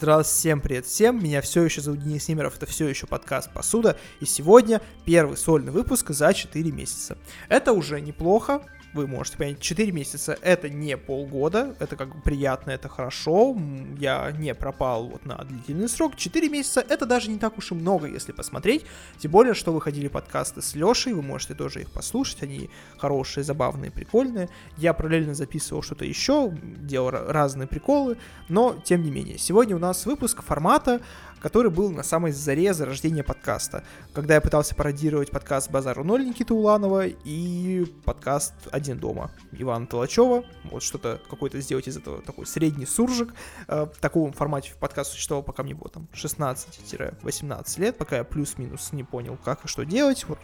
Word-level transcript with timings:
Здравствуйте, 0.00 0.38
всем 0.38 0.60
привет 0.62 0.86
всем, 0.86 1.22
меня 1.22 1.42
все 1.42 1.62
еще 1.62 1.82
зовут 1.82 2.02
Денис 2.02 2.26
Немеров, 2.26 2.56
это 2.56 2.64
все 2.64 2.88
еще 2.88 3.06
подкаст 3.06 3.52
«Посуда», 3.52 3.98
и 4.20 4.24
сегодня 4.24 4.80
первый 5.04 5.36
сольный 5.36 5.72
выпуск 5.72 6.12
за 6.12 6.32
4 6.32 6.72
месяца. 6.72 7.18
Это 7.50 7.74
уже 7.74 8.00
неплохо, 8.00 8.62
вы 8.92 9.06
можете 9.06 9.38
понять, 9.38 9.60
4 9.60 9.92
месяца 9.92 10.36
это 10.42 10.68
не 10.68 10.96
полгода, 10.96 11.74
это 11.78 11.96
как 11.96 12.14
бы 12.14 12.20
приятно, 12.22 12.70
это 12.72 12.88
хорошо, 12.88 13.56
я 13.98 14.32
не 14.32 14.54
пропал 14.54 15.08
вот 15.08 15.24
на 15.24 15.36
длительный 15.38 15.88
срок, 15.88 16.16
4 16.16 16.48
месяца 16.48 16.80
это 16.80 17.06
даже 17.06 17.30
не 17.30 17.38
так 17.38 17.56
уж 17.58 17.70
и 17.70 17.74
много, 17.74 18.08
если 18.08 18.32
посмотреть, 18.32 18.84
тем 19.18 19.30
более, 19.30 19.54
что 19.54 19.72
выходили 19.72 20.08
подкасты 20.08 20.62
с 20.62 20.74
Лешей, 20.74 21.12
вы 21.12 21.22
можете 21.22 21.54
тоже 21.54 21.82
их 21.82 21.90
послушать, 21.90 22.42
они 22.42 22.70
хорошие, 22.98 23.44
забавные, 23.44 23.90
прикольные, 23.90 24.48
я 24.76 24.92
параллельно 24.92 25.34
записывал 25.34 25.82
что-то 25.82 26.04
еще, 26.04 26.52
делал 26.62 27.10
разные 27.10 27.68
приколы, 27.68 28.16
но 28.48 28.76
тем 28.84 29.02
не 29.02 29.10
менее, 29.10 29.38
сегодня 29.38 29.76
у 29.76 29.78
нас 29.78 30.06
выпуск 30.06 30.42
формата, 30.42 31.00
который 31.40 31.70
был 31.70 31.90
на 31.90 32.02
самой 32.02 32.32
заре 32.32 32.72
зарождения 32.74 33.22
подкаста, 33.22 33.82
когда 34.12 34.34
я 34.34 34.40
пытался 34.40 34.74
пародировать 34.74 35.30
подкаст 35.30 35.70
«Базару 35.70 36.04
ноль» 36.04 36.24
Никиты 36.24 36.54
Уланова 36.54 37.06
и 37.06 37.84
подкаст 38.04 38.54
«Один 38.70 38.98
дома» 38.98 39.30
Ивана 39.52 39.86
Толачева, 39.86 40.44
вот 40.64 40.82
что-то 40.82 41.20
какой-то 41.28 41.60
сделать 41.60 41.88
из 41.88 41.96
этого 41.96 42.22
такой 42.22 42.46
средний 42.46 42.86
суржик. 42.86 43.34
Э, 43.68 43.86
в 43.86 43.98
таком 44.00 44.32
формате 44.32 44.72
подкаст 44.78 45.12
существовал, 45.12 45.42
пока 45.42 45.62
мне 45.62 45.74
было 45.74 45.90
там 45.90 46.08
16-18 46.12 47.80
лет, 47.80 47.96
пока 47.96 48.18
я 48.18 48.24
плюс-минус 48.24 48.92
не 48.92 49.04
понял, 49.04 49.38
как 49.44 49.64
и 49.64 49.68
что 49.68 49.84
делать. 49.84 50.24
Вот 50.28 50.38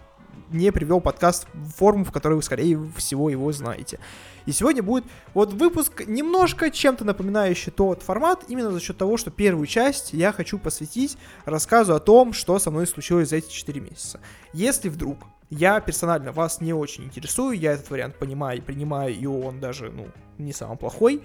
не 0.50 0.70
привел 0.72 1.00
подкаст 1.00 1.46
в 1.52 1.72
форму, 1.72 2.04
в 2.04 2.12
которой 2.12 2.34
вы, 2.34 2.42
скорее 2.42 2.78
всего, 2.96 3.30
его 3.30 3.50
знаете. 3.52 3.98
И 4.46 4.52
сегодня 4.52 4.82
будет 4.82 5.04
вот 5.34 5.52
выпуск 5.52 6.04
немножко 6.06 6.70
чем-то 6.70 7.04
напоминающий 7.04 7.72
тот 7.72 8.02
формат, 8.02 8.44
именно 8.48 8.70
за 8.70 8.80
счет 8.80 8.96
того, 8.96 9.16
что 9.16 9.30
первую 9.30 9.66
часть 9.66 10.12
я 10.12 10.32
хочу 10.32 10.58
посвятить 10.58 11.18
рассказу 11.44 11.94
о 11.94 12.00
том, 12.00 12.32
что 12.32 12.58
со 12.58 12.70
мной 12.70 12.86
случилось 12.86 13.30
за 13.30 13.36
эти 13.36 13.50
4 13.50 13.80
месяца. 13.80 14.20
Если 14.52 14.88
вдруг 14.88 15.18
я 15.50 15.80
персонально 15.80 16.32
вас 16.32 16.60
не 16.60 16.72
очень 16.72 17.04
интересую, 17.04 17.58
я 17.58 17.72
этот 17.72 17.90
вариант 17.90 18.18
понимаю 18.18 18.58
и 18.58 18.62
принимаю, 18.62 19.14
и 19.14 19.26
он 19.26 19.60
даже, 19.60 19.90
ну, 19.90 20.08
не 20.38 20.52
самый 20.52 20.76
плохой, 20.76 21.22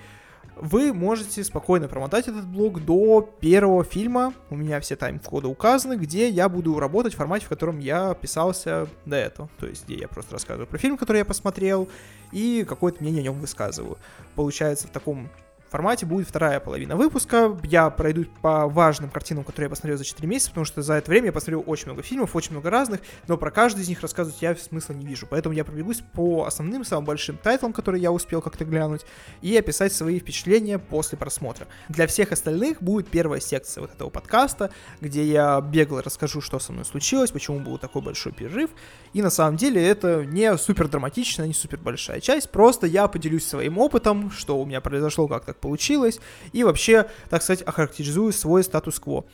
вы 0.56 0.94
можете 0.94 1.44
спокойно 1.44 1.88
промотать 1.88 2.28
этот 2.28 2.46
блог 2.46 2.84
до 2.84 3.22
первого 3.22 3.84
фильма, 3.84 4.34
у 4.50 4.56
меня 4.56 4.80
все 4.80 4.96
тайм-коды 4.96 5.48
указаны, 5.48 5.96
где 5.96 6.30
я 6.30 6.50
буду 6.50 6.80
работать 6.80 7.14
в 7.14 7.18
формате, 7.18 7.46
в 7.46 7.50
котором 7.50 7.80
я 7.80 8.14
писался 8.14 8.88
до 9.06 9.16
этого. 9.16 9.50
То 9.60 9.66
есть, 9.66 9.86
где 9.86 9.96
я 9.96 10.08
просто 10.08 10.34
рассказываю 10.34 10.68
про 10.68 10.78
фильм, 10.78 10.98
который 10.98 11.18
я 11.18 11.26
посмотрел, 11.26 11.90
и 12.32 12.66
какое-то 12.68 13.02
мнение 13.02 13.22
о 13.22 13.24
нем 13.24 13.40
высказываю. 13.40 13.98
Получается, 14.36 14.88
в 14.88 14.92
таком 14.92 15.30
формате 15.72 16.06
будет 16.06 16.28
вторая 16.28 16.60
половина 16.60 16.96
выпуска. 16.98 17.58
Я 17.64 17.90
пройду 17.90 18.26
по 18.42 18.68
важным 18.68 19.10
картинам, 19.10 19.44
которые 19.44 19.68
я 19.68 19.70
посмотрел 19.70 19.98
за 19.98 20.04
4 20.04 20.28
месяца, 20.28 20.50
потому 20.50 20.66
что 20.66 20.82
за 20.82 20.96
это 20.96 21.10
время 21.10 21.28
я 21.28 21.32
посмотрел 21.32 21.64
очень 21.66 21.86
много 21.86 22.04
фильмов, 22.04 22.36
очень 22.36 22.52
много 22.52 22.70
разных, 22.70 23.00
но 23.28 23.38
про 23.38 23.52
каждый 23.52 23.82
из 23.82 23.88
них 23.90 24.02
рассказывать 24.02 24.42
я 24.42 24.56
смысла 24.56 24.94
не 24.94 25.06
вижу. 25.06 25.28
Поэтому 25.30 25.56
я 25.56 25.64
пробегусь 25.64 26.02
по 26.14 26.46
основным, 26.46 26.84
самым 26.84 27.06
большим 27.06 27.38
тайтлам, 27.38 27.72
которые 27.72 28.02
я 28.02 28.12
успел 28.12 28.42
как-то 28.42 28.66
глянуть, 28.66 29.06
и 29.42 29.56
описать 29.56 29.94
свои 29.94 30.20
впечатления 30.20 30.78
после 30.78 31.18
просмотра. 31.18 31.68
Для 31.88 32.06
всех 32.06 32.34
остальных 32.34 32.84
будет 32.84 33.08
первая 33.08 33.40
секция 33.40 33.82
вот 33.82 33.94
этого 33.94 34.10
подкаста, 34.10 34.72
где 35.00 35.24
я 35.24 35.62
бегло 35.62 36.02
расскажу, 36.04 36.42
что 36.42 36.60
со 36.60 36.74
мной 36.74 36.84
случилось, 36.84 37.32
почему 37.32 37.60
был 37.60 37.78
такой 37.78 38.02
большой 38.02 38.34
перерыв. 38.34 38.72
И 39.14 39.22
на 39.22 39.30
самом 39.30 39.58
деле 39.58 39.86
это 39.86 40.26
не 40.26 40.58
супер 40.58 40.88
драматичная, 40.88 41.48
не 41.48 41.54
супер 41.54 41.80
большая 41.80 42.22
часть, 42.22 42.50
просто 42.50 42.88
я 42.88 43.08
поделюсь 43.08 43.46
своим 43.46 43.78
опытом, 43.78 44.32
что 44.32 44.58
у 44.60 44.66
меня 44.66 44.80
произошло, 44.82 45.28
как 45.28 45.46
так 45.46 45.58
получилось, 45.60 46.20
и 46.54 46.64
вообще, 46.64 47.10
так 47.30 47.42
сказать, 47.44 47.62
охарактеризую 47.62 48.32
свой 48.32 48.64
статус-кво. 48.64 49.26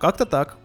Как-то 0.00 0.24
так. 0.24 0.56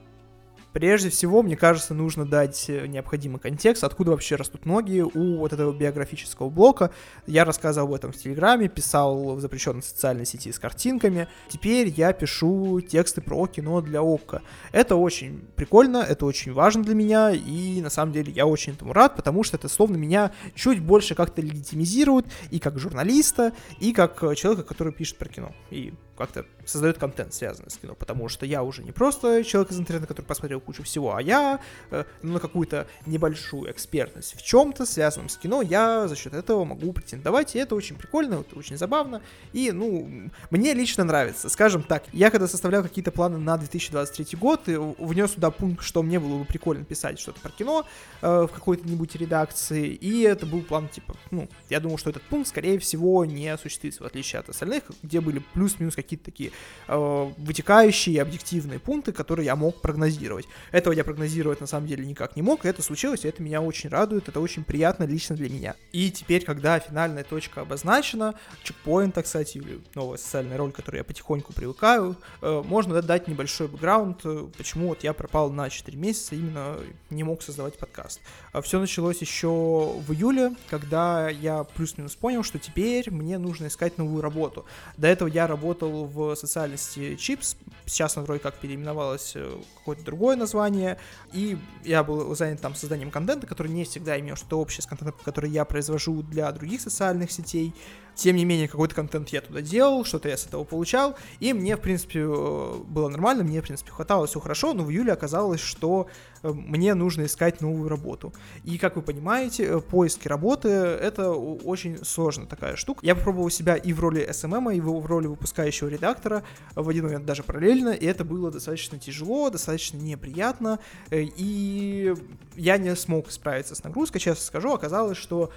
Прежде 0.76 1.10
всего, 1.10 1.42
мне 1.42 1.56
кажется, 1.56 1.94
нужно 1.94 2.26
дать 2.26 2.66
э, 2.70 2.86
необходимый 2.88 3.40
контекст, 3.40 3.86
откуда 3.86 4.12
вообще 4.12 4.36
растут 4.36 4.66
ноги 4.66 5.00
у 5.00 5.38
вот 5.38 5.54
этого 5.54 5.72
биографического 5.72 6.50
блока. 6.50 6.92
Я 7.28 7.46
рассказывал 7.46 7.88
об 7.88 7.94
этом 7.94 8.12
в 8.12 8.18
Телеграме, 8.18 8.68
писал 8.68 9.36
в 9.36 9.40
запрещенной 9.40 9.82
социальной 9.82 10.26
сети 10.26 10.52
с 10.52 10.60
картинками. 10.60 11.30
Теперь 11.48 11.88
я 11.88 12.12
пишу 12.12 12.82
тексты 12.82 13.22
про 13.22 13.48
кино 13.48 13.80
для 13.80 14.02
ОККО. 14.02 14.42
Это 14.74 14.98
очень 14.98 15.48
прикольно, 15.56 16.00
это 16.00 16.26
очень 16.26 16.52
важно 16.52 16.84
для 16.84 16.94
меня, 16.94 17.32
и 17.32 17.80
на 17.80 17.90
самом 17.90 18.12
деле 18.12 18.34
я 18.34 18.46
очень 18.46 18.74
этому 18.74 18.92
рад, 18.92 19.16
потому 19.16 19.46
что 19.46 19.56
это 19.56 19.70
словно 19.70 19.96
меня 19.96 20.34
чуть 20.56 20.82
больше 20.82 21.16
как-то 21.16 21.42
легитимизирует 21.42 22.26
и 22.52 22.60
как 22.60 22.80
журналиста, 22.80 23.54
и 23.80 23.94
как 23.94 24.20
человека, 24.36 24.64
который 24.64 24.92
пишет 24.92 25.18
про 25.20 25.30
кино. 25.30 25.56
И 25.72 25.94
как-то 26.18 26.46
создает 26.66 26.98
контент, 26.98 27.34
связанный 27.34 27.70
с 27.70 27.78
кино, 27.78 27.96
потому 27.96 28.30
что 28.30 28.46
я 28.46 28.64
уже 28.64 28.84
не 28.84 28.92
просто 28.92 29.44
человек 29.44 29.72
из 29.72 29.80
интернета, 29.80 30.08
который 30.08 30.26
посмотрел 30.26 30.60
кучу 30.60 30.84
всего, 30.84 31.16
а 31.16 31.22
я 31.22 31.60
э, 31.92 32.06
на 32.22 32.40
какую-то 32.40 32.88
небольшую 33.06 33.72
экспертность 33.72 34.36
в 34.36 34.44
чем-то, 34.44 34.86
связанном 34.86 35.30
с 35.30 35.38
кино, 35.38 35.62
я 35.62 36.08
за 36.08 36.16
счет 36.16 36.34
этого 36.34 36.64
могу 36.66 36.94
претендовать, 36.94 37.56
и 37.56 37.60
это 37.60 37.76
очень 37.76 37.96
прикольно, 37.96 38.36
это 38.36 38.58
очень 38.58 38.78
забавно, 38.78 39.22
и, 39.54 39.72
ну, 39.72 40.30
мне 40.50 40.74
лично 40.74 41.04
нравится. 41.04 41.50
Скажем 41.50 41.84
так, 41.84 42.04
я 42.14 42.32
когда 42.32 42.48
составлял 42.48 42.84
какие-то 42.84 43.12
планы 43.12 43.38
на 43.38 43.58
2023 43.58 44.38
год, 44.40 44.62
внес 44.66 45.32
туда 45.32 45.52
пункт, 45.52 45.84
что 45.84 46.02
мне 46.02 46.20
было 46.20 46.40
бы 46.40 46.46
прикольно 46.46 46.86
писать 46.86 47.20
что-то 47.20 47.40
про 47.42 47.52
кино 47.52 47.86
э, 48.22 48.48
в 48.50 48.54
какой-то-нибудь 48.54 49.16
редакции, 49.16 49.90
и 49.90 50.22
это 50.22 50.46
был 50.46 50.62
план, 50.62 50.88
типа, 50.88 51.16
ну, 51.32 51.50
я 51.70 51.80
думал, 51.80 51.98
что 51.98 52.10
этот 52.10 52.24
пункт, 52.24 52.50
скорее 52.50 52.80
всего, 52.80 53.26
не 53.26 53.50
осуществится, 53.50 54.04
в 54.04 54.06
отличие 54.06 54.40
от 54.40 54.50
остальных, 54.50 54.84
где 55.04 55.20
были 55.20 55.44
плюс-минус 55.54 55.96
какие-то 56.06 56.26
такие 56.26 56.52
э, 56.88 57.32
вытекающие 57.38 58.22
объективные 58.22 58.80
пункты, 58.80 59.12
которые 59.12 59.46
я 59.46 59.56
мог 59.56 59.82
прогнозировать. 59.82 60.46
Этого 60.72 60.94
я 60.94 61.04
прогнозировать 61.04 61.62
на 61.62 61.68
самом 61.68 61.88
деле 61.88 62.06
никак 62.06 62.36
не 62.36 62.42
мог, 62.42 62.66
и 62.66 62.70
это 62.70 62.82
случилось, 62.82 63.26
и 63.26 63.28
это 63.28 63.44
меня 63.44 63.62
очень 63.62 63.90
радует, 63.90 64.30
это 64.30 64.40
очень 64.40 64.64
приятно 64.64 65.04
лично 65.04 65.36
для 65.36 65.50
меня. 65.50 65.76
И 65.92 66.12
теперь, 66.12 66.46
когда 66.46 66.80
финальная 66.80 67.24
точка 67.24 67.62
обозначена, 67.62 68.36
чекпоинт, 68.64 69.18
кстати, 69.22 69.58
или 69.58 69.82
новая 69.96 70.18
социальная 70.18 70.58
роль, 70.58 70.72
к 70.72 70.76
которой 70.76 70.98
я 70.98 71.04
потихоньку 71.04 71.54
привыкаю, 71.54 72.16
э, 72.42 72.64
можно 72.66 73.02
дать 73.02 73.28
небольшой 73.28 73.68
бэкграунд, 73.68 74.22
э, 74.26 74.48
почему 74.58 74.90
вот 74.90 75.04
я 75.04 75.14
пропал 75.14 75.52
на 75.52 75.70
4 75.70 75.98
месяца, 75.98 76.36
именно 76.36 76.78
не 77.10 77.24
мог 77.24 77.42
создавать 77.42 77.78
подкаст. 77.78 78.20
А 78.52 78.62
Все 78.62 78.80
началось 78.80 79.22
еще 79.22 79.48
в 79.48 80.12
июле, 80.12 80.56
когда 80.70 81.30
я 81.30 81.64
плюс-минус 81.64 82.16
понял, 82.16 82.44
что 82.44 82.60
теперь 82.60 83.10
мне 83.12 83.38
нужно 83.38 83.68
искать 83.68 83.98
новую 83.98 84.22
работу. 84.22 84.66
До 84.98 85.08
этого 85.08 85.28
я 85.28 85.48
работал 85.48 85.95
в 86.04 86.36
социальности 86.36 87.16
Chips, 87.16 87.56
сейчас 87.86 88.18
она 88.18 88.26
вроде 88.26 88.42
как 88.42 88.56
переименовалась 88.56 89.34
э, 89.36 89.52
какое-то 89.78 90.04
другое 90.04 90.36
название, 90.36 90.98
и 91.34 91.58
я 91.84 92.04
был 92.04 92.36
занят 92.36 92.62
там 92.62 92.76
созданием 92.76 93.12
контента, 93.12 93.48
который 93.48 93.72
не 93.72 93.86
всегда 93.86 94.20
имел 94.20 94.36
что-то 94.36 94.60
общее 94.60 94.82
с 94.82 94.86
контентом, 94.86 95.16
который 95.24 95.50
я 95.50 95.66
произвожу 95.66 96.22
для 96.22 96.52
других 96.52 96.82
социальных 96.82 97.32
сетей, 97.32 97.74
тем 98.16 98.38
не 98.38 98.46
менее, 98.46 98.68
какой-то 98.68 98.96
контент 98.96 99.30
я 99.30 99.42
туда 99.42 99.62
делал, 99.62 100.06
что-то 100.06 100.30
я 100.30 100.38
с 100.38 100.46
этого 100.46 100.64
получал, 100.64 101.18
и 101.40 101.52
мне, 101.54 101.76
в 101.76 101.82
принципе, 101.82 102.22
э, 102.22 102.74
было 102.88 103.10
нормально, 103.10 103.44
мне, 103.44 103.62
в 103.62 103.66
принципе, 103.66 103.92
хватало, 103.92 104.26
все 104.26 104.40
хорошо, 104.40 104.74
но 104.74 104.84
в 104.84 104.92
июле 104.92 105.12
оказалось, 105.12 105.60
что 105.60 106.08
э, 106.42 106.50
мне 106.50 106.94
нужно 106.94 107.26
искать 107.26 107.62
новую 107.62 107.90
работу. 107.90 108.34
И, 108.64 108.78
как 108.78 108.96
вы 108.96 109.02
понимаете, 109.02 109.82
поиски 109.82 110.28
работы— 110.28 110.70
это 110.70 111.32
очень 111.32 112.04
сложная 112.06 112.48
такая 112.48 112.78
штука. 112.78 113.06
Я 113.06 113.16
попробовал 113.16 113.50
себя 113.50 113.76
и 113.76 113.92
в 113.92 114.00
роли 114.00 114.28
SMM, 114.30 114.76
и 114.76 114.80
в 114.80 115.06
роли 115.06 115.28
выпускающего 115.28 115.85
редактора 115.88 116.44
в 116.76 116.88
один 116.90 117.06
момент 117.06 117.26
даже 117.26 117.44
параллельно, 117.44 117.90
и 117.90 118.06
это 118.06 118.24
было 118.24 118.52
достаточно 118.52 119.00
тяжело, 119.00 119.50
достаточно 119.50 119.98
неприятно, 119.98 120.80
и 121.12 122.14
я 122.56 122.78
не 122.78 122.96
смог 122.96 123.32
справиться 123.32 123.76
с 123.76 123.84
нагрузкой, 123.84 124.22
честно 124.22 124.44
скажу. 124.44 124.74
Оказалось, 124.74 125.18
что 125.18 125.52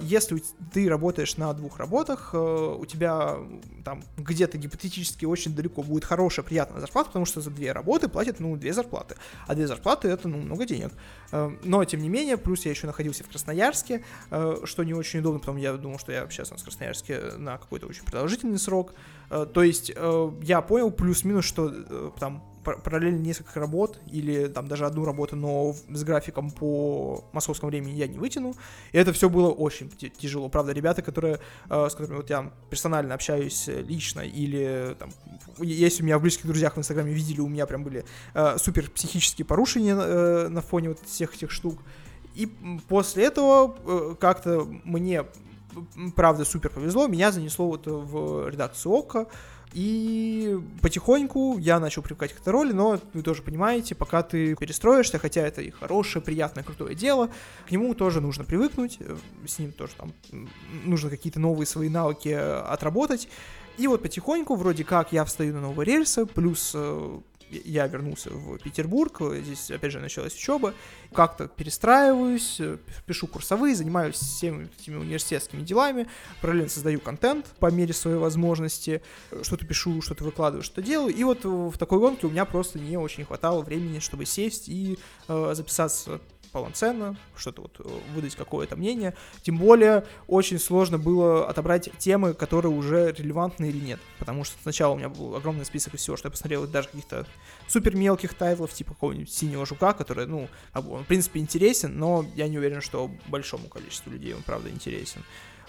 если 0.00 0.42
ты 0.72 0.88
работаешь 0.88 1.36
на 1.36 1.52
двух 1.52 1.78
работах, 1.78 2.30
э, 2.32 2.76
у 2.78 2.84
тебя 2.86 3.36
там 3.84 4.02
где-то 4.16 4.58
гипотетически 4.58 5.24
очень 5.24 5.54
далеко 5.54 5.82
будет 5.82 6.04
хорошая, 6.04 6.44
приятная 6.44 6.80
зарплата, 6.80 7.08
потому 7.08 7.24
что 7.24 7.40
за 7.40 7.50
две 7.50 7.72
работы 7.72 8.08
платят, 8.08 8.40
ну, 8.40 8.56
две 8.56 8.72
зарплаты. 8.72 9.16
А 9.46 9.54
две 9.54 9.66
зарплаты 9.66 10.08
это, 10.08 10.28
ну, 10.28 10.38
много 10.38 10.66
денег. 10.66 10.92
Э, 11.32 11.50
но, 11.64 11.84
тем 11.84 12.02
не 12.02 12.08
менее, 12.08 12.36
плюс 12.36 12.64
я 12.64 12.70
еще 12.70 12.86
находился 12.86 13.24
в 13.24 13.28
Красноярске, 13.28 14.04
э, 14.30 14.56
что 14.64 14.84
не 14.84 14.94
очень 14.94 15.20
удобно, 15.20 15.40
потому 15.40 15.58
я 15.58 15.72
думал, 15.74 15.98
что 15.98 16.12
я 16.12 16.28
сейчас 16.30 16.50
в 16.50 16.62
Красноярске 16.62 17.20
на 17.36 17.58
какой-то 17.58 17.86
очень 17.86 18.04
продолжительный 18.04 18.58
срок. 18.58 18.94
То 19.30 19.62
есть 19.62 19.90
я 20.42 20.60
понял 20.60 20.90
плюс-минус, 20.90 21.44
что 21.44 21.70
там 22.18 22.42
параллельно 22.62 23.18
несколько 23.18 23.60
работ 23.60 23.98
или 24.06 24.46
там 24.46 24.68
даже 24.68 24.86
одну 24.86 25.04
работу, 25.04 25.36
но 25.36 25.74
с 25.88 26.04
графиком 26.04 26.50
по 26.50 27.24
московскому 27.32 27.70
времени 27.70 27.92
я 27.92 28.06
не 28.06 28.18
вытяну. 28.18 28.54
И 28.92 28.98
это 28.98 29.12
все 29.12 29.28
было 29.28 29.50
очень 29.50 29.88
тяжело. 29.90 30.48
Правда, 30.48 30.72
ребята, 30.72 31.02
которые, 31.02 31.40
э, 31.68 31.88
с 31.88 31.94
которыми 31.94 32.16
вот 32.18 32.30
я 32.30 32.52
персонально 32.68 33.14
общаюсь 33.14 33.68
э, 33.68 33.82
лично 33.82 34.20
или 34.20 34.94
там, 34.98 35.10
если 35.58 36.02
у 36.02 36.06
меня 36.06 36.18
в 36.18 36.22
близких 36.22 36.46
друзьях 36.46 36.76
в 36.76 36.78
Инстаграме 36.78 37.12
видели, 37.12 37.40
у 37.40 37.48
меня 37.48 37.66
прям 37.66 37.84
были 37.84 38.04
э, 38.34 38.58
супер 38.58 38.90
психические 38.90 39.46
порушения 39.46 39.96
э, 39.96 40.48
на 40.48 40.60
фоне 40.60 40.90
вот 40.90 41.00
всех 41.06 41.34
этих 41.34 41.50
штук. 41.50 41.78
И 42.34 42.46
после 42.88 43.24
этого 43.24 43.76
э, 43.84 44.14
как-то 44.20 44.66
мне, 44.84 45.24
правда, 46.16 46.44
супер 46.44 46.70
повезло, 46.70 47.06
меня 47.06 47.32
занесло 47.32 47.66
вот 47.68 47.86
в 47.86 48.48
редакцию 48.48 48.92
ОККО, 48.94 49.28
И 49.72 50.58
потихоньку 50.80 51.58
я 51.58 51.78
начал 51.78 52.02
привыкать 52.02 52.32
к 52.32 52.40
этой 52.40 52.48
роли, 52.48 52.72
но 52.72 52.98
вы 53.14 53.22
тоже 53.22 53.42
понимаете, 53.42 53.94
пока 53.94 54.22
ты 54.22 54.56
перестроишься, 54.56 55.18
хотя 55.18 55.42
это 55.42 55.62
и 55.62 55.70
хорошее, 55.70 56.24
приятное, 56.24 56.64
крутое 56.64 56.96
дело, 56.96 57.30
к 57.68 57.70
нему 57.70 57.94
тоже 57.94 58.20
нужно 58.20 58.44
привыкнуть, 58.44 58.96
э, 58.98 59.16
с 59.46 59.58
ним 59.60 59.72
тоже 59.72 59.94
там 59.96 60.12
нужно 60.84 61.08
какие-то 61.08 61.38
новые 61.38 61.66
свои 61.66 61.88
навыки 61.88 62.30
э, 62.30 62.60
отработать. 62.62 63.28
И 63.78 63.86
вот 63.86 64.02
потихоньку, 64.02 64.56
вроде 64.56 64.84
как, 64.84 65.12
я 65.12 65.24
встаю 65.24 65.54
на 65.54 65.60
новые 65.60 65.86
рельсы, 65.86 66.26
плюс 66.26 66.72
э, 66.74 67.20
я 67.64 67.86
вернулся 67.86 68.30
в 68.30 68.58
Петербург, 68.58 69.20
здесь, 69.42 69.70
опять 69.70 69.92
же, 69.92 70.00
началась 70.00 70.34
учеба, 70.34 70.74
как-то 71.12 71.48
перестраиваюсь, 71.48 72.60
пишу 73.06 73.26
курсовые, 73.26 73.74
занимаюсь 73.74 74.16
всеми 74.16 74.68
этими 74.78 74.96
университетскими 74.96 75.62
делами, 75.62 76.08
параллельно 76.40 76.70
создаю 76.70 77.00
контент 77.00 77.46
по 77.58 77.70
мере 77.70 77.92
своей 77.92 78.18
возможности, 78.18 79.02
что-то 79.42 79.66
пишу, 79.66 80.02
что-то 80.02 80.24
выкладываю, 80.24 80.62
что-то 80.62 80.82
делаю, 80.82 81.14
и 81.14 81.24
вот 81.24 81.44
в 81.44 81.76
такой 81.78 81.98
гонке 81.98 82.26
у 82.26 82.30
меня 82.30 82.44
просто 82.44 82.78
не 82.78 82.96
очень 82.96 83.24
хватало 83.24 83.62
времени, 83.62 83.98
чтобы 83.98 84.24
сесть 84.26 84.68
и 84.68 84.98
э, 85.28 85.52
записаться 85.54 86.20
полноценно, 86.50 87.16
что-то 87.36 87.62
вот 87.62 87.80
э, 87.80 87.88
выдать 88.14 88.34
какое-то 88.36 88.76
мнение. 88.76 89.14
Тем 89.42 89.56
более, 89.56 90.04
очень 90.26 90.58
сложно 90.58 90.98
было 90.98 91.48
отобрать 91.48 91.90
темы, 91.98 92.34
которые 92.34 92.72
уже 92.72 93.12
релевантны 93.12 93.66
или 93.66 93.78
нет. 93.78 94.00
Потому 94.18 94.44
что 94.44 94.56
сначала 94.62 94.94
у 94.94 94.96
меня 94.96 95.08
был 95.08 95.34
огромный 95.34 95.64
список 95.64 95.94
из 95.94 96.00
всего, 96.00 96.16
что 96.16 96.28
я 96.28 96.30
посмотрел, 96.30 96.66
даже 96.66 96.88
каких-то 96.88 97.26
супер 97.68 97.94
мелких 97.96 98.34
тайтлов, 98.34 98.72
типа 98.72 98.94
какого-нибудь 98.94 99.32
синего 99.32 99.64
жука, 99.66 99.92
который, 99.92 100.26
ну, 100.26 100.48
он, 100.74 101.04
в 101.04 101.06
принципе, 101.06 101.40
интересен, 101.40 101.98
но 101.98 102.24
я 102.34 102.48
не 102.48 102.58
уверен, 102.58 102.80
что 102.80 103.10
большому 103.28 103.68
количеству 103.68 104.10
людей 104.10 104.34
он, 104.34 104.42
правда, 104.42 104.70
интересен. 104.70 105.22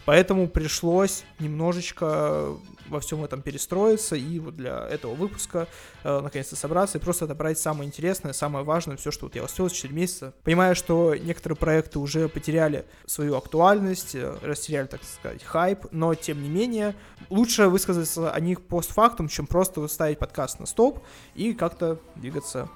Поэтому 0.05 0.47
пришлось 0.47 1.23
немножечко 1.39 2.55
во 2.89 2.99
всем 2.99 3.23
этом 3.23 3.41
перестроиться 3.41 4.15
и 4.15 4.39
вот 4.39 4.55
для 4.55 4.87
этого 4.87 5.13
выпуска 5.15 5.67
э, 6.03 6.19
наконец-то 6.19 6.55
собраться 6.55 6.97
и 6.97 7.01
просто 7.01 7.25
отобрать 7.25 7.57
самое 7.57 7.87
интересное, 7.87 8.33
самое 8.33 8.65
важное, 8.65 8.97
все, 8.97 9.11
что 9.11 9.25
вот 9.25 9.35
я 9.35 9.43
успел 9.43 9.69
за 9.69 9.75
4 9.75 9.93
месяца. 9.93 10.33
Понимаю, 10.43 10.75
что 10.75 11.15
некоторые 11.15 11.55
проекты 11.55 11.99
уже 11.99 12.27
потеряли 12.27 12.85
свою 13.05 13.37
актуальность, 13.37 14.15
э, 14.15 14.35
растеряли, 14.41 14.87
так 14.87 15.01
сказать, 15.03 15.43
хайп, 15.43 15.85
но 15.91 16.13
тем 16.15 16.43
не 16.43 16.49
менее 16.49 16.95
лучше 17.29 17.67
высказаться 17.67 18.31
о 18.31 18.39
них 18.39 18.61
постфактум, 18.61 19.29
чем 19.29 19.47
просто 19.47 19.87
ставить 19.87 20.19
подкаст 20.19 20.59
на 20.59 20.65
стоп 20.65 20.99
и 21.33 21.53
как-то 21.53 21.99
двигаться 22.15 22.69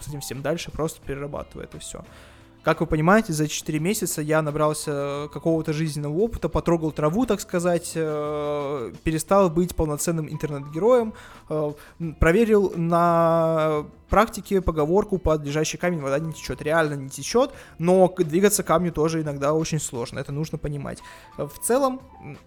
с 0.00 0.08
этим 0.08 0.20
всем 0.20 0.42
дальше, 0.42 0.70
просто 0.70 1.00
перерабатывая 1.04 1.64
это 1.64 1.78
все. 1.80 2.04
Как 2.68 2.80
вы 2.80 2.86
понимаете, 2.86 3.32
за 3.32 3.48
4 3.48 3.78
месяца 3.78 4.20
я 4.20 4.42
набрался 4.42 5.30
какого-то 5.32 5.72
жизненного 5.72 6.12
опыта, 6.18 6.50
потрогал 6.50 6.92
траву, 6.92 7.24
так 7.24 7.40
сказать, 7.40 7.92
э, 7.94 8.92
перестал 9.04 9.48
быть 9.48 9.74
полноценным 9.74 10.28
интернет-героем, 10.28 11.14
э, 11.48 11.72
проверил 12.20 12.74
на 12.76 13.86
практике 14.10 14.60
поговорку 14.60 15.16
под 15.16 15.46
лежащий 15.46 15.78
камень 15.78 16.00
вода 16.00 16.18
не 16.18 16.34
течет. 16.34 16.60
Реально 16.60 16.92
не 16.92 17.08
течет, 17.08 17.52
но 17.78 18.14
двигаться 18.18 18.62
камню 18.62 18.92
тоже 18.92 19.22
иногда 19.22 19.54
очень 19.54 19.80
сложно, 19.80 20.18
это 20.18 20.32
нужно 20.32 20.58
понимать. 20.58 20.98
В 21.38 21.58
целом, 21.62 22.02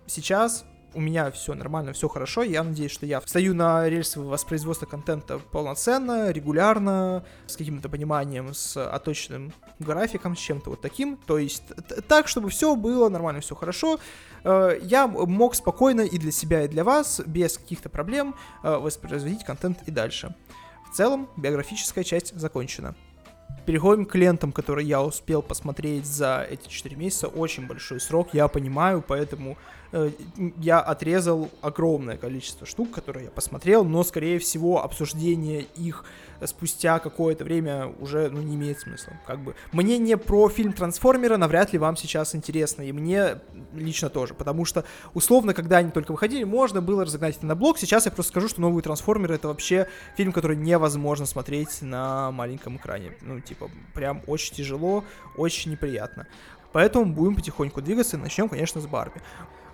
сейчас 0.06 0.66
у 0.94 1.02
меня 1.02 1.32
все 1.32 1.54
нормально, 1.54 1.94
все 1.94 2.08
хорошо. 2.08 2.44
Я 2.44 2.64
надеюсь, 2.64 2.92
что 2.92 3.06
я 3.06 3.20
встаю 3.20 3.54
на 3.54 3.88
рельсы 3.88 4.20
воспроизводства 4.20 4.86
контента 4.86 5.40
полноценно, 5.40 6.32
регулярно, 6.32 7.24
с 7.48 7.56
каким-то 7.56 7.90
пониманием, 7.90 8.54
с 8.54 8.78
оточенным 8.78 9.54
графиком, 9.80 10.36
с 10.36 10.40
чем-то 10.40 10.72
вот 10.72 10.82
таким. 10.82 11.18
То 11.18 11.38
есть 11.38 11.64
так, 12.08 12.28
чтобы 12.28 12.50
все 12.50 12.76
было 12.76 13.10
нормально, 13.10 13.42
все 13.42 13.56
хорошо. 13.56 14.00
Э, 14.44 14.78
я 14.82 15.08
мог 15.08 15.56
спокойно 15.56 16.02
и 16.02 16.18
для 16.18 16.32
себя, 16.32 16.64
и 16.64 16.68
для 16.68 16.84
вас, 16.84 17.22
без 17.26 17.58
каких-то 17.58 17.90
проблем, 17.90 18.36
э, 18.64 18.76
воспроизводить 18.76 19.44
контент 19.44 19.80
и 19.86 19.92
дальше. 19.92 20.36
В 20.92 20.96
целом, 20.96 21.30
биографическая 21.38 22.04
часть 22.04 22.38
закончена. 22.38 22.96
Переходим 23.66 24.06
к 24.06 24.16
лентам, 24.16 24.52
которые 24.52 24.88
я 24.88 25.04
успел 25.04 25.42
посмотреть 25.42 26.06
за 26.06 26.46
эти 26.50 26.68
4 26.68 26.96
месяца. 26.96 27.28
Очень 27.28 27.68
большой 27.68 28.00
срок, 28.00 28.30
я 28.34 28.48
понимаю, 28.48 29.04
поэтому 29.08 29.58
я 30.58 30.80
отрезал 30.80 31.50
огромное 31.62 32.18
количество 32.18 32.66
штук, 32.66 32.92
которые 32.92 33.26
я 33.26 33.32
посмотрел, 33.32 33.84
но, 33.84 34.04
скорее 34.04 34.40
всего, 34.40 34.84
обсуждение 34.84 35.66
их 35.76 36.06
спустя 36.48 37.00
какое-то 37.00 37.44
время 37.44 37.94
уже 38.00 38.30
ну, 38.30 38.42
не 38.42 38.56
имеет 38.56 38.80
смысла. 38.80 39.14
Как 39.28 39.40
бы. 39.40 39.56
Мне 39.72 39.98
не 39.98 40.18
про 40.18 40.50
фильм 40.50 40.74
Трансформера 40.74 41.38
навряд 41.38 41.74
ли 41.74 41.80
вам 41.80 41.96
сейчас 41.96 42.34
интересно, 42.36 42.82
и 42.82 42.92
мне 42.92 43.40
лично 43.74 44.10
тоже, 44.10 44.34
потому 44.34 44.66
что, 44.66 44.86
условно, 45.14 45.54
когда 45.54 45.78
они 45.78 45.92
только 45.92 46.12
выходили, 46.12 46.44
можно 46.44 46.82
было 46.82 47.06
разогнать 47.06 47.38
это 47.38 47.46
на 47.46 47.56
блок. 47.56 47.78
Сейчас 47.78 48.06
я 48.06 48.12
просто 48.12 48.32
скажу, 48.32 48.48
что 48.48 48.62
новые 48.62 48.82
Трансформеры 48.82 49.36
это 49.36 49.50
вообще 49.50 49.88
фильм, 50.16 50.32
который 50.32 50.58
невозможно 50.58 51.26
смотреть 51.26 51.82
на 51.82 52.32
маленьком 52.32 52.78
экране. 52.78 53.12
Ну, 53.22 53.40
типа, 53.40 53.70
прям 53.94 54.22
очень 54.28 54.56
тяжело, 54.56 55.04
очень 55.38 55.72
неприятно. 55.72 56.28
Поэтому 56.72 57.06
будем 57.06 57.36
потихоньку 57.36 57.82
двигаться 57.82 58.18
и 58.18 58.20
начнем, 58.20 58.48
конечно, 58.48 58.80
с 58.82 58.88
Барби. 58.88 59.22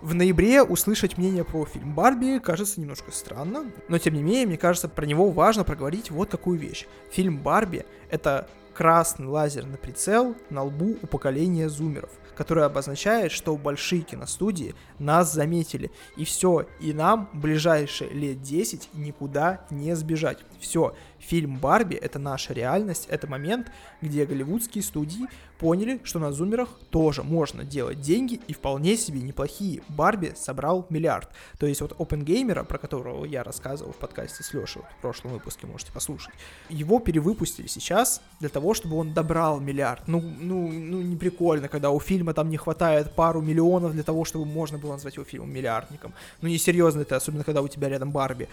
В 0.07 0.13
ноябре 0.13 0.63
услышать 0.63 1.17
мнение 1.17 1.43
про 1.43 1.65
фильм 1.65 1.93
Барби 1.93 2.39
кажется 2.39 2.79
немножко 2.79 3.11
странно, 3.11 3.69
но 3.89 3.97
тем 3.97 4.13
не 4.13 4.23
менее, 4.23 4.45
мне 4.45 4.57
кажется, 4.57 4.87
про 4.87 5.05
него 5.05 5.29
важно 5.31 5.65
проговорить 5.65 6.11
вот 6.11 6.29
такую 6.29 6.57
вещь. 6.57 6.87
Фильм 7.11 7.39
Барби— 7.39 7.85
это 8.09 8.47
красный 8.77 9.25
лазерный 9.25 9.79
прицел 9.79 10.35
на 10.51 10.61
лбу 10.61 10.97
у 11.01 11.07
поколения 11.07 11.67
зумеров, 11.67 12.11
который 12.35 12.63
обозначает, 12.63 13.31
что 13.31 13.57
большие 13.57 14.03
киностудии 14.03 14.75
нас 14.99 15.33
заметили. 15.33 15.89
И 16.15 16.25
все, 16.25 16.67
и 16.79 16.93
нам 16.93 17.27
ближайшие 17.33 18.11
лет 18.11 18.43
10 18.43 18.89
никуда 18.93 19.65
не 19.71 19.95
сбежать. 19.95 20.37
Все, 20.59 20.93
фильм 21.17 21.57
Барби— 21.57 21.95
это 22.01 22.19
наша 22.19 22.53
реальность, 22.53 23.07
это 23.09 23.25
момент, 23.25 23.71
где 24.01 24.27
голливудские 24.27 24.83
студии 24.83 25.25
поняли, 25.57 25.99
что 26.03 26.19
на 26.19 26.31
зумерах 26.31 26.69
тоже 26.91 27.23
можно 27.23 27.63
делать 27.63 27.99
деньги 27.99 28.39
и 28.47 28.53
вполне 28.53 28.95
себе 28.95 29.21
неплохие. 29.21 29.81
Барби 29.89 30.33
собрал 30.35 30.85
миллиард. 30.89 31.29
То 31.57 31.65
есть 31.65 31.81
вот 31.81 31.93
OpenGamer, 31.93 32.63
про 32.63 32.77
которого 32.77 33.25
я 33.25 33.43
рассказывал 33.43 33.91
в 33.91 33.97
подкасте 33.97 34.43
с 34.43 34.53
Лешей, 34.53 34.83
вот 34.83 34.91
в 34.91 35.01
прошлом 35.01 35.31
выпуске 35.31 35.65
можете 35.65 35.91
послушать, 35.91 36.33
его 36.69 36.99
перевыпустили 36.99 37.65
сейчас 37.65 38.21
для 38.39 38.49
того, 38.49 38.66
чтобы 38.73 38.97
он 38.97 39.13
добрал 39.13 39.59
миллиард. 39.59 40.07
Ну, 40.07 40.21
ну, 40.21 40.67
ну 40.71 41.01
не 41.01 41.15
прикольно, 41.15 41.67
когда 41.67 41.89
у 41.89 41.99
фильма 41.99 42.33
там 42.33 42.49
не 42.49 42.57
хватает 42.57 43.11
пару 43.11 43.41
миллионов 43.41 43.93
для 43.93 44.03
того, 44.03 44.25
чтобы 44.25 44.45
можно 44.45 44.77
было 44.77 44.93
назвать 44.93 45.15
его 45.15 45.25
фильмом 45.25 45.53
миллиардником. 45.53 46.13
Ну 46.41 46.49
не 46.49 46.57
серьезно 46.57 47.01
это, 47.01 47.15
особенно 47.15 47.43
когда 47.43 47.61
у 47.61 47.67
тебя 47.67 47.89
рядом 47.89 48.11
Барби 48.11 48.47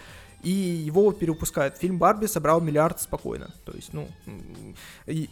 и 0.45 0.51
его 0.51 1.11
перепускают. 1.11 1.77
Фильм 1.77 1.97
Барби 1.97 2.27
собрал 2.27 2.61
миллиард 2.61 3.01
спокойно. 3.01 3.49
То 3.65 3.73
есть, 3.73 3.93
ну, 3.93 4.07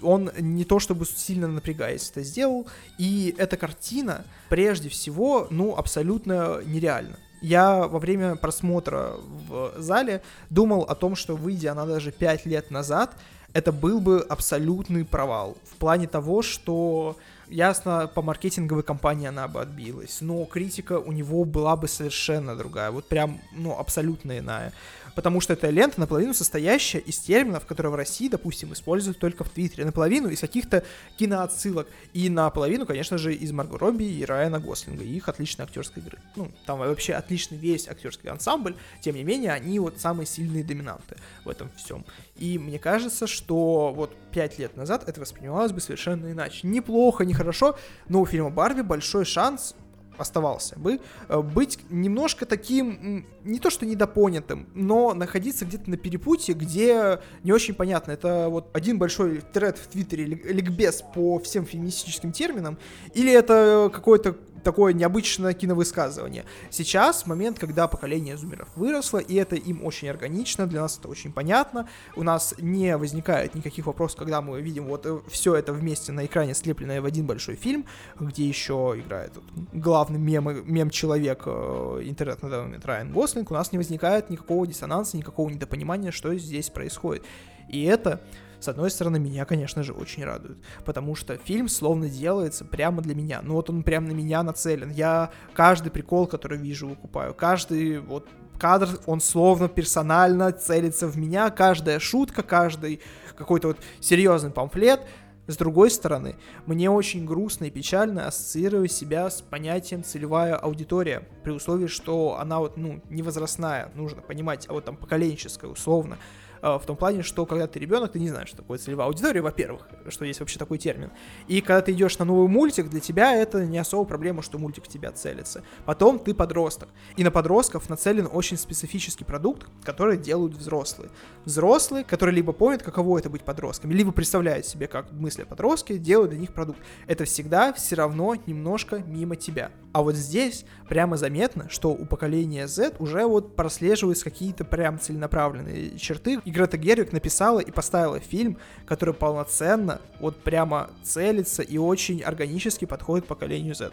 он 0.02 0.32
не 0.40 0.66
то 0.66 0.80
чтобы 0.80 1.06
сильно 1.06 1.48
напрягаясь 1.48 2.10
это 2.10 2.24
сделал, 2.24 2.68
и 2.98 3.36
эта 3.38 3.56
картина, 3.56 4.25
прежде 4.50 4.90
всего, 4.90 5.48
ну, 5.52 5.75
абсолютно 5.75 6.62
нереальна. 6.66 7.20
Я 7.42 7.88
во 7.88 8.00
время 8.00 8.36
просмотра 8.36 9.16
в 9.48 9.74
зале 9.78 10.24
думал 10.50 10.84
о 10.84 10.96
том, 10.96 11.16
что 11.16 11.36
выйдя 11.36 11.74
она 11.74 11.86
даже 11.86 12.12
5 12.12 12.46
лет 12.46 12.72
назад, 12.72 13.16
это 13.54 13.72
был 13.72 14.00
бы 14.00 14.20
абсолютный 14.22 15.06
провал. 15.06 15.56
В 15.64 15.76
плане 15.76 16.08
того, 16.08 16.42
что 16.42 17.16
ясно, 17.48 18.08
по 18.14 18.22
маркетинговой 18.22 18.84
кампании 18.84 19.28
она 19.28 19.48
бы 19.48 19.62
отбилась, 19.62 20.22
но 20.22 20.46
критика 20.46 21.00
у 21.00 21.12
него 21.12 21.46
была 21.46 21.76
бы 21.76 21.88
совершенно 21.88 22.56
другая, 22.56 22.92
вот 22.92 23.08
прям, 23.08 23.40
ну, 23.52 23.78
абсолютно 23.78 24.40
иная 24.40 24.74
потому 25.15 25.41
что 25.41 25.53
это 25.53 25.70
лента 25.70 26.00
наполовину 26.00 26.34
состоящая 26.34 27.00
из 27.00 27.20
терминов, 27.20 27.65
которые 27.65 27.91
в 27.91 27.96
России, 27.96 28.27
допустим, 28.27 28.74
используют 28.74 29.20
только 29.20 29.43
в 29.43 29.50
Твиттере, 29.50 29.86
наполовину 29.86 30.29
из 30.29 30.39
каких-то 30.39 30.84
киноотсылок, 31.17 31.88
и 32.13 32.29
наполовину, 32.29 32.86
конечно 32.86 33.17
же, 33.17 33.34
из 33.34 33.51
Марго 33.51 33.77
Робби 33.77 34.03
и 34.03 34.25
Райана 34.25 34.60
Гослинга, 34.60 35.03
и 35.03 35.15
их 35.15 35.29
отличной 35.29 35.65
актерской 35.65 36.01
игры. 36.01 36.20
Ну, 36.36 36.51
там 36.65 36.79
вообще 36.79 37.13
отличный 37.13 37.58
весь 37.58 37.88
актерский 37.88 38.29
ансамбль, 38.29 38.75
тем 39.01 39.15
не 39.15 39.24
менее, 39.24 39.51
они 39.51 39.79
вот 39.79 40.00
самые 40.00 40.25
сильные 40.25 40.63
доминанты 40.63 41.17
в 41.46 41.50
этом 41.50 41.70
всем. 41.75 42.05
И 42.38 42.58
мне 42.58 42.79
кажется, 42.79 43.27
что 43.27 43.93
вот 43.96 44.15
пять 44.32 44.60
лет 44.60 44.75
назад 44.75 45.08
это 45.08 45.22
воспринималось 45.22 45.72
бы 45.72 45.79
совершенно 45.79 46.32
иначе. 46.32 46.67
Неплохо, 46.67 47.25
нехорошо, 47.25 47.77
но 48.08 48.22
у 48.22 48.25
фильма 48.25 48.50
Барби 48.50 48.82
большой 48.82 49.25
шанс 49.25 49.75
оставался 50.17 50.77
бы, 50.79 51.00
э, 51.27 51.41
быть 51.41 51.79
немножко 51.89 52.46
таким, 52.46 53.25
не 53.43 53.60
то 53.60 53.70
что 53.70 53.86
недопонятым, 53.86 54.67
но 54.74 55.13
находиться 55.13 55.65
где-то 55.65 55.89
на 55.89 55.98
перепутье, 55.98 56.55
где 56.55 57.20
не 57.43 57.51
очень 57.51 57.74
понятно. 57.74 58.12
Это 58.12 58.48
вот 58.50 58.70
один 58.74 58.98
большой 58.98 59.41
тред 59.53 59.77
в 59.77 59.88
Твиттере, 59.88 60.25
ликбез 60.25 61.03
по 61.13 61.39
всем 61.39 61.65
феминистическим 61.65 62.32
терминам, 62.32 62.77
или 63.13 63.32
это 63.32 63.89
какой-то 63.93 64.36
такое 64.63 64.93
необычное 64.93 65.53
киновысказывание. 65.53 66.46
Сейчас 66.70 67.25
момент, 67.25 67.60
когда 67.60 67.88
поколение 67.88 68.38
зумеров 68.38 68.70
выросло, 68.75 69.17
и 69.17 69.36
это 69.36 69.55
им 69.55 69.84
очень 69.86 70.10
органично, 70.10 70.67
для 70.67 70.82
нас 70.82 70.98
это 70.98 71.08
очень 71.08 71.32
понятно. 71.32 71.88
У 72.15 72.24
нас 72.24 72.55
не 72.58 72.98
возникает 72.98 73.55
никаких 73.55 73.86
вопросов, 73.86 74.20
когда 74.20 74.41
мы 74.41 74.62
видим 74.62 74.86
вот 74.86 75.05
э, 75.05 75.20
все 75.29 75.55
это 75.55 75.74
вместе 75.74 76.12
на 76.12 76.25
экране, 76.25 76.53
слепленное 76.53 77.01
в 77.01 77.05
один 77.05 77.25
большой 77.25 77.55
фильм, 77.55 77.86
где 78.20 78.48
еще 78.48 78.96
играет 78.98 79.34
вот, 79.36 79.43
главный 79.74 80.20
мем, 80.20 80.63
мем-человек 80.65 81.43
э, 81.46 82.01
интернет 82.03 82.41
на 82.41 82.50
данный 82.50 82.65
момент 82.65 82.86
Райан 82.86 83.12
Гослинг, 83.12 83.51
у 83.51 83.53
нас 83.53 83.72
не 83.72 83.77
возникает 83.77 84.29
никакого 84.29 84.65
диссонанса, 84.65 85.17
никакого 85.17 85.50
недопонимания, 85.50 86.12
что 86.12 86.36
здесь 86.36 86.70
происходит. 86.70 87.24
И 87.70 87.84
это 87.84 88.22
с 88.63 88.67
одной 88.67 88.89
стороны, 88.89 89.20
меня, 89.20 89.46
конечно 89.46 89.84
же, 89.84 89.93
очень 89.93 90.24
радует, 90.24 90.58
потому 90.86 91.15
что 91.15 91.38
фильм 91.38 91.67
словно 91.67 92.10
делается 92.10 92.65
прямо 92.65 93.01
для 93.01 93.13
меня. 93.13 93.41
Ну 93.43 93.55
вот 93.55 93.70
он 93.70 93.84
прямо 93.84 94.08
на 94.08 94.13
меня 94.13 94.41
нацелен. 94.41 94.89
Я 94.89 95.32
каждый 95.53 95.91
прикол, 95.91 96.27
который 96.27 96.58
вижу, 96.58 96.88
выкупаю. 96.88 97.34
Каждый 97.34 98.00
вот 98.00 98.27
кадр, 98.58 98.89
он 99.05 99.20
словно 99.20 99.67
персонально 99.67 100.51
целится 100.51 101.08
в 101.08 101.17
меня. 101.17 101.50
Каждая 101.50 102.00
шутка, 102.00 102.43
каждый 102.43 103.01
какой-то 103.36 103.70
вот 103.70 103.77
серьезный 104.00 104.51
памфлет 104.51 105.01
с 105.46 105.58
другой 105.58 105.91
стороны, 105.91 106.38
мне 106.65 106.89
очень 106.89 107.25
грустно 107.25 107.65
и 107.65 107.70
печально 107.70 108.27
ассоциировать 108.27 108.93
себя 108.93 109.29
с 109.29 109.41
понятием 109.41 110.01
целевая 110.01 110.55
аудитория, 110.55 111.27
при 111.43 111.51
условии, 111.51 111.88
что 111.88 112.38
она 112.39 112.60
вот, 112.60 112.77
ну, 112.77 113.01
не 113.10 113.22
возрастная, 113.24 113.91
нужно 113.96 114.22
понимать, 114.22 114.65
а 114.70 114.74
вот 114.74 114.86
там 114.86 114.96
поколенческая 114.96 115.70
условно. 115.70 116.17
А, 116.63 116.79
в 116.79 116.86
том 116.86 116.96
плане, 116.96 117.24
что 117.24 117.46
когда 117.46 117.67
ты 117.67 117.77
ребенок, 117.77 118.13
ты 118.13 118.20
не 118.20 118.29
знаешь, 118.29 118.48
что 118.48 118.58
такое 118.58 118.77
целевая 118.77 119.08
аудитория, 119.08 119.41
во-первых, 119.41 119.86
что 120.08 120.24
есть 120.24 120.39
вообще 120.39 120.58
такой 120.58 120.77
термин. 120.77 121.12
И 121.50 121.60
когда 121.60 121.82
ты 121.82 121.91
идешь 121.91 122.17
на 122.20 122.24
новый 122.24 122.48
мультик, 122.48 122.89
для 122.89 123.01
тебя 123.01 123.36
это 123.36 123.65
не 123.65 123.77
особо 123.77 124.05
проблема, 124.05 124.41
что 124.41 124.58
мультик 124.58 124.86
в 124.86 124.88
тебя 124.88 125.12
целится. 125.12 125.62
Потом 125.84 126.20
ты 126.20 126.34
подросток. 126.34 126.88
И 127.17 127.24
на 127.25 127.32
подростков 127.32 127.89
нацелен 127.89 128.29
очень 128.32 128.58
специфический 128.58 129.25
продукт, 129.25 129.67
который 129.84 130.17
делают 130.17 130.53
взрослые. 130.53 131.12
Взрослые, 131.43 132.05
которые 132.05 132.34
либо 132.34 132.53
помнят, 132.53 132.82
каково 132.82 133.20
это 133.20 133.29
быть 133.29 133.41
подростком, 133.41 133.91
либо 133.91 134.13
представляют 134.13 134.65
себе, 134.65 134.88
как 134.88 135.12
мыслят 135.12 135.50
подростки, 135.50 135.98
делают 135.98 136.32
для 136.32 136.39
них 136.39 136.53
продукт. 136.53 136.79
Это 137.08 137.25
всегда 137.25 137.74
все 137.74 137.98
равно 137.98 138.36
немножко 138.46 139.00
мимо 139.00 139.36
тебя. 139.36 139.72
А 139.93 140.01
вот 140.01 140.15
здесь 140.15 140.65
прямо 140.89 141.17
заметно, 141.17 141.70
что 141.70 141.91
у 141.91 142.05
поколения 142.05 142.67
Z 142.67 142.96
уже 142.98 143.27
вот 143.27 143.55
прослеживаются 143.55 144.24
какие-то 144.24 144.65
прям 144.65 145.00
целенаправленные 145.00 146.00
черты. 146.00 146.39
И 146.46 146.51
Грета 146.54 146.78
Гервик 146.78 147.12
написала 147.12 147.60
и 147.60 147.72
поставила 147.72 148.20
фильм, 148.20 148.58
который 148.86 149.16
полноценно 149.16 150.00
вот 150.20 150.38
прямо 150.44 150.92
целится 151.04 151.64
и 151.64 151.78
очень 151.80 152.22
органически 152.22 152.86
подходит 152.86 153.26
поколению 153.26 153.74
Z. 153.74 153.92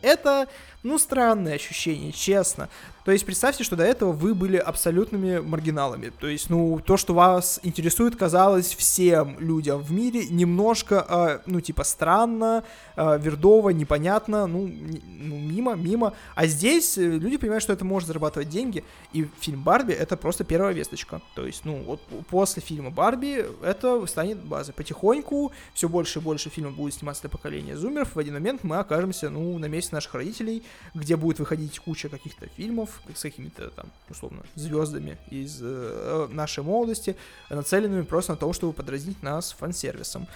Это, 0.00 0.48
ну, 0.82 0.98
странное 0.98 1.54
ощущение, 1.54 2.12
честно. 2.12 2.68
То 3.04 3.12
есть 3.12 3.24
представьте, 3.24 3.64
что 3.64 3.76
до 3.76 3.84
этого 3.84 4.12
вы 4.12 4.34
были 4.34 4.56
абсолютными 4.56 5.38
маргиналами. 5.38 6.12
То 6.20 6.26
есть, 6.26 6.50
ну, 6.50 6.80
то, 6.84 6.96
что 6.96 7.14
вас 7.14 7.58
интересует, 7.62 8.16
казалось 8.16 8.74
всем 8.74 9.38
людям 9.40 9.82
в 9.82 9.90
мире 9.90 10.26
немножко, 10.26 11.06
э, 11.08 11.38
ну, 11.46 11.60
типа, 11.60 11.84
странно, 11.84 12.62
э, 12.96 13.18
вердово, 13.18 13.70
непонятно, 13.70 14.46
ну, 14.46 14.70
ну, 15.18 15.38
мимо, 15.38 15.74
мимо. 15.74 16.12
А 16.34 16.46
здесь 16.46 16.98
э, 16.98 17.02
люди 17.02 17.38
понимают, 17.38 17.62
что 17.62 17.72
это 17.72 17.84
может 17.84 18.06
зарабатывать 18.06 18.48
деньги, 18.48 18.84
и 19.12 19.26
фильм 19.40 19.62
Барби 19.62 19.92
это 19.92 20.16
просто 20.16 20.44
первая 20.44 20.74
весточка. 20.74 21.20
То 21.34 21.46
есть, 21.46 21.64
ну, 21.64 21.82
вот 21.82 22.00
после 22.28 22.62
фильма 22.62 22.90
Барби 22.90 23.46
это 23.62 24.06
станет 24.06 24.38
базой. 24.38 24.74
Потихоньку 24.74 25.52
все 25.72 25.88
больше 25.88 26.18
и 26.18 26.22
больше 26.22 26.50
фильмов 26.50 26.76
будет 26.76 26.94
сниматься 26.94 27.22
для 27.22 27.30
поколения 27.30 27.76
зумеров. 27.76 28.14
В 28.14 28.18
один 28.18 28.34
момент 28.34 28.62
мы 28.62 28.76
окажемся, 28.76 29.30
ну, 29.30 29.58
на 29.58 29.66
месте 29.66 29.94
наших 29.94 30.14
родителей, 30.14 30.62
где 30.94 31.16
будет 31.16 31.38
выходить 31.38 31.78
куча 31.78 32.08
каких-то 32.08 32.46
фильмов, 32.56 33.00
с 33.14 33.22
какими-то 33.22 33.70
там, 33.70 33.86
условно, 34.08 34.42
звездами 34.54 35.18
из 35.30 35.58
э, 35.60 36.28
нашей 36.30 36.62
молодости, 36.62 37.16
нацеленными 37.48 38.02
просто 38.02 38.32
на 38.32 38.38
то, 38.38 38.52
чтобы 38.52 38.72
подразнить 38.72 39.22
нас 39.22 39.52
фан-сервисом. 39.58 40.26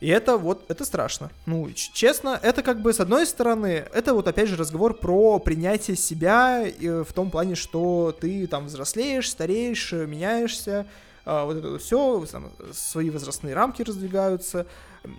И 0.00 0.08
это 0.08 0.36
вот, 0.36 0.64
это 0.68 0.84
страшно. 0.84 1.30
Ну, 1.46 1.70
честно, 1.72 2.38
это 2.42 2.62
как 2.62 2.82
бы, 2.82 2.92
с 2.92 3.00
одной 3.00 3.26
стороны, 3.26 3.86
это 3.94 4.12
вот 4.12 4.28
опять 4.28 4.48
же 4.48 4.56
разговор 4.56 4.92
про 4.92 5.38
принятие 5.38 5.96
себя 5.96 6.66
э, 6.66 7.02
в 7.02 7.12
том 7.12 7.30
плане, 7.30 7.54
что 7.54 8.14
ты 8.20 8.46
там 8.46 8.66
взрослеешь, 8.66 9.30
стареешь, 9.30 9.92
меняешься, 9.92 10.86
а, 11.26 11.44
вот 11.44 11.56
это 11.56 11.78
все, 11.78 12.24
там, 12.30 12.52
свои 12.72 13.10
возрастные 13.10 13.52
рамки 13.52 13.82
раздвигаются. 13.82 14.66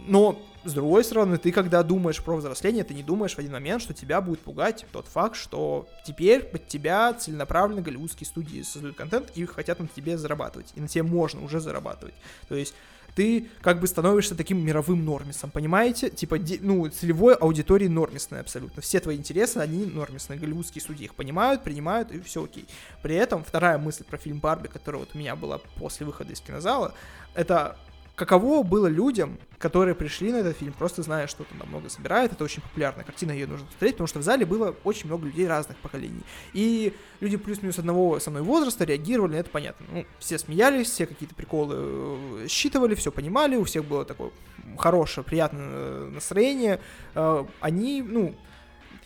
Но, 0.08 0.40
с 0.64 0.74
другой 0.74 1.04
стороны, 1.04 1.38
ты 1.38 1.52
когда 1.52 1.84
думаешь 1.84 2.22
про 2.22 2.36
взросление, 2.36 2.84
ты 2.84 2.94
не 2.94 3.04
думаешь 3.04 3.36
в 3.36 3.40
один 3.40 3.52
момент, 3.52 3.82
что 3.82 3.94
тебя 3.94 4.22
будет 4.22 4.40
пугать 4.40 4.86
тот 4.92 5.08
факт, 5.08 5.36
что 5.36 5.88
теперь 6.06 6.44
под 6.44 6.68
тебя 6.68 7.14
целенаправленно 7.14 7.82
голливудские 7.82 8.28
студии 8.28 8.62
создают 8.62 8.98
контент 8.98 9.32
и 9.36 9.46
хотят 9.46 9.80
на 9.80 9.88
тебе 9.88 10.18
зарабатывать. 10.18 10.72
И 10.76 10.82
на 10.82 10.88
тебе 10.88 11.04
можно 11.04 11.44
уже 11.44 11.60
зарабатывать. 11.60 12.16
То 12.50 12.56
есть 12.56 12.74
ты 13.18 13.50
как 13.62 13.80
бы 13.80 13.88
становишься 13.88 14.36
таким 14.36 14.64
мировым 14.64 15.04
нормисом, 15.04 15.50
понимаете? 15.50 16.12
Типа, 16.12 16.38
ну, 16.62 16.88
целевой 16.90 17.34
аудитории 17.34 17.88
нормисной 17.88 18.42
абсолютно. 18.42 18.84
Все 18.84 19.00
твои 19.00 19.18
интересы, 19.18 19.58
они 19.58 19.88
нормисные. 19.88 20.38
Голливудские 20.38 20.84
судьи 20.84 21.06
их 21.06 21.16
понимают, 21.16 21.64
принимают, 21.64 22.12
и 22.12 22.20
все 22.20 22.44
окей. 22.44 22.68
При 23.02 23.16
этом 23.16 23.44
вторая 23.44 23.80
мысль 23.80 24.04
про 24.04 24.18
фильм 24.18 24.38
Барби, 24.38 24.68
которая 24.68 25.00
вот 25.00 25.16
у 25.16 25.18
меня 25.18 25.36
была 25.36 25.58
после 25.78 26.06
выхода 26.06 26.32
из 26.32 26.42
кинозала, 26.42 26.94
это 27.34 27.76
каково 28.18 28.64
было 28.64 28.88
людям, 28.88 29.38
которые 29.60 29.94
пришли 29.94 30.32
на 30.32 30.38
этот 30.38 30.58
фильм, 30.58 30.74
просто 30.74 31.04
зная, 31.04 31.28
что 31.28 31.44
там 31.44 31.70
много 31.70 31.88
собирает, 31.88 32.32
это 32.34 32.44
очень 32.44 32.64
популярная 32.64 33.06
картина, 33.06 33.32
ее 33.32 33.46
нужно 33.46 33.68
смотреть, 33.70 33.94
потому 33.94 34.08
что 34.08 34.20
в 34.20 34.24
зале 34.24 34.44
было 34.44 34.76
очень 34.84 35.06
много 35.06 35.28
людей 35.28 35.48
разных 35.48 35.78
поколений. 35.78 36.24
И 36.52 36.94
люди 37.20 37.38
плюс-минус 37.38 37.78
одного 37.78 38.20
со 38.20 38.32
мной 38.32 38.42
возраста 38.42 38.86
реагировали 38.86 39.34
на 39.34 39.36
это 39.36 39.52
понятно. 39.52 39.86
Ну, 39.92 40.06
все 40.18 40.40
смеялись, 40.40 40.90
все 40.90 41.06
какие-то 41.06 41.36
приколы 41.36 41.76
э, 41.78 42.48
считывали, 42.50 42.96
все 42.96 43.12
понимали, 43.12 43.56
у 43.56 43.66
всех 43.66 43.86
было 43.86 44.04
такое 44.04 44.32
хорошее, 44.80 45.24
приятное 45.24 45.68
э, 45.70 46.10
настроение. 46.12 46.80
Э, 47.14 47.46
они, 47.60 48.02
ну, 48.02 48.34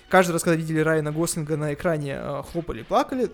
каждый 0.07 0.31
раз, 0.31 0.43
когда 0.43 0.55
видели 0.55 0.79
Райана 0.79 1.11
Гослинга 1.11 1.57
на 1.57 1.73
экране, 1.73 2.17
хлопали, 2.49 2.83
плакали 2.83 3.29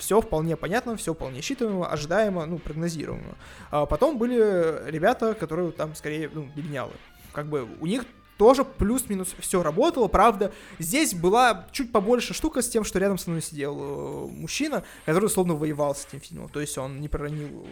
все 0.00 0.20
вполне 0.20 0.56
понятно, 0.56 0.96
все 0.96 1.12
вполне 1.12 1.42
считаемо, 1.42 1.86
ожидаемо, 1.86 2.46
ну, 2.46 2.58
прогнозируемо. 2.58 3.36
А 3.70 3.86
потом 3.86 4.18
были 4.18 4.90
ребята, 4.90 5.34
которые 5.34 5.70
там 5.72 5.94
скорее, 5.94 6.30
ну, 6.32 6.48
беднялы. 6.56 6.92
Как 7.32 7.46
бы 7.46 7.68
у 7.80 7.86
них 7.86 8.04
тоже 8.40 8.64
плюс-минус 8.64 9.34
все 9.38 9.62
работало. 9.62 10.08
Правда, 10.08 10.50
здесь 10.78 11.12
была 11.12 11.66
чуть 11.72 11.92
побольше 11.92 12.32
штука 12.32 12.62
с 12.62 12.70
тем, 12.70 12.84
что 12.84 12.98
рядом 12.98 13.18
со 13.18 13.28
мной 13.28 13.42
сидел 13.42 13.76
э, 13.78 14.28
мужчина, 14.30 14.82
который 15.04 15.28
словно 15.28 15.54
воевал 15.54 15.94
с 15.94 16.06
этим 16.06 16.20
фильмом. 16.20 16.48
То 16.48 16.58
есть 16.58 16.78
он 16.78 17.02
не 17.02 17.08
проронил 17.10 17.66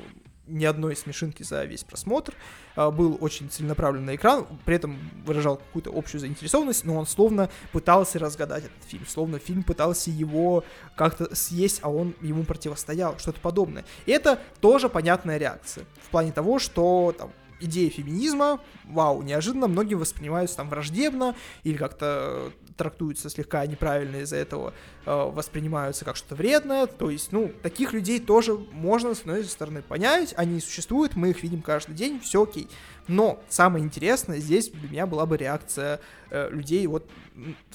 ни 0.46 0.66
одной 0.66 0.94
смешинки 0.94 1.42
за 1.42 1.64
весь 1.64 1.84
просмотр, 1.84 2.34
а, 2.76 2.90
был 2.90 3.16
очень 3.20 3.48
целенаправлен 3.48 4.04
на 4.04 4.14
экран, 4.14 4.46
при 4.66 4.76
этом 4.76 4.98
выражал 5.24 5.56
какую-то 5.56 5.90
общую 5.94 6.20
заинтересованность, 6.20 6.84
но 6.84 6.96
он 6.96 7.06
словно 7.06 7.48
пытался 7.72 8.18
разгадать 8.18 8.64
этот 8.64 8.84
фильм, 8.84 9.06
словно 9.06 9.38
фильм 9.38 9.62
пытался 9.62 10.10
его 10.10 10.64
как-то 10.96 11.34
съесть, 11.34 11.80
а 11.82 11.90
он 11.90 12.14
ему 12.20 12.44
противостоял, 12.44 13.18
что-то 13.18 13.40
подобное. 13.40 13.86
И 14.04 14.12
это 14.12 14.38
тоже 14.60 14.90
понятная 14.90 15.38
реакция, 15.38 15.86
в 16.02 16.10
плане 16.10 16.32
того, 16.32 16.58
что 16.58 17.14
там 17.16 17.32
идея 17.60 17.90
феминизма, 17.90 18.60
вау, 18.84 19.22
неожиданно 19.22 19.68
многие 19.68 19.94
воспринимаются 19.94 20.56
там 20.56 20.68
враждебно 20.68 21.34
или 21.64 21.76
как-то 21.76 22.52
трактуются 22.78 23.28
слегка 23.28 23.66
неправильно 23.66 24.18
из-за 24.18 24.36
этого, 24.36 24.72
э, 25.04 25.12
воспринимаются 25.12 26.04
как 26.04 26.16
что-то 26.16 26.36
вредное. 26.36 26.86
То 26.86 27.10
есть, 27.10 27.32
ну, 27.32 27.52
таких 27.62 27.92
людей 27.92 28.20
тоже 28.20 28.56
можно, 28.72 29.14
с 29.14 29.20
одной 29.20 29.44
стороны, 29.44 29.82
понять, 29.82 30.32
они 30.36 30.60
существуют, 30.60 31.16
мы 31.16 31.30
их 31.30 31.42
видим 31.42 31.60
каждый 31.60 31.94
день, 31.94 32.20
все 32.20 32.44
окей. 32.44 32.68
Но 33.08 33.42
самое 33.48 33.84
интересное 33.84 34.38
здесь 34.38 34.68
для 34.68 34.88
меня 34.88 35.06
была 35.06 35.26
бы 35.26 35.36
реакция 35.36 36.00
э, 36.30 36.48
людей 36.50 36.86
вот 36.86 37.10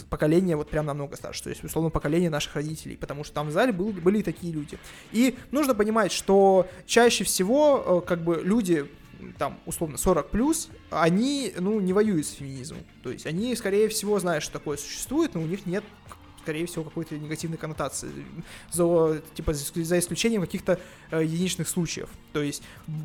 поколения 0.10 0.56
вот 0.56 0.70
прям 0.70 0.86
намного 0.86 1.16
старше, 1.16 1.44
то 1.44 1.50
есть, 1.50 1.64
условно, 1.64 1.90
поколение 1.90 2.30
наших 2.30 2.56
родителей, 2.56 2.98
потому 2.98 3.24
что 3.24 3.34
там 3.34 3.48
в 3.48 3.52
зале 3.52 3.72
был, 3.72 3.92
были 3.92 4.22
такие 4.22 4.54
люди. 4.54 4.80
И 5.12 5.38
нужно 5.52 5.76
понимать, 5.76 6.12
что 6.12 6.68
чаще 6.86 7.24
всего 7.24 8.02
э, 8.04 8.08
как 8.08 8.24
бы 8.24 8.42
люди 8.44 8.90
там, 9.38 9.60
условно, 9.66 9.98
40 9.98 10.30
плюс, 10.30 10.70
они, 10.90 11.54
ну, 11.58 11.80
не 11.80 11.94
воюют 11.94 12.26
с 12.26 12.32
феминизмом. 12.34 12.82
То 13.02 13.12
есть 13.12 13.26
они, 13.26 13.56
скорее 13.56 13.88
всего, 13.90 14.20
знают, 14.20 14.44
что 14.44 14.54
такое 14.54 14.78
существует, 14.78 15.34
но 15.36 15.42
у 15.42 15.46
них 15.46 15.66
нет 15.66 15.84
скорее 16.44 16.66
всего, 16.66 16.84
какой-то 16.84 17.18
негативной 17.18 17.58
коннотации, 17.58 18.10
за, 18.72 19.22
типа, 19.34 19.54
за 19.54 20.00
исключением 20.00 20.42
каких-то 20.42 20.78
э, 21.10 21.24
единичных 21.24 21.70
случаев. 21.70 22.10
То 22.34 22.42
есть 22.42 22.64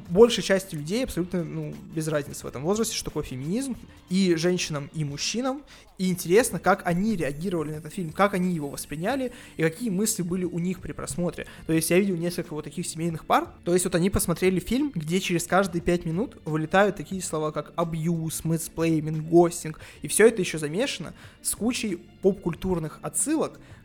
большей 0.09 0.43
части 0.43 0.75
людей 0.75 1.05
абсолютно 1.05 1.45
ну, 1.45 1.75
без 1.95 2.09
разницы 2.09 2.45
в 2.45 2.49
этом 2.49 2.63
возрасте, 2.63 2.97
что 2.97 3.05
такое 3.05 3.23
феминизм, 3.23 3.77
и 4.11 4.35
женщинам, 4.35 4.91
и 4.93 5.05
мужчинам, 5.05 5.63
и 5.99 6.11
интересно, 6.11 6.59
как 6.59 6.87
они 6.87 7.17
реагировали 7.17 7.73
на 7.73 7.77
этот 7.77 7.93
фильм, 7.93 8.13
как 8.13 8.35
они 8.35 8.55
его 8.55 8.69
восприняли, 8.69 9.33
и 9.57 9.63
какие 9.63 9.91
мысли 9.91 10.23
были 10.23 10.45
у 10.45 10.59
них 10.59 10.81
при 10.81 10.93
просмотре. 10.93 11.47
То 11.67 11.73
есть 11.73 11.91
я 11.91 11.99
видел 11.99 12.17
несколько 12.17 12.55
вот 12.55 12.65
таких 12.65 12.87
семейных 12.87 13.25
пар, 13.25 13.49
то 13.65 13.73
есть 13.73 13.85
вот 13.85 13.95
они 13.95 14.09
посмотрели 14.09 14.61
фильм, 14.61 14.93
где 14.95 15.21
через 15.21 15.47
каждые 15.47 15.83
пять 15.83 16.05
минут 16.05 16.37
вылетают 16.45 16.97
такие 16.97 17.21
слова, 17.21 17.51
как 17.51 17.73
абьюз, 17.77 18.45
mansplaining, 18.45 19.29
ghosting, 19.29 19.81
и 20.03 20.09
все 20.09 20.29
это 20.29 20.41
еще 20.41 20.59
замешано 20.59 21.15
с 21.43 21.55
кучей 21.55 21.99
поп-культурных 22.23 22.99
отсылок, 23.03 23.28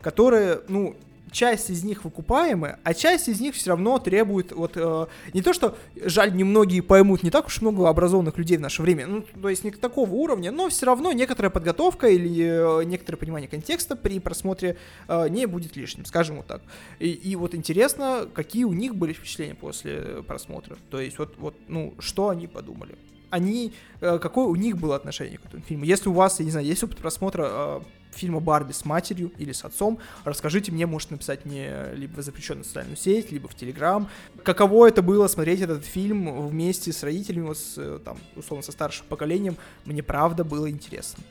которые, 0.01 0.61
ну, 0.67 0.95
часть 1.33 1.69
из 1.69 1.83
них 1.83 2.05
выкупаемы, 2.05 2.77
а 2.83 2.93
часть 2.93 3.27
из 3.27 3.41
них 3.41 3.55
все 3.55 3.71
равно 3.71 3.99
требует 3.99 4.51
вот 4.53 4.73
э, 4.75 5.07
не 5.33 5.41
то, 5.41 5.51
что 5.51 5.75
жаль, 5.95 6.33
немногие 6.33 6.81
поймут, 6.81 7.23
не 7.23 7.31
так 7.31 7.47
уж 7.47 7.59
много 7.61 7.89
образованных 7.89 8.37
людей 8.37 8.57
в 8.57 8.61
наше 8.61 8.81
время, 8.81 9.07
ну, 9.07 9.25
то 9.41 9.49
есть 9.49 9.63
не 9.63 9.71
такого 9.71 10.11
уровня, 10.11 10.51
но 10.51 10.69
все 10.69 10.85
равно 10.85 11.11
некоторая 11.11 11.49
подготовка 11.49 12.07
или 12.07 12.81
э, 12.81 12.83
некоторое 12.85 13.17
понимание 13.17 13.49
контекста 13.49 13.95
при 13.95 14.19
просмотре 14.19 14.77
э, 15.07 15.27
не 15.29 15.47
будет 15.47 15.75
лишним, 15.75 16.05
скажем 16.05 16.37
вот 16.37 16.47
так. 16.47 16.61
И, 16.99 17.09
и 17.09 17.35
вот 17.35 17.55
интересно, 17.55 18.27
какие 18.33 18.63
у 18.63 18.73
них 18.73 18.95
были 18.95 19.13
впечатления 19.13 19.55
после 19.55 20.23
просмотра, 20.25 20.77
то 20.89 21.01
есть 21.01 21.17
вот, 21.17 21.35
вот 21.37 21.55
ну, 21.67 21.95
что 21.99 22.29
они 22.29 22.47
подумали 22.47 22.95
они, 23.29 23.73
э, 23.99 24.19
какое 24.19 24.45
у 24.45 24.55
них 24.55 24.77
было 24.77 24.95
отношение 24.95 25.39
к 25.39 25.45
этому 25.47 25.63
фильму. 25.63 25.85
Если 25.85 26.07
у 26.07 26.13
вас, 26.13 26.37
я 26.37 26.45
не 26.45 26.51
знаю, 26.51 26.67
есть 26.67 26.83
опыт 26.83 26.99
просмотра 26.99 27.47
э, 27.49 27.79
фильма 28.13 28.39
Барби 28.39 28.71
с 28.71 28.85
матерью 28.85 29.31
или 29.37 29.51
с 29.51 29.63
отцом, 29.65 29.99
расскажите 30.23 30.71
мне, 30.71 30.85
можете 30.85 31.13
написать 31.13 31.45
мне 31.45 31.93
либо 31.93 32.21
в 32.21 32.23
запрещенную 32.23 32.65
социальную 32.65 32.97
сеть, 32.97 33.31
либо 33.31 33.47
в 33.47 33.55
Телеграм, 33.55 34.09
каково 34.43 34.87
это 34.87 35.01
было 35.01 35.27
смотреть 35.27 35.61
этот 35.61 35.85
фильм 35.85 36.47
вместе 36.47 36.91
с 36.91 37.03
родителями, 37.03 37.53
с, 37.53 37.75
э, 37.77 37.99
там, 38.03 38.17
условно, 38.35 38.63
со 38.63 38.71
старшим 38.71 39.05
поколением, 39.07 39.57
мне 39.85 40.03
правда 40.03 40.43
было 40.43 40.69
интересно. 40.69 41.23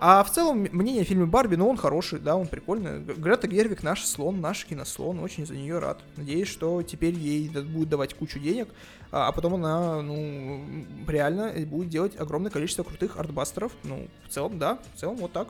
А 0.00 0.22
в 0.22 0.30
целом, 0.30 0.68
мнение 0.70 1.02
о 1.02 1.04
фильме 1.04 1.26
Барби, 1.26 1.56
ну, 1.56 1.68
он 1.68 1.76
хороший, 1.76 2.20
да, 2.20 2.36
он 2.36 2.46
прикольный. 2.46 3.00
Грета 3.00 3.48
Гервик 3.48 3.82
наш 3.82 4.04
слон, 4.04 4.40
наш 4.40 4.64
кинослон, 4.64 5.18
очень 5.18 5.44
за 5.44 5.56
нее 5.56 5.80
рад. 5.80 6.00
Надеюсь, 6.16 6.46
что 6.46 6.82
теперь 6.84 7.14
ей 7.14 7.48
будет 7.48 7.88
давать 7.88 8.14
кучу 8.14 8.38
денег, 8.38 8.68
а, 9.10 9.26
а 9.26 9.32
потом 9.32 9.56
она, 9.56 10.00
ну, 10.00 10.64
реально 11.08 11.52
будет 11.66 11.88
делать 11.88 12.12
огромное 12.16 12.52
количество 12.52 12.84
крутых 12.84 13.16
артбастеров. 13.16 13.72
Ну, 13.82 14.06
в 14.28 14.32
целом, 14.32 14.60
да, 14.60 14.78
в 14.94 15.00
целом 15.00 15.16
вот 15.16 15.32
так. 15.32 15.48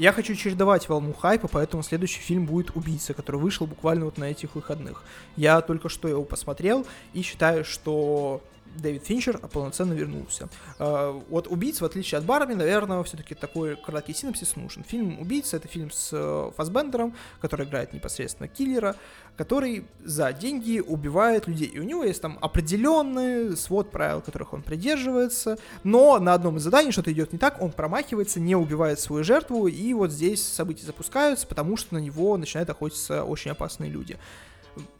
Я 0.00 0.14
хочу 0.14 0.34
чередовать 0.34 0.88
волну 0.88 1.12
хайпа, 1.12 1.46
поэтому 1.46 1.82
следующий 1.82 2.20
фильм 2.20 2.46
будет 2.46 2.74
«Убийца», 2.74 3.12
который 3.12 3.36
вышел 3.36 3.66
буквально 3.66 4.06
вот 4.06 4.16
на 4.16 4.30
этих 4.30 4.54
выходных. 4.54 5.02
Я 5.36 5.60
только 5.60 5.90
что 5.90 6.08
его 6.08 6.24
посмотрел 6.24 6.86
и 7.12 7.20
считаю, 7.20 7.66
что 7.66 8.40
Дэвид 8.76 9.04
Финчер 9.04 9.38
полноценно 9.38 9.92
вернулся. 9.92 10.48
А, 10.78 11.12
вот 11.28 11.46
«Убийца», 11.48 11.84
в 11.84 11.86
отличие 11.86 12.18
от 12.18 12.24
Барби, 12.24 12.54
наверное, 12.54 13.02
все-таки 13.02 13.34
такой 13.34 13.76
краткий 13.76 14.14
синопсис 14.14 14.56
нужен. 14.56 14.84
Фильм 14.84 15.20
«Убийца»— 15.20 15.56
это 15.58 15.68
фильм 15.68 15.90
с 15.90 16.10
э, 16.12 16.50
Фасбендером, 16.56 17.14
который 17.40 17.66
играет 17.66 17.92
непосредственно 17.92 18.48
киллера, 18.48 18.96
который 19.36 19.86
за 20.04 20.32
деньги 20.32 20.80
убивает 20.80 21.46
людей. 21.46 21.68
И 21.68 21.78
у 21.78 21.82
него 21.82 22.04
есть 22.04 22.22
там 22.22 22.38
определенный 22.40 23.56
свод 23.56 23.90
правил, 23.90 24.20
которых 24.20 24.52
он 24.52 24.62
придерживается, 24.62 25.58
но 25.84 26.18
на 26.18 26.34
одном 26.34 26.56
из 26.56 26.62
заданий 26.62 26.92
что-то 26.92 27.12
идет 27.12 27.32
не 27.32 27.38
так, 27.38 27.60
он 27.60 27.72
промахивается, 27.72 28.40
не 28.40 28.54
убивает 28.54 29.00
свою 29.00 29.24
жертву, 29.24 29.66
и 29.66 29.94
вот 29.94 30.10
здесь 30.10 30.42
события 30.46 30.86
запускаются, 30.86 31.46
потому 31.46 31.76
что 31.76 31.94
на 31.94 31.98
него 31.98 32.36
начинают 32.36 32.70
охотиться 32.70 33.24
очень 33.24 33.50
опасные 33.50 33.90
люди 33.90 34.18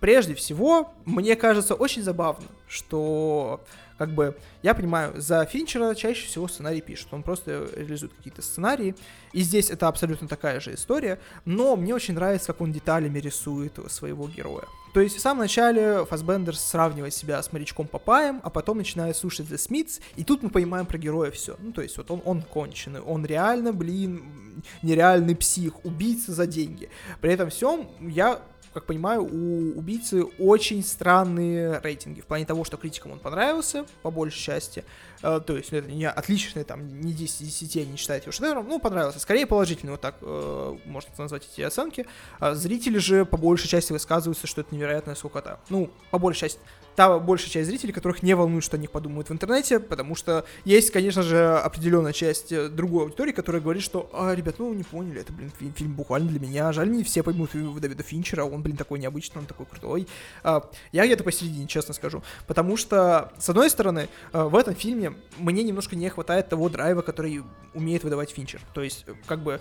прежде 0.00 0.34
всего, 0.34 0.92
мне 1.04 1.36
кажется 1.36 1.74
очень 1.74 2.02
забавно, 2.02 2.46
что 2.68 3.60
как 4.00 4.14
бы 4.14 4.34
я 4.62 4.72
понимаю, 4.72 5.20
за 5.20 5.44
Финчера 5.44 5.94
чаще 5.94 6.26
всего 6.26 6.48
сценарий 6.48 6.80
пишет, 6.80 7.08
он 7.10 7.22
просто 7.22 7.68
реализует 7.76 8.14
какие-то 8.14 8.40
сценарии, 8.40 8.94
и 9.34 9.42
здесь 9.42 9.68
это 9.68 9.88
абсолютно 9.88 10.26
такая 10.26 10.58
же 10.58 10.72
история, 10.72 11.20
но 11.44 11.76
мне 11.76 11.94
очень 11.94 12.14
нравится, 12.14 12.46
как 12.46 12.62
он 12.62 12.72
деталями 12.72 13.18
рисует 13.18 13.78
своего 13.90 14.26
героя. 14.26 14.64
То 14.94 15.00
есть 15.00 15.16
в 15.16 15.20
самом 15.20 15.40
начале 15.40 16.06
Фасбендер 16.06 16.56
сравнивает 16.56 17.12
себя 17.12 17.42
с 17.42 17.52
морячком 17.52 17.86
Папаем, 17.86 18.40
а 18.42 18.48
потом 18.48 18.78
начинает 18.78 19.18
слушать 19.18 19.48
The 19.48 19.56
Smiths, 19.56 20.00
и 20.16 20.24
тут 20.24 20.42
мы 20.42 20.48
понимаем 20.48 20.86
про 20.86 20.96
героя 20.96 21.30
все. 21.30 21.56
Ну, 21.58 21.72
то 21.72 21.82
есть 21.82 21.98
вот 21.98 22.10
он, 22.10 22.22
он 22.24 22.40
конченый, 22.40 23.00
он 23.00 23.26
реально, 23.26 23.74
блин, 23.74 24.62
нереальный 24.82 25.36
псих, 25.36 25.84
убийца 25.84 26.32
за 26.32 26.46
деньги. 26.46 26.88
При 27.20 27.34
этом 27.34 27.50
всем 27.50 27.86
я 28.00 28.40
как 28.72 28.86
понимаю, 28.86 29.24
у 29.24 29.78
убийцы 29.78 30.24
очень 30.38 30.84
странные 30.84 31.80
рейтинги. 31.80 32.20
В 32.20 32.26
плане 32.26 32.46
того, 32.46 32.64
что 32.64 32.76
критикам 32.76 33.12
он 33.12 33.18
понравился, 33.18 33.84
по 34.02 34.10
большей 34.10 34.38
части. 34.38 34.84
Э, 35.22 35.40
то 35.44 35.56
есть, 35.56 35.72
это 35.72 35.90
не 35.90 36.08
отличный, 36.08 36.64
там, 36.64 37.00
не 37.00 37.12
10 37.12 37.40
из 37.42 37.58
10, 37.58 37.90
не 37.90 37.96
считаете 37.96 38.24
его 38.24 38.32
шедевром, 38.32 38.68
ну, 38.68 38.78
понравился. 38.78 39.18
Скорее 39.18 39.46
положительный, 39.46 39.92
вот 39.92 40.00
так 40.00 40.16
э, 40.20 40.76
можно 40.84 41.10
назвать 41.18 41.48
эти 41.52 41.62
оценки. 41.62 42.06
А 42.38 42.54
зрители 42.54 42.98
же 42.98 43.24
по 43.24 43.36
большей 43.36 43.68
части 43.68 43.92
высказываются, 43.92 44.46
что 44.46 44.60
это 44.60 44.74
невероятная 44.74 45.16
скукота. 45.16 45.58
Ну, 45.68 45.90
по 46.10 46.18
большей 46.18 46.40
части 46.40 46.60
та 46.96 47.18
большая 47.18 47.50
часть 47.50 47.68
зрителей, 47.68 47.92
которых 47.92 48.22
не 48.22 48.34
волнует, 48.34 48.64
что 48.64 48.76
о 48.76 48.80
них 48.80 48.90
подумают 48.90 49.28
в 49.28 49.32
интернете, 49.32 49.80
потому 49.80 50.14
что 50.14 50.44
есть, 50.64 50.90
конечно 50.90 51.22
же, 51.22 51.58
определенная 51.58 52.12
часть 52.12 52.52
э, 52.52 52.68
другой 52.68 53.04
аудитории, 53.04 53.32
которая 53.32 53.62
говорит, 53.62 53.82
что, 53.82 54.10
а, 54.12 54.34
ребят, 54.34 54.56
ну, 54.58 54.72
не 54.74 54.82
поняли, 54.82 55.20
это, 55.20 55.32
блин, 55.32 55.50
фильм, 55.58 55.72
фильм 55.72 55.94
буквально 55.94 56.28
для 56.28 56.40
меня, 56.40 56.72
жаль, 56.72 56.90
не 56.90 57.04
все 57.04 57.22
поймут 57.22 57.50
Дэвида 57.52 58.02
Финчера, 58.02 58.44
он, 58.44 58.62
блин, 58.62 58.76
такой 58.76 58.98
необычный, 58.98 59.40
он 59.40 59.46
такой 59.46 59.66
крутой. 59.66 60.06
А, 60.42 60.68
я 60.92 61.06
где-то 61.06 61.24
посередине, 61.24 61.66
честно 61.66 61.94
скажу, 61.94 62.22
потому 62.46 62.76
что, 62.76 63.32
с 63.38 63.48
одной 63.48 63.70
стороны, 63.70 64.08
э, 64.32 64.42
в 64.42 64.56
этом 64.56 64.74
фильме 64.74 65.14
мне 65.38 65.62
немножко 65.62 65.96
не 65.96 66.08
хватает 66.08 66.48
того 66.48 66.68
драйва, 66.68 67.02
который 67.02 67.42
умеет 67.74 68.04
выдавать 68.04 68.30
Финчер. 68.30 68.60
То 68.74 68.82
есть, 68.82 69.04
э, 69.06 69.14
как 69.26 69.40
бы, 69.40 69.60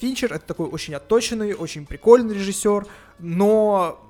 Финчер— 0.00 0.32
это 0.34 0.46
такой 0.46 0.68
очень 0.68 0.94
отточенный, 0.94 1.54
очень 1.54 1.86
прикольный 1.86 2.34
режиссер, 2.34 2.86
но 3.18 4.05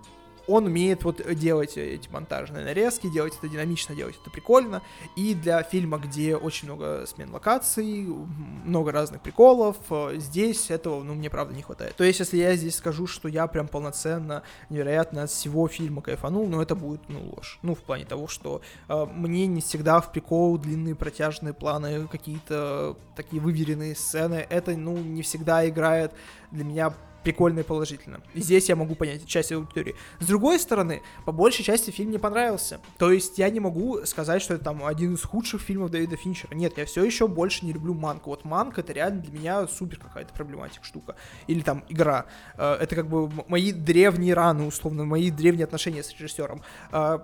он 0.49 0.67
умеет 0.67 1.05
вот 1.05 1.21
делать 1.35 1.77
эти 1.77 2.09
монтажные 2.09 2.65
нарезки, 2.65 3.09
делать 3.09 3.35
это 3.39 3.49
динамично, 3.49 3.95
делать 3.95 4.17
это 4.21 4.31
прикольно. 4.31 4.83
И 5.17 5.35
для 5.35 5.63
фильма, 5.63 5.99
где 5.99 6.37
очень 6.37 6.69
много 6.69 7.05
смен 7.07 7.33
локаций, 7.33 8.07
много 8.65 8.93
разных 8.93 9.21
приколов, 9.23 9.77
э, 9.91 10.15
здесь 10.17 10.71
этого, 10.71 11.03
ну, 11.03 11.15
мне 11.15 11.31
правда 11.31 11.55
не 11.55 11.63
хватает. 11.63 11.97
То 11.97 12.05
есть, 12.05 12.21
если 12.21 12.39
я 12.39 12.55
здесь 12.57 12.77
скажу, 12.77 13.07
что 13.07 13.29
я 13.29 13.47
прям 13.47 13.69
полноценно, 13.69 14.43
невероятно 14.71 15.25
от 15.25 15.31
всего 15.31 15.69
фильма 15.69 16.03
кайфанул, 16.03 16.47
ну, 16.47 16.61
это 16.61 16.75
будет, 16.75 17.01
ну, 17.09 17.33
ложь. 17.37 17.59
Ну, 17.63 17.75
в 17.75 17.81
плане 17.81 18.05
того, 18.05 18.29
что 18.29 18.61
э, 18.89 19.07
мне 19.13 19.47
не 19.47 19.61
всегда 19.61 20.01
в 20.01 20.13
прикол 20.13 20.59
длинные 20.59 20.95
протяжные 20.95 21.55
планы, 21.55 22.07
какие-то 22.09 22.97
такие 23.17 23.41
выверенные 23.41 23.95
сцены, 23.95 24.47
это, 24.49 24.77
ну, 24.77 24.97
не 24.97 25.23
всегда 25.23 25.69
играет 25.69 26.13
для 26.51 26.65
меня 26.65 26.95
прикольно 27.27 27.61
и 27.61 27.63
положительно. 27.65 28.21
И 28.35 28.41
здесь 28.41 28.69
я 28.69 28.77
могу 28.77 28.95
понять 28.95 29.27
часть 29.27 29.51
аудитории. 29.51 29.97
С 30.21 30.27
другой 30.29 30.61
стороны, 30.61 31.03
по 31.25 31.33
большей 31.33 31.65
части 31.65 31.91
фильм 31.91 32.13
не 32.13 32.19
понравился. 32.19 32.79
То 32.99 33.11
есть 33.11 33.37
я 33.39 33.51
не 33.51 33.59
могу 33.59 34.07
сказать, 34.07 34.41
что 34.41 34.55
это 34.55 34.63
там 34.63 34.85
один 34.85 35.15
из 35.15 35.25
худших 35.25 35.61
фильмов 35.61 35.91
Дэвида 35.91 36.15
Финчера. 36.15 36.55
Нет, 36.55 36.79
я 36.79 36.87
все 36.87 37.03
еще 37.03 37.27
больше 37.27 37.67
не 37.67 37.73
люблю 37.73 37.95
манку. 37.95 38.31
Вот 38.31 38.45
манка 38.45 38.83
это 38.83 38.93
реально 38.93 39.23
для 39.23 39.33
меня 39.33 39.67
супер 39.67 39.99
какая-то 39.99 40.33
проблематика 40.35 40.85
штука. 40.85 41.17
Или 41.49 41.63
там 41.63 41.83
игра. 41.89 42.27
Э, 42.57 42.75
это 42.75 42.95
как 42.95 43.09
бы 43.09 43.29
мои 43.49 43.73
древние 43.73 44.35
раны, 44.35 44.65
условно, 44.65 45.05
мои 45.05 45.33
древние 45.33 45.65
отношения 45.65 46.05
с 46.05 46.13
режиссером 46.13 46.63
э, 46.93 47.19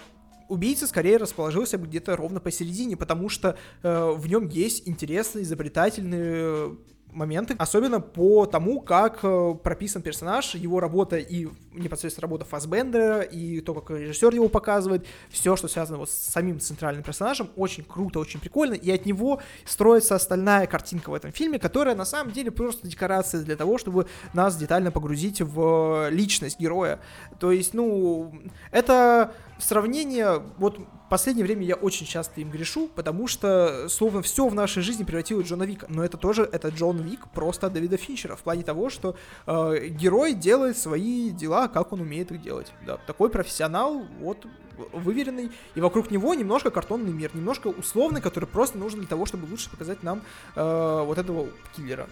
убийца 0.49 0.89
скорее 0.89 1.17
расположился 1.17 1.79
бы 1.79 1.87
где-то 1.87 2.17
ровно 2.17 2.41
посередине, 2.41 2.97
потому 2.97 3.29
что 3.29 3.57
э, 3.85 4.11
в 4.17 4.27
нем 4.27 4.49
есть 4.49 4.89
интересные, 4.89 5.45
изобретательные 5.45 6.77
моменты, 7.13 7.55
особенно 7.59 8.01
по 8.01 8.47
тому, 8.47 8.81
как 8.81 9.21
э, 9.23 9.55
прописан 9.63 10.03
персонаж, 10.03 10.55
его 10.55 10.81
работа 10.81 11.17
и 11.17 11.49
непосредственно 11.73 12.23
работа 12.23 12.45
Фасбендера, 12.45 13.21
и 13.21 13.61
то, 13.61 13.75
как 13.75 13.99
режиссер 13.99 14.35
его 14.35 14.49
показывает, 14.49 15.07
все, 15.31 15.57
что 15.57 15.69
связано 15.69 15.99
вот 15.99 16.11
с 16.11 16.15
самим 16.15 16.61
центральным 16.61 17.03
персонажем, 17.03 17.51
очень 17.57 17.85
круто, 17.85 18.19
очень 18.19 18.41
прикольно, 18.41 18.75
и 18.75 18.91
от 18.91 19.07
него 19.07 19.41
строится 19.65 20.15
остальная 20.15 20.67
картинка 20.67 21.11
в 21.11 21.15
этом 21.15 21.33
фильме, 21.33 21.59
которая 21.59 21.95
на 21.95 22.05
самом 22.05 22.33
деле 22.33 22.51
просто 22.51 22.89
декорация 22.89 23.43
для 23.43 23.57
того, 23.57 23.79
чтобы 23.79 24.07
нас 24.33 24.57
детально 24.57 24.91
погрузить 24.91 25.41
в 25.41 26.09
личность 26.11 26.59
героя. 26.59 27.01
То 27.39 27.53
есть, 27.53 27.75
ну, 27.75 28.33
это 28.71 29.35
сравнение, 29.59 30.43
вот 30.59 30.79
последнее 31.13 31.45
время 31.45 31.67
я 31.67 31.75
очень 31.75 32.07
часто 32.07 32.41
им 32.41 32.51
грешу, 32.51 32.89
потому 32.89 33.27
что 33.27 33.87
словно 33.91 34.23
все 34.23 34.49
в 34.49 34.55
нашей 34.55 34.83
жизни 34.83 35.05
превратилось 35.05 35.45
в 35.45 35.51
Джона 35.51 35.65
Вика, 35.65 35.85
но 35.91 36.03
это 36.03 36.17
тоже, 36.17 36.49
это 36.51 36.69
Джон 36.69 37.03
Вик 37.03 37.29
просто 37.35 37.67
от 37.67 37.75
Дэвида 37.75 37.99
Финчера, 37.99 38.35
в 38.35 38.41
плане 38.41 38.63
того, 38.63 38.89
что 38.89 39.15
э, 39.47 39.89
герой 39.89 40.33
делает 40.33 40.79
свои 40.79 41.29
дела, 41.29 41.69
как 41.69 41.93
он 41.93 42.01
умеет 42.01 42.33
их 42.33 42.41
делать. 42.41 42.73
Да, 42.87 42.97
такой 42.97 43.29
профессионал, 43.29 44.07
вот, 44.21 44.47
выверенный, 44.95 45.51
и 45.75 45.83
вокруг 45.83 46.11
него 46.11 46.33
немножко 46.33 46.71
картонный 46.71 47.13
мир, 47.13 47.31
немножко 47.35 47.67
условный, 47.67 48.23
который 48.23 48.47
просто 48.47 48.79
нужен 48.79 49.01
для 49.01 49.09
того, 49.09 49.27
чтобы 49.27 49.45
лучше 49.51 49.69
показать 49.69 50.03
нам 50.03 50.23
э, 50.57 51.03
вот 51.05 51.19
этого 51.19 51.47
киллера. 51.77 52.09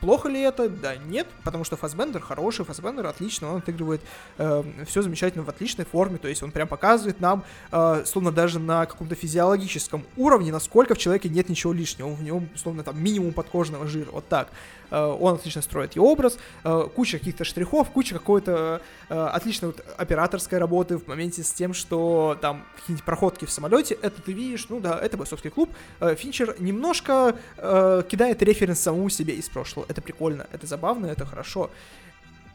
Плохо 0.00 0.28
ли 0.28 0.40
это? 0.40 0.68
Да, 0.68 0.96
нет, 0.96 1.26
потому 1.42 1.64
что 1.64 1.76
Фасбендер 1.76 2.22
хороший, 2.22 2.64
Фасбендер 2.64 3.06
отлично, 3.06 3.52
он 3.52 3.58
отыгрывает 3.58 4.00
э, 4.38 4.62
все 4.86 5.02
замечательно 5.02 5.44
в 5.44 5.48
отличной 5.48 5.84
форме, 5.84 6.18
то 6.18 6.28
есть 6.28 6.42
он 6.42 6.52
прям 6.52 6.68
показывает 6.68 7.20
нам, 7.20 7.44
э, 7.72 8.04
словно 8.06 8.30
даже 8.30 8.60
на 8.60 8.86
каком-то 8.86 9.16
физиологическом 9.16 10.04
уровне, 10.16 10.52
насколько 10.52 10.94
в 10.94 10.98
человеке 10.98 11.28
нет 11.28 11.48
ничего 11.48 11.72
лишнего, 11.72 12.08
в 12.08 12.22
нем, 12.22 12.48
словно 12.54 12.84
там 12.84 13.02
минимум 13.02 13.32
подкожного 13.32 13.86
жира, 13.88 14.10
вот 14.12 14.28
так. 14.28 14.48
Э, 14.90 15.06
он 15.06 15.34
отлично 15.34 15.62
строит 15.62 15.96
и 15.96 16.00
образ, 16.00 16.38
э, 16.64 16.88
куча 16.94 17.18
каких-то 17.18 17.44
штрихов, 17.44 17.90
куча 17.90 18.14
какой-то 18.14 18.80
э, 19.08 19.14
отличной 19.14 19.68
вот 19.68 19.84
операторской 19.96 20.58
работы 20.58 20.98
в 20.98 21.06
моменте 21.06 21.42
с 21.42 21.52
тем, 21.52 21.74
что 21.74 22.36
там 22.40 22.64
какие-нибудь 22.76 23.04
проходки 23.04 23.44
в 23.44 23.50
самолете, 23.50 23.96
это 24.00 24.22
ты 24.22 24.32
видишь, 24.32 24.66
ну 24.68 24.80
да, 24.80 24.98
это 24.98 25.16
бойцовский 25.16 25.50
клуб. 25.50 25.70
Финчер 26.00 26.56
немножко 26.58 27.36
кидает 27.56 28.42
референс 28.42 28.80
самому 28.80 29.08
себе 29.08 29.34
из 29.34 29.48
прошлого. 29.48 29.86
Это 29.88 30.00
прикольно, 30.02 30.46
это 30.52 30.66
забавно, 30.66 31.06
это 31.06 31.26
хорошо. 31.26 31.70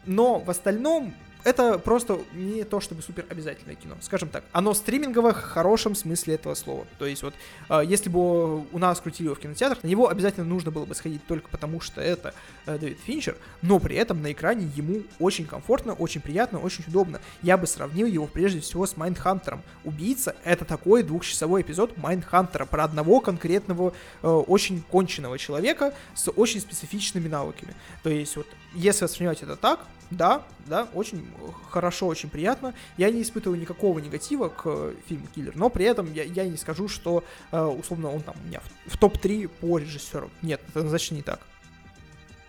Но 0.06 0.38
в 0.38 0.50
остальном 0.50 1.14
это 1.44 1.78
просто 1.78 2.20
не 2.32 2.64
то 2.64 2.80
чтобы 2.80 3.02
супер 3.02 3.26
обязательное 3.28 3.74
кино. 3.74 3.96
Скажем 4.00 4.28
так, 4.28 4.44
оно 4.52 4.74
стриминговое 4.74 5.32
в 5.32 5.40
хорошем 5.40 5.94
смысле 5.94 6.34
этого 6.34 6.54
слова. 6.54 6.86
То 6.98 7.06
есть 7.06 7.22
вот, 7.22 7.34
э, 7.68 7.82
если 7.86 8.08
бы 8.08 8.66
у 8.66 8.78
нас 8.78 9.00
крутили 9.00 9.26
его 9.26 9.34
в 9.34 9.38
кинотеатрах, 9.38 9.82
на 9.82 9.88
него 9.88 10.08
обязательно 10.08 10.46
нужно 10.46 10.70
было 10.70 10.86
бы 10.86 10.94
сходить 10.94 11.24
только 11.26 11.48
потому, 11.50 11.80
что 11.80 12.00
это 12.00 12.34
э, 12.66 12.78
Дэвид 12.78 12.98
Финчер, 13.04 13.36
но 13.62 13.78
при 13.78 13.96
этом 13.96 14.22
на 14.22 14.32
экране 14.32 14.70
ему 14.74 15.02
очень 15.18 15.46
комфортно, 15.46 15.92
очень 15.92 16.20
приятно, 16.20 16.58
очень 16.58 16.84
удобно. 16.88 17.20
Я 17.42 17.58
бы 17.58 17.66
сравнил 17.66 18.06
его 18.06 18.26
прежде 18.26 18.60
всего 18.60 18.86
с 18.86 18.96
Майндхантером. 18.96 19.62
Убийца— 19.84 20.34
это 20.44 20.64
такой 20.64 21.02
двухчасовой 21.02 21.62
эпизод 21.62 21.96
Майндхантера 21.98 22.64
про 22.64 22.84
одного 22.84 23.20
конкретного, 23.20 23.92
э, 24.22 24.26
очень 24.28 24.82
конченного 24.82 25.38
человека 25.38 25.94
с 26.14 26.30
очень 26.30 26.60
специфичными 26.60 27.28
навыками. 27.28 27.74
То 28.02 28.08
есть 28.08 28.36
вот, 28.36 28.46
если 28.74 29.04
воспринимать 29.04 29.42
это 29.42 29.56
так, 29.56 29.80
да, 30.10 30.42
да, 30.66 30.88
очень 30.94 31.26
хорошо, 31.70 32.06
очень 32.06 32.30
приятно. 32.30 32.74
Я 32.96 33.10
не 33.10 33.22
испытываю 33.22 33.60
никакого 33.60 33.98
негатива 33.98 34.48
к 34.48 34.92
фильму 35.06 35.26
«Киллер», 35.34 35.56
но 35.56 35.70
при 35.70 35.84
этом 35.84 36.12
я, 36.12 36.24
я 36.24 36.44
не 36.44 36.56
скажу, 36.56 36.88
что, 36.88 37.24
э, 37.52 37.62
условно, 37.62 38.10
он 38.10 38.22
там 38.22 38.34
у 38.42 38.46
меня 38.46 38.60
в, 38.86 38.94
в 38.94 38.98
топ-3 38.98 39.48
по 39.48 39.78
режиссеру. 39.78 40.30
Нет, 40.42 40.60
это 40.68 40.88
значит 40.88 41.12
не 41.12 41.22
так. 41.22 41.40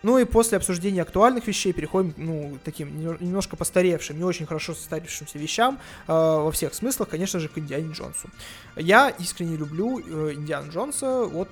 Ну 0.02 0.18
и 0.18 0.24
после 0.24 0.58
обсуждения 0.58 1.02
актуальных 1.02 1.46
вещей 1.46 1.72
переходим, 1.72 2.14
ну, 2.16 2.58
таким 2.64 2.96
немножко 3.20 3.56
постаревшим, 3.56 4.18
не 4.18 4.24
очень 4.24 4.46
хорошо 4.46 4.74
состарившимся 4.74 5.38
вещам 5.38 5.80
э, 6.06 6.12
во 6.12 6.50
всех 6.52 6.74
смыслах, 6.74 7.08
конечно 7.08 7.40
же, 7.40 7.48
к 7.48 7.58
Индиане 7.58 7.92
Джонсу. 7.92 8.28
Я 8.76 9.08
искренне 9.08 9.56
люблю 9.56 9.98
э, 9.98 10.34
Индиана 10.34 10.70
Джонса 10.70 11.24
вот 11.24 11.48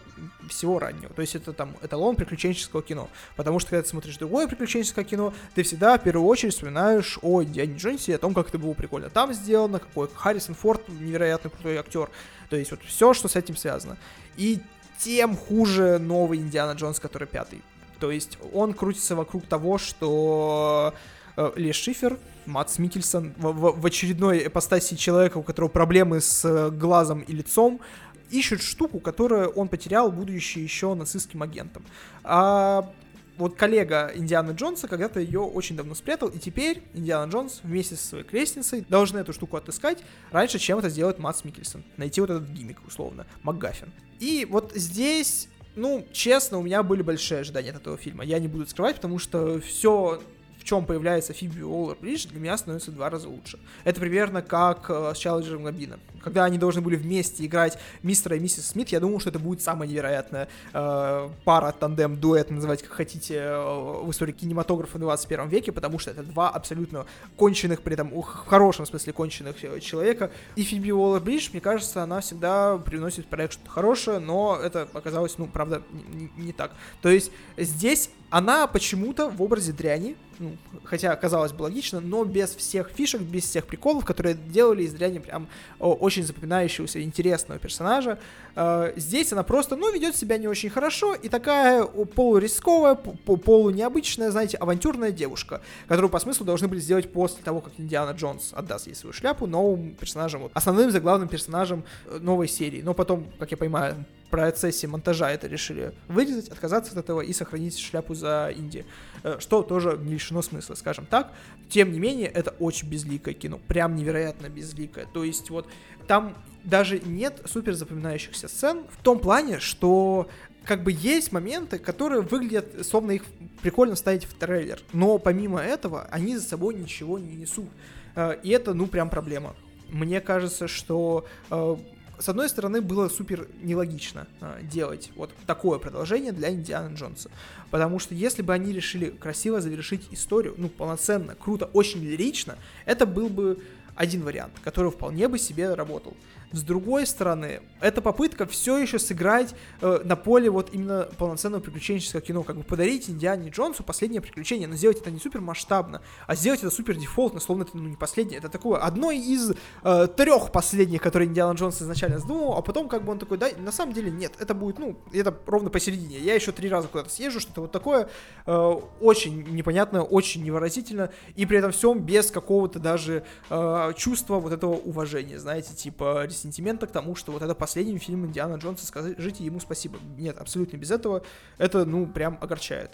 всего 0.48 0.78
раннего. 0.78 1.12
То 1.14 1.22
есть 1.22 1.34
это 1.34 1.52
там 1.52 1.74
эталон 1.82 2.16
приключенческого 2.16 2.82
кино. 2.82 3.08
Потому 3.36 3.58
что 3.58 3.70
когда 3.70 3.82
ты 3.82 3.88
смотришь 3.88 4.18
другое 4.18 4.46
приключенческое 4.46 5.04
кино, 5.04 5.32
ты 5.54 5.62
всегда 5.62 5.98
в 5.98 6.02
первую 6.02 6.28
очередь 6.28 6.54
вспоминаешь 6.54 7.18
о 7.22 7.42
Индиане 7.42 7.76
Джонсе 7.76 8.12
и 8.12 8.14
о 8.14 8.18
том, 8.18 8.34
как 8.34 8.48
это 8.48 8.58
было 8.58 8.74
прикольно 8.74 9.10
там 9.10 9.32
сделано, 9.32 9.78
какой 9.78 10.08
Харрисон 10.14 10.54
Форд 10.54 10.88
невероятно 10.88 11.50
крутой 11.50 11.76
актер. 11.76 12.10
То 12.50 12.56
есть 12.56 12.70
вот 12.70 12.80
все, 12.82 13.14
что 13.14 13.28
с 13.28 13.36
этим 13.36 13.56
связано. 13.56 13.96
И 14.36 14.60
тем 14.98 15.36
хуже 15.36 15.98
новый 15.98 16.38
Индиана 16.38 16.72
Джонс, 16.72 17.00
который 17.00 17.26
пятый. 17.26 17.62
То 18.04 18.10
есть 18.10 18.36
он 18.52 18.74
крутится 18.74 19.16
вокруг 19.16 19.46
того, 19.46 19.78
что 19.78 20.92
э, 21.38 21.52
Ли 21.56 21.72
Шифер, 21.72 22.18
Матс 22.44 22.78
Микельсон 22.78 23.32
в, 23.38 23.50
в, 23.52 23.80
в 23.80 23.86
очередной 23.86 24.46
эпостасии 24.46 24.94
человека, 24.94 25.38
у 25.38 25.42
которого 25.42 25.70
проблемы 25.70 26.20
с 26.20 26.44
э, 26.44 26.70
глазом 26.70 27.20
и 27.22 27.32
лицом, 27.32 27.80
ищут 28.28 28.60
штуку, 28.60 29.00
которую 29.00 29.48
он 29.52 29.68
потерял, 29.68 30.12
будучи 30.12 30.58
еще 30.58 30.92
нацистским 30.92 31.42
агентом. 31.42 31.82
А 32.24 32.92
вот 33.38 33.56
коллега 33.56 34.12
Индианы 34.14 34.50
Джонса 34.50 34.86
когда-то 34.86 35.18
ее 35.18 35.40
очень 35.40 35.74
давно 35.74 35.94
спрятал, 35.94 36.28
и 36.28 36.38
теперь 36.38 36.82
Индиана 36.92 37.32
Джонс 37.32 37.60
вместе 37.62 37.96
со 37.96 38.06
своей 38.06 38.24
крестницей 38.24 38.84
должны 38.86 39.16
эту 39.20 39.32
штуку 39.32 39.56
отыскать 39.56 40.04
раньше, 40.30 40.58
чем 40.58 40.78
это 40.78 40.90
сделает 40.90 41.18
Матс 41.18 41.42
Микельсон. 41.42 41.84
Найти 41.96 42.20
вот 42.20 42.28
этот 42.28 42.50
гиммик, 42.50 42.80
условно, 42.86 43.24
МакГаффин. 43.44 43.90
И 44.20 44.46
вот 44.50 44.72
здесь 44.74 45.48
ну, 45.76 46.06
честно, 46.12 46.58
у 46.58 46.62
меня 46.62 46.82
были 46.82 47.02
большие 47.02 47.40
ожидания 47.40 47.70
от 47.70 47.76
этого 47.76 47.96
фильма. 47.96 48.24
Я 48.24 48.38
не 48.38 48.48
буду 48.48 48.66
скрывать, 48.66 48.96
потому 48.96 49.18
что 49.18 49.60
все 49.60 50.20
в 50.64 50.66
чем 50.66 50.86
появляется 50.86 51.34
Фиби 51.34 51.60
Уоллер-Бридж, 51.60 52.28
для 52.28 52.40
меня 52.40 52.56
становится 52.56 52.90
в 52.90 52.94
два 52.94 53.10
раза 53.10 53.28
лучше. 53.28 53.58
Это 53.84 54.00
примерно 54.00 54.40
как 54.40 54.86
э, 54.88 55.12
с 55.14 55.18
Челленджером 55.18 55.64
Габина. 55.64 55.98
Когда 56.22 56.44
они 56.44 56.56
должны 56.56 56.80
были 56.80 56.96
вместе 56.96 57.44
играть 57.44 57.78
мистера 58.02 58.36
и 58.36 58.40
миссис 58.40 58.68
Смит, 58.68 58.88
я 58.88 58.98
думал, 58.98 59.20
что 59.20 59.28
это 59.28 59.38
будет 59.38 59.60
самая 59.60 59.86
невероятная 59.86 60.48
э, 60.72 61.28
пара, 61.44 61.72
тандем, 61.72 62.16
дуэт, 62.18 62.50
называйте 62.50 62.84
как 62.84 62.94
хотите, 62.94 63.34
э, 63.34 64.00
в 64.04 64.10
истории 64.10 64.32
кинематографа 64.32 64.96
в 64.96 65.00
21 65.02 65.48
веке, 65.48 65.70
потому 65.70 65.98
что 65.98 66.12
это 66.12 66.22
два 66.22 66.48
абсолютно 66.48 67.04
конченых, 67.36 67.82
при 67.82 67.92
этом 67.92 68.08
в 68.08 68.22
хорошем 68.22 68.86
смысле 68.86 69.12
конченых 69.12 69.62
э, 69.62 69.80
человека. 69.80 70.30
И 70.56 70.62
Фиби 70.62 70.92
Уоллер-Бридж, 70.92 71.50
мне 71.52 71.60
кажется, 71.60 72.02
она 72.02 72.22
всегда 72.22 72.78
приносит 72.78 73.26
проект 73.26 73.52
что-то 73.52 73.68
хорошее, 73.68 74.18
но 74.18 74.58
это 74.58 74.88
оказалось, 74.94 75.36
ну, 75.36 75.46
правда, 75.46 75.82
не, 75.92 76.30
не 76.42 76.52
так. 76.54 76.72
То 77.02 77.10
есть 77.10 77.30
здесь 77.58 78.08
она 78.34 78.66
почему-то 78.66 79.28
в 79.28 79.40
образе 79.42 79.70
дряни, 79.70 80.16
ну, 80.40 80.56
хотя 80.82 81.14
казалось 81.14 81.52
бы 81.52 81.62
логично, 81.62 82.00
но 82.00 82.24
без 82.24 82.52
всех 82.56 82.90
фишек, 82.90 83.20
без 83.20 83.44
всех 83.44 83.64
приколов, 83.64 84.04
которые 84.04 84.34
делали 84.34 84.82
из 84.82 84.92
дряни 84.92 85.20
прям 85.20 85.46
очень 85.78 86.24
запоминающегося, 86.24 87.00
интересного 87.00 87.60
персонажа. 87.60 88.18
Э, 88.56 88.92
здесь 88.96 89.32
она 89.32 89.44
просто, 89.44 89.76
ну, 89.76 89.92
ведет 89.92 90.16
себя 90.16 90.36
не 90.36 90.48
очень 90.48 90.68
хорошо 90.68 91.14
и 91.14 91.28
такая 91.28 91.84
полурисковая, 91.84 92.96
полунеобычная, 92.96 94.32
знаете, 94.32 94.56
авантюрная 94.56 95.12
девушка, 95.12 95.60
которую 95.86 96.10
по 96.10 96.18
смыслу 96.18 96.44
должны 96.44 96.66
были 96.66 96.80
сделать 96.80 97.12
после 97.12 97.40
того, 97.44 97.60
как 97.60 97.74
Индиана 97.78 98.16
Джонс 98.16 98.52
отдаст 98.52 98.88
ей 98.88 98.96
свою 98.96 99.12
шляпу 99.12 99.46
новым 99.46 99.94
персонажем, 99.94 100.42
вот, 100.42 100.50
основным 100.54 100.90
заглавным 100.90 101.28
персонажем 101.28 101.84
э, 102.06 102.18
новой 102.20 102.48
серии. 102.48 102.82
Но 102.82 102.94
потом, 102.94 103.28
как 103.38 103.52
я 103.52 103.56
понимаю, 103.56 104.04
процессе 104.34 104.88
монтажа 104.88 105.30
это 105.30 105.46
решили 105.46 105.94
вырезать, 106.08 106.48
отказаться 106.48 106.92
от 106.92 106.98
этого 106.98 107.20
и 107.20 107.32
сохранить 107.32 107.78
шляпу 107.78 108.14
за 108.14 108.52
Инди. 108.56 108.84
Э, 109.22 109.36
что 109.38 109.62
тоже 109.62 109.96
не 110.02 110.14
лишено 110.14 110.42
смысла, 110.42 110.74
скажем 110.74 111.06
так. 111.06 111.32
Тем 111.68 111.92
не 111.92 112.00
менее, 112.00 112.28
это 112.28 112.50
очень 112.58 112.88
безликое 112.88 113.32
кино. 113.34 113.60
Прям 113.68 113.94
невероятно 113.94 114.48
безликое. 114.48 115.06
То 115.14 115.22
есть 115.22 115.50
вот 115.50 115.68
там 116.08 116.36
даже 116.64 116.98
нет 116.98 117.42
супер 117.44 117.74
запоминающихся 117.74 118.48
сцен 118.48 118.84
в 118.90 119.02
том 119.04 119.20
плане, 119.20 119.60
что 119.60 120.28
как 120.64 120.82
бы 120.82 120.90
есть 120.90 121.30
моменты, 121.30 121.78
которые 121.78 122.22
выглядят, 122.22 122.84
словно 122.84 123.12
их 123.12 123.22
прикольно 123.62 123.94
ставить 123.94 124.24
в 124.24 124.34
трейлер. 124.34 124.80
Но 124.92 125.18
помимо 125.18 125.60
этого, 125.60 126.08
они 126.10 126.36
за 126.36 126.42
собой 126.42 126.74
ничего 126.74 127.20
не 127.20 127.36
несут. 127.36 127.68
Э, 128.16 128.36
и 128.42 128.50
это, 128.50 128.74
ну, 128.74 128.88
прям 128.88 129.10
проблема. 129.10 129.54
Мне 129.90 130.20
кажется, 130.20 130.66
что 130.66 131.24
э, 131.50 131.76
с 132.18 132.28
одной 132.28 132.48
стороны, 132.48 132.80
было 132.80 133.08
супер 133.08 133.48
нелогично 133.62 134.26
э, 134.40 134.60
делать 134.62 135.10
вот 135.16 135.30
такое 135.46 135.78
продолжение 135.78 136.32
для 136.32 136.50
Индианы 136.50 136.94
Джонса. 136.94 137.30
Потому 137.70 137.98
что 137.98 138.14
если 138.14 138.42
бы 138.42 138.52
они 138.52 138.72
решили 138.72 139.10
красиво 139.10 139.60
завершить 139.60 140.08
историю, 140.10 140.54
ну, 140.56 140.68
полноценно, 140.68 141.34
круто, 141.34 141.66
очень 141.72 142.02
лирично, 142.02 142.56
это 142.86 143.06
был 143.06 143.28
бы 143.28 143.58
один 143.94 144.22
вариант, 144.22 144.52
который 144.62 144.90
вполне 144.90 145.28
бы 145.28 145.38
себе 145.38 145.74
работал. 145.74 146.16
С 146.54 146.62
другой 146.62 147.04
стороны, 147.04 147.62
это 147.80 148.00
попытка 148.00 148.46
все 148.46 148.78
еще 148.78 149.00
сыграть 149.00 149.56
э, 149.80 150.02
на 150.04 150.14
поле 150.14 150.48
вот 150.48 150.72
именно 150.72 151.08
полноценного 151.18 151.60
приключенческого 151.60 152.20
кино, 152.20 152.44
как 152.44 152.56
бы 152.56 152.62
подарить 152.62 153.10
Индиане 153.10 153.50
Джонсу 153.50 153.82
последнее 153.82 154.20
приключение, 154.20 154.68
но 154.68 154.76
сделать 154.76 155.00
это 155.00 155.10
не 155.10 155.18
супер 155.18 155.40
масштабно, 155.40 156.00
а 156.28 156.36
сделать 156.36 156.60
это 156.60 156.70
супер 156.70 156.94
дефолтно, 156.94 157.40
словно 157.40 157.64
это 157.64 157.76
ну, 157.76 157.88
не 157.88 157.96
последнее. 157.96 158.38
Это 158.38 158.48
такое 158.48 158.78
одно 158.78 159.10
из 159.10 159.52
э, 159.82 160.06
трех 160.16 160.52
последних, 160.52 161.02
которые 161.02 161.28
Индиана 161.28 161.56
Джонс 161.56 161.82
изначально 161.82 162.20
задумал, 162.20 162.56
а 162.56 162.62
потом 162.62 162.88
как 162.88 163.04
бы 163.04 163.10
он 163.10 163.18
такой, 163.18 163.36
да, 163.36 163.48
на 163.58 163.72
самом 163.72 163.92
деле 163.92 164.12
нет, 164.12 164.34
это 164.38 164.54
будет, 164.54 164.78
ну, 164.78 164.96
это 165.12 165.36
ровно 165.46 165.70
посередине. 165.70 166.20
Я 166.20 166.36
еще 166.36 166.52
три 166.52 166.68
раза 166.68 166.86
куда-то 166.86 167.10
съезжу, 167.10 167.40
что-то 167.40 167.62
вот 167.62 167.72
такое 167.72 168.08
э, 168.46 168.74
очень 169.00 169.42
непонятное, 169.42 170.02
очень 170.02 170.44
невыразительно, 170.44 171.10
и 171.34 171.46
при 171.46 171.58
этом 171.58 171.72
всем 171.72 171.98
без 171.98 172.30
какого-то 172.30 172.78
даже 172.78 173.24
э, 173.50 173.92
чувства 173.96 174.38
вот 174.38 174.52
этого 174.52 174.74
уважения, 174.74 175.40
знаете, 175.40 175.74
типа 175.74 176.24
сентимента 176.44 176.86
к 176.86 176.92
тому, 176.92 177.16
что 177.16 177.32
вот 177.32 177.42
это 177.42 177.54
последний 177.54 177.98
фильм 177.98 178.26
Индиана 178.26 178.56
Джонса, 178.56 178.86
скажите 178.86 179.44
ему 179.44 179.60
спасибо. 179.60 179.98
Нет, 180.16 180.38
абсолютно 180.38 180.76
без 180.76 180.90
этого. 180.90 181.22
Это, 181.58 181.84
ну, 181.84 182.06
прям 182.06 182.38
огорчает. 182.40 182.92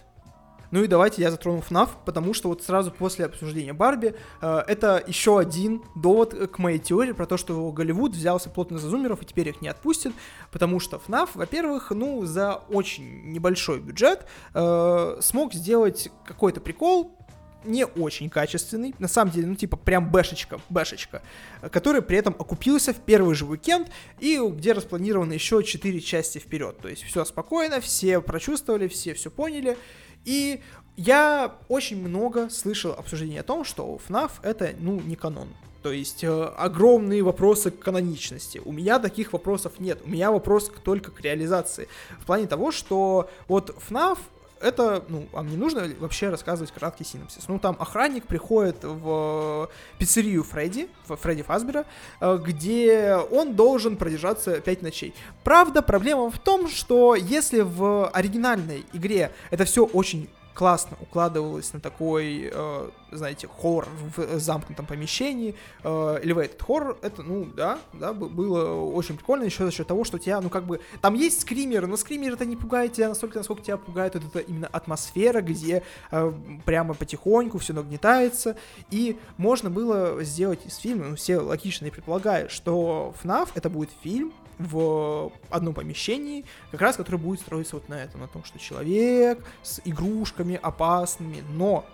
Ну 0.71 0.85
и 0.85 0.87
давайте 0.87 1.23
я 1.23 1.33
затрону 1.33 1.65
FNAF, 1.69 1.89
потому 2.05 2.33
что 2.33 2.49
вот 2.49 2.63
сразу 2.63 2.93
после 2.93 3.25
обсуждения 3.25 3.73
Барби 3.73 4.15
э, 4.41 4.63
это 4.69 5.03
еще 5.05 5.39
один 5.39 5.83
довод 5.97 6.33
к 6.49 6.59
моей 6.59 6.79
теории 6.79 7.11
про 7.11 7.27
то, 7.27 7.37
что 7.37 7.73
Голливуд 7.73 8.13
взялся 8.13 8.51
плотно 8.51 8.79
за 8.79 8.89
зумеров 8.89 9.21
и 9.23 9.27
теперь 9.27 9.49
их 9.49 9.61
не 9.61 9.69
отпустит, 9.69 10.13
потому 10.53 10.79
что 10.79 11.01
FNAF, 11.05 11.31
во-первых, 11.35 11.91
ну 11.91 12.25
за 12.25 12.55
очень 12.69 13.33
небольшой 13.33 13.81
бюджет 13.81 14.27
э, 14.55 15.19
смог 15.21 15.55
сделать 15.55 16.09
какой-то 16.25 16.61
прикол, 16.61 17.17
не 17.65 17.85
очень 17.85 18.31
качественный, 18.31 18.95
на 18.99 19.09
самом 19.09 19.33
деле, 19.33 19.47
ну, 19.47 19.55
типа, 19.55 19.77
прям 19.77 20.11
бэшечка, 20.11 20.61
бэшечка, 20.69 21.23
который 21.71 22.03
при 22.03 22.19
этом 22.19 22.35
окупился 22.39 22.93
в 22.93 22.99
первый 22.99 23.35
же 23.35 23.47
уикенд, 23.47 23.89
и 24.19 24.39
где 24.39 24.73
распланировано 24.73 25.33
еще 25.33 25.63
4 25.63 26.01
части 26.01 26.39
вперед, 26.39 26.79
то 26.79 26.89
есть 26.89 27.03
все 27.03 27.25
спокойно, 27.25 27.81
все 27.81 28.21
прочувствовали, 28.21 28.89
все 28.89 29.15
все 29.15 29.31
поняли, 29.31 29.77
И 30.25 30.61
я 30.97 31.57
очень 31.69 32.01
много 32.01 32.51
слышал 32.51 32.93
обсуждений 32.93 33.39
о 33.39 33.43
том, 33.43 33.65
что 33.65 33.99
FNAF 34.07 34.33
это, 34.43 34.75
ну, 34.79 35.01
не 35.01 35.17
канон. 35.17 35.49
То 35.83 35.93
есть 35.93 36.25
э, 36.25 36.29
огромные 36.29 37.23
вопросы 37.23 37.71
к 37.71 37.79
каноничности. 37.79 38.61
У 38.65 38.73
меня 38.73 38.99
таких 38.99 39.33
вопросов 39.33 39.81
нет. 39.81 40.01
У 40.05 40.11
меня 40.11 40.31
вопрос 40.31 40.71
только 40.85 41.11
к 41.11 41.21
реализации. 41.23 41.89
В 42.21 42.27
плане 42.27 42.47
того, 42.47 42.71
что 42.71 43.31
вот 43.49 43.75
FNAF 43.89 44.19
это, 44.61 45.05
ну, 45.09 45.27
вам 45.33 45.49
не 45.49 45.57
нужно 45.57 45.89
вообще 45.99 46.29
рассказывать 46.29 46.73
краткий 46.73 47.05
синопсис. 47.05 47.49
Ну, 47.49 47.59
там 47.59 47.77
охранник 47.79 48.27
приходит 48.27 48.77
в 48.83 49.71
пиццерию 49.99 50.43
Фредди, 50.45 50.89
Фредди 51.07 51.43
Фазбера, 51.43 51.87
э, 52.21 52.39
где 52.43 53.17
он 53.31 53.55
должен 53.55 53.97
продержаться 53.97 54.61
5 54.61 54.83
ночей. 54.83 55.15
Правда, 55.45 55.83
проблема 55.83 56.31
в 56.31 56.39
том, 56.39 56.69
что 56.69 57.15
если 57.15 57.61
в 57.61 58.09
оригинальной 58.09 58.85
игре 58.93 59.33
это 59.51 59.65
все 59.65 59.85
очень 59.85 60.29
классно 60.61 60.99
укладывалось 61.01 61.73
на 61.73 61.81
такой, 61.81 62.51
э, 62.53 62.91
знаете, 63.13 63.49
хоррор 63.49 63.89
в 64.15 64.39
замкнутом 64.39 64.85
помещении. 64.85 65.55
Э, 65.83 66.21
elevated 66.23 66.59
horror, 66.59 66.99
это, 67.01 67.23
ну, 67.23 67.47
да, 67.47 67.79
да, 67.95 68.13
было 68.13 68.75
очень 68.75 69.17
прикольно 69.17 69.45
еще 69.45 69.65
за 69.65 69.71
счет 69.71 69.87
того, 69.87 70.05
что 70.05 70.19
тебя, 70.19 70.39
ну, 70.43 70.51
как 70.51 70.65
бы, 70.67 70.83
там 71.01 71.15
есть 71.15 71.41
скример, 71.41 71.87
но 71.87 71.97
скример 71.97 72.35
это 72.35 72.45
не 72.45 72.57
пугает 72.57 72.93
тебя 72.93 73.09
настолько, 73.09 73.39
насколько 73.39 73.63
тебя 73.63 73.79
пугает 73.79 74.17
вот 74.17 74.25
эта 74.27 74.41
именно 74.41 74.67
атмосфера, 74.67 75.41
где 75.41 75.83
э, 76.11 76.33
прямо 76.67 76.93
потихоньку 76.93 77.57
все 77.57 77.73
нагнетается, 77.73 78.55
и 78.91 79.19
можно 79.39 79.71
было 79.71 80.23
сделать 80.25 80.67
из 80.67 80.77
фильма, 80.77 81.07
ну, 81.07 81.17
все 81.17 81.39
логично 81.39 81.87
и 81.87 81.91
предполагают, 81.91 82.53
что 82.53 83.15
FNAF 83.23 83.49
это 83.55 83.71
будет 83.71 83.89
фильм, 84.03 84.35
в 84.61 85.33
одном 85.49 85.75
помещении, 85.75 86.45
как 86.71 86.83
раз 86.83 86.97
который 86.97 87.17
будет 87.17 87.41
строиться 87.41 87.77
вот 87.77 87.89
на 87.89 87.95
этом, 87.95 88.21
на 88.21 88.29
том, 88.29 88.45
что 88.45 88.59
человек 88.59 89.43
с 89.63 89.81
игрушками 89.85 90.59
опасными, 90.63 91.43
но 91.53 91.87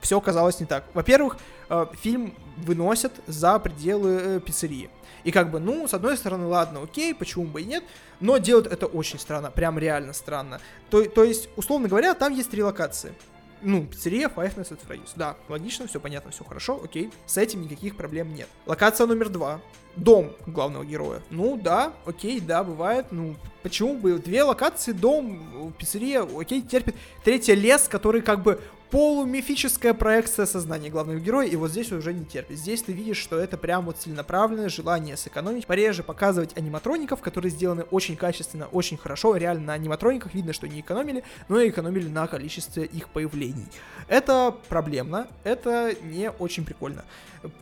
все 0.00 0.18
оказалось 0.18 0.60
не 0.60 0.66
так. 0.66 0.84
Во-первых, 0.94 1.38
э, 1.68 1.86
фильм 1.94 2.34
выносят 2.56 3.12
за 3.26 3.58
пределы 3.58 4.10
э, 4.10 4.40
пиццерии. 4.40 4.90
И 5.24 5.30
как 5.30 5.50
бы, 5.50 5.60
ну, 5.60 5.86
с 5.86 5.94
одной 5.94 6.16
стороны, 6.16 6.46
ладно, 6.46 6.82
окей, 6.82 7.14
почему 7.14 7.44
бы 7.44 7.62
и 7.62 7.64
нет, 7.64 7.84
но 8.20 8.38
делают 8.38 8.66
это 8.66 8.86
очень 8.86 9.18
странно, 9.18 9.50
прям 9.50 9.78
реально 9.78 10.12
странно. 10.12 10.60
То, 10.90 11.04
то 11.04 11.22
есть, 11.22 11.48
условно 11.56 11.88
говоря, 11.88 12.14
там 12.14 12.32
есть 12.34 12.50
три 12.50 12.62
локации. 12.62 13.14
Ну, 13.62 13.86
пиццерия 13.86 14.28
Five 14.28 14.56
Nights 14.56 14.72
at 14.72 14.80
Freddy's. 14.88 15.10
Да, 15.14 15.36
логично, 15.48 15.86
все 15.86 16.00
понятно, 16.00 16.32
все 16.32 16.42
хорошо, 16.42 16.80
окей. 16.82 17.12
С 17.26 17.36
этим 17.36 17.62
никаких 17.62 17.96
проблем 17.96 18.34
нет. 18.34 18.48
Локация 18.66 19.06
номер 19.06 19.28
два 19.28 19.60
дом 19.96 20.32
главного 20.46 20.84
героя. 20.84 21.20
Ну 21.30 21.56
да, 21.56 21.92
окей, 22.06 22.40
да, 22.40 22.64
бывает. 22.64 23.06
Ну, 23.10 23.36
почему 23.62 23.96
бы 23.96 24.18
две 24.18 24.42
локации, 24.42 24.92
дом, 24.92 25.72
пиццерия, 25.78 26.26
окей, 26.38 26.62
терпит. 26.62 26.94
Третья 27.24 27.54
лес, 27.54 27.88
который 27.88 28.22
как 28.22 28.42
бы 28.42 28.60
полумифическая 28.92 29.94
проекция 29.94 30.44
сознания 30.44 30.90
главного 30.90 31.18
героя, 31.18 31.48
и 31.48 31.56
вот 31.56 31.70
здесь 31.70 31.90
уже 31.92 32.12
не 32.12 32.26
терпит. 32.26 32.58
Здесь 32.58 32.82
ты 32.82 32.92
видишь, 32.92 33.16
что 33.16 33.38
это 33.38 33.56
прям 33.56 33.86
вот 33.86 33.96
целенаправленное 33.96 34.68
желание 34.68 35.16
сэкономить, 35.16 35.66
пореже 35.66 36.02
показывать 36.02 36.54
аниматроников, 36.58 37.22
которые 37.22 37.50
сделаны 37.50 37.84
очень 37.84 38.16
качественно, 38.16 38.66
очень 38.66 38.98
хорошо, 38.98 39.34
реально 39.36 39.64
на 39.64 39.72
аниматрониках 39.72 40.34
видно, 40.34 40.52
что 40.52 40.68
не 40.68 40.80
экономили, 40.80 41.24
но 41.48 41.58
и 41.58 41.70
экономили 41.70 42.06
на 42.06 42.26
количестве 42.26 42.84
их 42.84 43.08
появлений. 43.08 43.66
Это 44.08 44.54
проблемно, 44.68 45.26
это 45.42 45.94
не 46.02 46.30
очень 46.30 46.66
прикольно. 46.66 47.02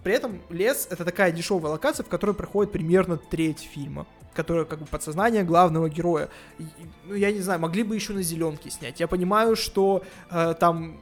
При 0.03 0.15
этом 0.15 0.41
лес— 0.51 0.89
это 0.91 1.05
такая 1.05 1.31
дешевая 1.31 1.71
локация, 1.71 2.03
в 2.03 2.09
которой 2.09 2.35
проходит 2.35 2.73
примерно 2.73 3.17
треть 3.17 3.71
фильма 3.73 4.07
которая 4.33 4.65
как 4.65 4.79
бы 4.79 4.87
подсознание 4.87 5.43
главного 5.43 5.91
героя. 5.91 6.29
Ну, 7.05 7.15
я 7.15 7.33
не 7.33 7.41
знаю, 7.41 7.61
могли 7.61 7.83
бы 7.83 7.97
еще 7.97 8.13
на 8.13 8.23
зеленке 8.23 8.71
снять. 8.71 9.01
Я 9.01 9.09
понимаю, 9.09 9.57
что 9.57 10.03
э, 10.31 10.55
там 10.59 10.97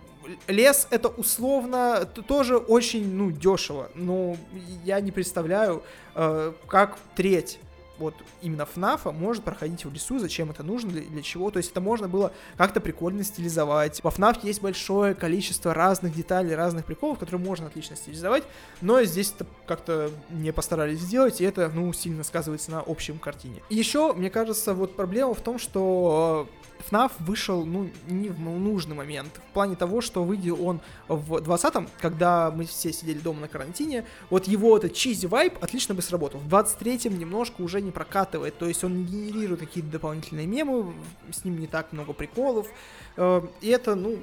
лес 0.46 0.86
это 0.90 1.08
условно 1.08 2.06
тоже 2.26 2.56
очень, 2.56 3.14
ну, 3.14 3.30
дешево, 3.30 3.90
но 3.94 4.36
я 4.84 5.00
не 5.00 5.10
представляю, 5.10 5.82
э, 6.14 6.52
как 6.66 6.98
треть 7.14 7.58
вот 7.98 8.14
именно 8.42 8.66
ФНАФа 8.66 9.12
может 9.12 9.44
проходить 9.44 9.84
в 9.84 9.92
лесу, 9.92 10.18
зачем 10.18 10.50
это 10.50 10.62
нужно, 10.62 10.90
для, 10.90 11.02
для 11.02 11.22
чего. 11.22 11.50
То 11.50 11.58
есть 11.58 11.70
это 11.70 11.80
можно 11.80 12.08
было 12.08 12.32
как-то 12.56 12.80
прикольно 12.80 13.24
стилизовать. 13.24 14.02
Во 14.02 14.10
ФНАФ 14.10 14.44
есть 14.44 14.62
большое 14.62 15.14
количество 15.14 15.74
разных 15.74 16.14
деталей, 16.14 16.54
разных 16.54 16.84
приколов, 16.84 17.18
которые 17.18 17.40
можно 17.44 17.66
отлично 17.66 17.96
стилизовать, 17.96 18.44
но 18.80 19.02
здесь 19.04 19.32
это 19.34 19.46
как-то 19.66 20.10
не 20.30 20.52
постарались 20.52 21.00
сделать, 21.00 21.40
и 21.40 21.44
это, 21.44 21.70
ну, 21.74 21.92
сильно 21.92 22.24
сказывается 22.24 22.70
на 22.70 22.80
общем 22.80 23.18
картине. 23.18 23.62
И 23.68 23.74
еще, 23.74 24.12
мне 24.12 24.30
кажется, 24.30 24.74
вот 24.74 24.96
проблема 24.96 25.34
в 25.34 25.40
том, 25.40 25.58
что 25.58 26.48
FNAF 26.90 27.12
вышел, 27.20 27.64
ну, 27.64 27.90
не 28.06 28.28
в 28.28 28.40
нужный 28.40 28.94
момент. 28.94 29.40
В 29.50 29.52
плане 29.52 29.76
того, 29.76 30.00
что 30.00 30.24
выйдет 30.24 30.58
он 30.58 30.80
в 31.08 31.36
20-м, 31.36 31.88
когда 32.00 32.50
мы 32.50 32.64
все 32.64 32.92
сидели 32.92 33.18
дома 33.18 33.40
на 33.40 33.48
карантине, 33.48 34.04
вот 34.30 34.46
его 34.46 34.76
этот 34.76 34.94
чизи 34.94 35.26
вайп 35.26 35.62
отлично 35.62 35.94
бы 35.94 36.02
сработал. 36.02 36.40
В 36.40 36.48
23-м 36.48 37.18
немножко 37.18 37.62
уже 37.62 37.80
не 37.80 37.87
прокатывает, 37.92 38.58
то 38.58 38.66
есть 38.66 38.84
он 38.84 39.04
генерирует 39.04 39.60
какие-то 39.60 39.90
дополнительные 39.90 40.46
мемы, 40.46 40.94
с 41.30 41.44
ним 41.44 41.58
не 41.58 41.66
так 41.66 41.92
много 41.92 42.12
приколов, 42.12 42.68
э, 43.16 43.42
и 43.60 43.68
это, 43.68 43.94
ну, 43.94 44.18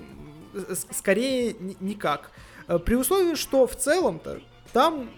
скорее 0.91 1.56
никак. 1.80 2.32
Э, 2.67 2.80
при 2.80 2.95
условии, 2.95 3.36
что 3.36 3.67
в 3.67 3.75
целом-то 3.75 4.41
там 4.76 5.10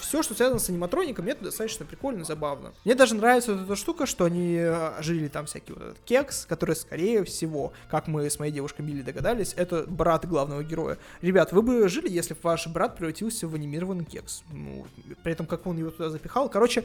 все, 0.00 0.24
что 0.24 0.34
связано 0.34 0.58
с 0.58 0.68
аниматроником, 0.68 1.28
это 1.28 1.44
достаточно 1.44 1.86
прикольно, 1.86 2.24
забавно. 2.24 2.72
Мне 2.84 2.96
даже 2.96 3.14
нравится 3.14 3.54
вот 3.54 3.62
эта 3.62 3.76
штука, 3.76 4.06
что 4.06 4.24
они 4.24 4.56
э, 4.58 5.00
жили 5.02 5.28
там 5.28 5.46
всякий 5.46 5.72
вот 5.72 5.82
этот 5.82 5.98
кекс, 6.04 6.44
который, 6.46 6.74
скорее 6.74 7.22
всего, 7.22 7.72
как 7.88 8.08
мы 8.08 8.28
с 8.28 8.40
моей 8.40 8.50
девушкой 8.50 8.82
Билли 8.82 9.02
догадались, 9.02 9.54
это 9.56 9.84
брат 9.86 10.26
главного 10.26 10.64
героя. 10.64 10.98
Ребят, 11.22 11.52
вы 11.52 11.62
бы 11.62 11.88
жили, 11.88 12.10
если 12.10 12.34
бы 12.34 12.40
ваш 12.42 12.66
брат 12.66 12.96
превратился 12.96 13.46
в 13.46 13.54
анимированный 13.54 14.04
кекс. 14.04 14.42
Ну, 14.50 14.84
при 15.22 15.32
этом, 15.32 15.46
как 15.46 15.64
он 15.68 15.78
его 15.78 15.90
туда 15.90 16.10
запихал. 16.10 16.48
Короче, 16.48 16.82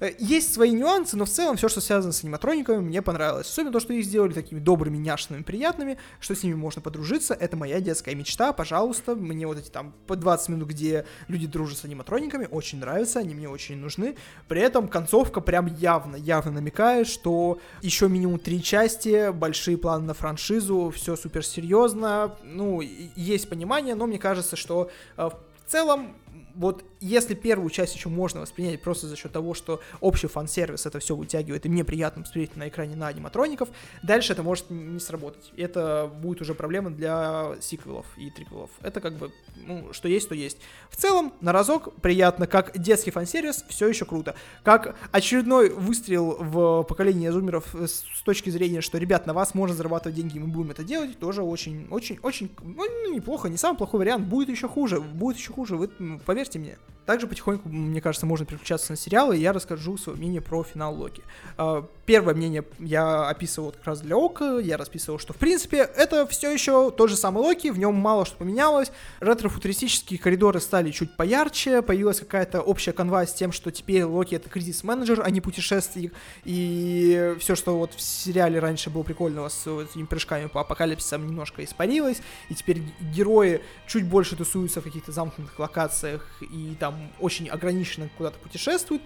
э, 0.00 0.10
есть 0.18 0.52
свои 0.52 0.72
нюансы, 0.72 1.16
но 1.16 1.24
в 1.24 1.30
целом 1.30 1.56
все, 1.56 1.68
что 1.68 1.80
связано 1.80 2.12
с 2.12 2.24
аниматрониками, 2.24 2.78
мне 2.78 3.00
понравилось. 3.00 3.48
Особенно 3.48 3.70
то, 3.70 3.78
что 3.78 3.92
их 3.92 4.04
сделали 4.04 4.32
такими 4.32 4.58
добрыми, 4.58 4.96
няшными, 4.96 5.44
приятными, 5.44 5.98
что 6.18 6.34
с 6.34 6.42
ними 6.42 6.54
можно 6.54 6.82
подружиться. 6.82 7.32
Это 7.32 7.56
моя 7.56 7.80
детская 7.80 8.16
мечта. 8.16 8.52
Пожалуйста, 8.52 9.14
мне 9.14 9.46
вот 9.46 9.58
эти 9.58 9.70
там 9.70 9.94
по 10.08 10.16
20 10.16 10.48
минут, 10.48 10.68
где 10.68 11.06
люди 11.28 11.43
люди 11.44 11.52
дружат 11.52 11.78
с 11.78 11.84
аниматрониками, 11.84 12.48
очень 12.50 12.78
нравится, 12.78 13.20
они 13.20 13.34
мне 13.34 13.48
очень 13.48 13.76
нужны. 13.76 14.16
При 14.48 14.60
этом 14.60 14.88
концовка 14.88 15.40
прям 15.40 15.66
явно, 15.66 16.16
явно 16.16 16.52
намекает, 16.52 17.06
что 17.06 17.58
еще 17.82 18.08
минимум 18.08 18.38
три 18.38 18.62
части, 18.62 19.30
большие 19.30 19.76
планы 19.76 20.06
на 20.06 20.14
франшизу, 20.14 20.90
все 20.94 21.16
супер 21.16 21.44
серьезно. 21.44 22.36
Ну, 22.42 22.80
есть 22.80 23.48
понимание, 23.48 23.94
но 23.94 24.06
мне 24.06 24.18
кажется, 24.18 24.56
что 24.56 24.90
э, 25.16 25.28
в 25.28 25.70
целом 25.70 26.14
вот 26.54 26.84
если 27.00 27.34
первую 27.34 27.70
часть 27.70 27.94
еще 27.94 28.08
можно 28.08 28.40
воспринять 28.40 28.80
просто 28.80 29.06
за 29.06 29.16
счет 29.16 29.32
того, 29.32 29.54
что 29.54 29.80
общий 30.00 30.26
фан-сервис 30.26 30.86
это 30.86 30.98
все 30.98 31.16
вытягивает, 31.16 31.66
и 31.66 31.68
мне 31.68 31.84
приятно 31.84 32.22
посмотреть 32.22 32.56
на 32.56 32.68
экране 32.68 32.96
на 32.96 33.08
аниматроников, 33.08 33.68
дальше 34.02 34.32
это 34.32 34.42
может 34.42 34.70
не 34.70 35.00
сработать. 35.00 35.52
Это 35.56 36.10
будет 36.22 36.40
уже 36.40 36.54
проблема 36.54 36.90
для 36.90 37.56
сиквелов 37.60 38.06
и 38.16 38.30
триквелов. 38.30 38.70
Это 38.80 39.00
как 39.00 39.14
бы, 39.14 39.32
ну, 39.56 39.92
что 39.92 40.08
есть, 40.08 40.28
то 40.28 40.34
есть. 40.34 40.58
В 40.90 40.96
целом, 40.96 41.32
на 41.40 41.52
разок 41.52 41.94
приятно, 42.00 42.46
как 42.46 42.78
детский 42.78 43.10
фан-сервис, 43.10 43.64
все 43.68 43.88
еще 43.88 44.04
круто. 44.04 44.34
Как 44.62 44.96
очередной 45.12 45.70
выстрел 45.70 46.36
в 46.38 46.84
поколение 46.84 47.32
зумеров 47.32 47.74
с 47.74 48.22
точки 48.24 48.50
зрения, 48.50 48.80
что, 48.80 48.98
ребят, 48.98 49.26
на 49.26 49.34
вас 49.34 49.54
можно 49.54 49.74
зарабатывать 49.74 50.16
деньги, 50.16 50.38
мы 50.38 50.46
будем 50.46 50.70
это 50.70 50.84
делать, 50.84 51.18
тоже 51.18 51.42
очень, 51.42 51.88
очень, 51.90 52.18
очень, 52.22 52.50
ну, 52.62 53.12
неплохо, 53.12 53.48
не 53.48 53.56
самый 53.56 53.76
плохой 53.76 54.00
вариант, 54.00 54.26
будет 54.26 54.48
еще 54.48 54.68
хуже, 54.68 55.00
будет 55.00 55.36
еще 55.36 55.52
хуже, 55.52 55.76
вы 55.76 55.88
поверьте 56.24 56.43
мне. 56.52 56.76
Также 57.06 57.26
потихоньку, 57.26 57.68
мне 57.68 58.00
кажется, 58.00 58.24
можно 58.24 58.46
переключаться 58.46 58.92
на 58.92 58.96
сериалы, 58.96 59.36
и 59.36 59.40
я 59.40 59.52
расскажу 59.52 59.98
свое 59.98 60.16
мнение 60.16 60.40
про 60.40 60.62
финал 60.64 60.94
Локи. 60.94 61.22
А, 61.58 61.86
первое 62.06 62.34
мнение 62.34 62.64
я 62.78 63.28
описывал 63.28 63.72
как 63.72 63.84
раз 63.84 64.00
для 64.00 64.16
Ока, 64.16 64.58
я 64.58 64.78
расписывал, 64.78 65.18
что, 65.18 65.34
в 65.34 65.36
принципе, 65.36 65.78
это 65.78 66.26
все 66.26 66.50
еще 66.50 66.90
тот 66.90 67.10
же 67.10 67.16
самый 67.16 67.42
Локи, 67.42 67.68
в 67.68 67.78
нем 67.78 67.94
мало 67.94 68.24
что 68.24 68.36
поменялось, 68.36 68.90
ретро-футуристические 69.20 70.18
коридоры 70.18 70.60
стали 70.60 70.90
чуть 70.92 71.14
поярче, 71.14 71.82
появилась 71.82 72.20
какая-то 72.20 72.62
общая 72.62 72.92
канва 72.92 73.26
с 73.26 73.34
тем, 73.34 73.52
что 73.52 73.70
теперь 73.70 74.04
Локи 74.04 74.34
это 74.34 74.48
кризис-менеджер, 74.48 75.20
а 75.22 75.28
не 75.28 75.42
путешественник, 75.42 76.14
и 76.44 77.34
все, 77.38 77.54
что 77.54 77.76
вот 77.76 77.92
в 77.92 78.00
сериале 78.00 78.58
раньше 78.58 78.88
было 78.88 79.02
прикольного 79.02 79.50
с 79.50 79.66
этими 79.66 80.04
прыжками 80.04 80.46
по 80.46 80.62
апокалипсисам, 80.62 81.26
немножко 81.26 81.62
испарилось, 81.62 82.22
и 82.48 82.54
теперь 82.54 82.80
герои 83.14 83.60
чуть 83.86 84.06
больше 84.06 84.36
тусуются 84.36 84.80
в 84.80 84.84
каких-то 84.84 85.12
замкнутых 85.12 85.58
локациях 85.58 86.26
и 86.40 86.74
там 86.78 87.12
очень 87.20 87.48
ограниченно 87.48 88.08
куда-то 88.16 88.38
путешествуют. 88.38 89.02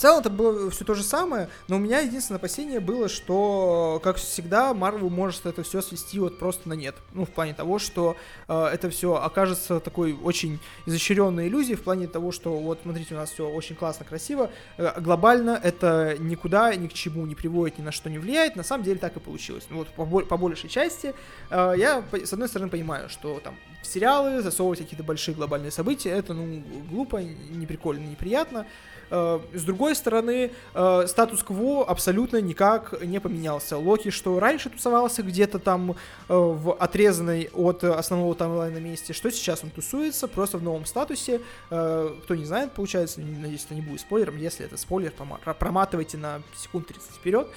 В 0.00 0.02
целом 0.02 0.20
это 0.20 0.30
было 0.30 0.70
все 0.70 0.86
то 0.86 0.94
же 0.94 1.02
самое, 1.02 1.50
но 1.68 1.76
у 1.76 1.78
меня 1.78 1.98
единственное 1.98 2.38
опасение 2.38 2.80
было, 2.80 3.06
что, 3.06 4.00
как 4.02 4.16
всегда, 4.16 4.72
Марвел 4.72 5.10
может 5.10 5.44
это 5.44 5.62
все 5.62 5.82
свести 5.82 6.18
вот 6.18 6.38
просто 6.38 6.70
на 6.70 6.72
нет. 6.72 6.94
Ну, 7.12 7.26
в 7.26 7.28
плане 7.28 7.52
того, 7.52 7.78
что 7.78 8.16
э, 8.48 8.64
это 8.72 8.88
все 8.88 9.16
окажется 9.16 9.78
такой 9.78 10.14
очень 10.14 10.58
изощренной 10.86 11.48
иллюзией, 11.48 11.76
в 11.76 11.82
плане 11.82 12.08
того, 12.08 12.32
что 12.32 12.56
вот, 12.56 12.78
смотрите, 12.82 13.14
у 13.14 13.18
нас 13.18 13.30
все 13.30 13.46
очень 13.46 13.76
классно, 13.76 14.06
красиво. 14.06 14.50
Э, 14.78 14.98
глобально 14.98 15.60
это 15.62 16.16
никуда, 16.18 16.74
ни 16.74 16.88
к 16.88 16.94
чему 16.94 17.26
не 17.26 17.34
приводит, 17.34 17.76
ни 17.76 17.82
на 17.82 17.92
что 17.92 18.08
не 18.08 18.18
влияет. 18.18 18.56
На 18.56 18.62
самом 18.62 18.84
деле 18.84 18.98
так 18.98 19.14
и 19.18 19.20
получилось. 19.20 19.66
Ну, 19.68 19.84
вот 19.84 19.88
по, 19.88 20.06
по 20.06 20.36
большей 20.38 20.70
части 20.70 21.14
э, 21.50 21.74
я, 21.76 22.02
с 22.24 22.32
одной 22.32 22.48
стороны, 22.48 22.70
понимаю, 22.70 23.10
что 23.10 23.38
там 23.40 23.54
в 23.82 23.86
сериалы 23.86 24.40
засовывать 24.40 24.78
какие-то 24.78 25.04
большие 25.04 25.34
глобальные 25.34 25.70
события, 25.70 26.08
это, 26.08 26.32
ну, 26.32 26.62
глупо, 26.90 27.18
не 27.18 27.66
прикольно, 27.66 28.06
неприятно. 28.06 28.66
Э, 29.10 29.40
с 29.52 29.62
другой 29.64 29.94
стороны, 29.94 30.52
э, 30.74 31.06
статус-кво 31.06 31.84
абсолютно 31.84 32.40
никак 32.40 33.02
не 33.02 33.20
поменялся. 33.20 33.76
Локи, 33.76 34.10
что 34.10 34.38
раньше 34.38 34.70
тусовался 34.70 35.22
где-то 35.22 35.58
там 35.58 35.92
э, 35.92 35.94
в 36.28 36.72
отрезанной 36.74 37.50
от 37.52 37.82
основного 37.84 38.34
таймлайна 38.34 38.78
месте, 38.78 39.12
что 39.12 39.30
сейчас 39.30 39.64
он 39.64 39.70
тусуется 39.70 40.28
просто 40.28 40.58
в 40.58 40.62
новом 40.62 40.84
статусе. 40.84 41.40
Кто 41.68 42.34
не 42.34 42.44
знает, 42.44 42.72
получается, 42.72 43.20
надеюсь, 43.20 43.64
это 43.64 43.74
не 43.74 43.80
будет 43.80 44.00
спойлером. 44.00 44.36
Если 44.38 44.64
это 44.64 44.76
спойлер, 44.76 45.12
проматывайте 45.58 46.18
на 46.18 46.42
секунд 46.56 46.86
30 46.88 47.10
вперед. 47.12 47.48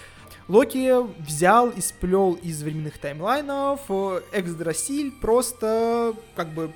Локи 0.48 0.94
взял 1.22 1.70
и 1.70 1.82
сплел 1.82 2.34
из 2.34 2.62
временных 2.64 2.98
таймлайнов 2.98 3.80
Эксдрасиль 4.32 5.12
просто 5.12 6.14
как 6.36 6.50
бы 6.50 6.72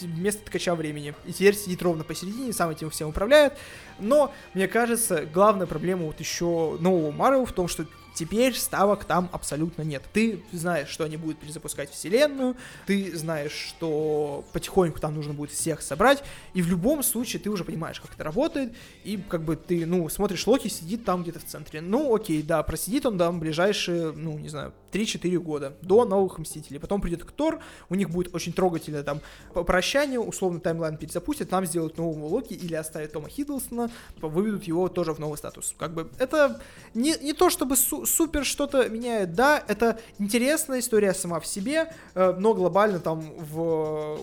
вместо 0.00 0.44
ткача 0.44 0.74
времени. 0.74 1.14
И 1.26 1.32
теперь 1.32 1.54
сидит 1.54 1.82
ровно 1.82 2.04
посередине, 2.04 2.52
сам 2.52 2.70
этим 2.70 2.90
всем 2.90 3.08
управляет. 3.08 3.54
Но, 3.98 4.32
мне 4.54 4.68
кажется, 4.68 5.26
главная 5.26 5.66
проблема 5.66 6.06
вот 6.06 6.20
еще 6.20 6.76
нового 6.80 7.10
Марвел 7.12 7.44
в 7.44 7.52
том, 7.52 7.68
что 7.68 7.86
Теперь 8.14 8.54
ставок 8.54 9.04
там 9.04 9.28
абсолютно 9.32 9.82
нет. 9.82 10.02
Ты 10.12 10.42
знаешь, 10.52 10.88
что 10.88 11.04
они 11.04 11.16
будут 11.16 11.38
перезапускать 11.38 11.90
вселенную, 11.90 12.56
ты 12.86 13.16
знаешь, 13.16 13.52
что 13.52 14.44
потихоньку 14.52 15.00
там 15.00 15.14
нужно 15.14 15.32
будет 15.32 15.50
всех 15.50 15.82
собрать, 15.82 16.22
и 16.54 16.62
в 16.62 16.68
любом 16.68 17.02
случае 17.02 17.40
ты 17.40 17.50
уже 17.50 17.64
понимаешь, 17.64 18.00
как 18.00 18.14
это 18.14 18.24
работает, 18.24 18.74
и 19.04 19.16
как 19.16 19.42
бы 19.42 19.56
ты, 19.56 19.86
ну, 19.86 20.08
смотришь, 20.08 20.46
Локи 20.46 20.68
сидит 20.68 21.04
там 21.04 21.22
где-то 21.22 21.40
в 21.40 21.44
центре. 21.44 21.80
Ну, 21.80 22.14
окей, 22.14 22.42
да, 22.42 22.62
просидит 22.62 23.06
он 23.06 23.18
там 23.18 23.40
ближайшие, 23.40 24.12
ну, 24.12 24.38
не 24.38 24.48
знаю, 24.48 24.72
3-4 24.92 25.38
года 25.38 25.76
до 25.82 26.04
новых 26.04 26.38
Мстителей. 26.38 26.78
Потом 26.78 27.00
придет 27.00 27.22
Тор, 27.34 27.60
у 27.88 27.94
них 27.94 28.10
будет 28.10 28.34
очень 28.34 28.52
трогательное 28.52 29.02
там 29.02 29.20
прощание, 29.54 30.20
условно 30.20 30.60
таймлайн 30.60 30.96
перезапустят, 30.96 31.48
там 31.48 31.64
сделают 31.66 31.96
нового 31.96 32.26
Локи 32.26 32.52
или 32.52 32.74
оставят 32.74 33.12
Тома 33.12 33.28
Хиддлстона, 33.28 33.90
выведут 34.20 34.64
его 34.64 34.88
тоже 34.88 35.14
в 35.14 35.18
новый 35.18 35.38
статус. 35.38 35.74
Как 35.78 35.94
бы 35.94 36.10
это 36.18 36.60
не, 36.94 37.16
не 37.22 37.32
то 37.32 37.48
чтобы 37.48 37.76
су 37.76 38.01
супер 38.04 38.44
что-то 38.44 38.88
меняет, 38.88 39.34
да, 39.34 39.62
это 39.66 39.98
интересная 40.18 40.80
история 40.80 41.14
сама 41.14 41.40
в 41.40 41.46
себе, 41.46 41.92
э, 42.14 42.34
но 42.38 42.54
глобально 42.54 43.00
там 43.00 43.20
в 43.38 44.20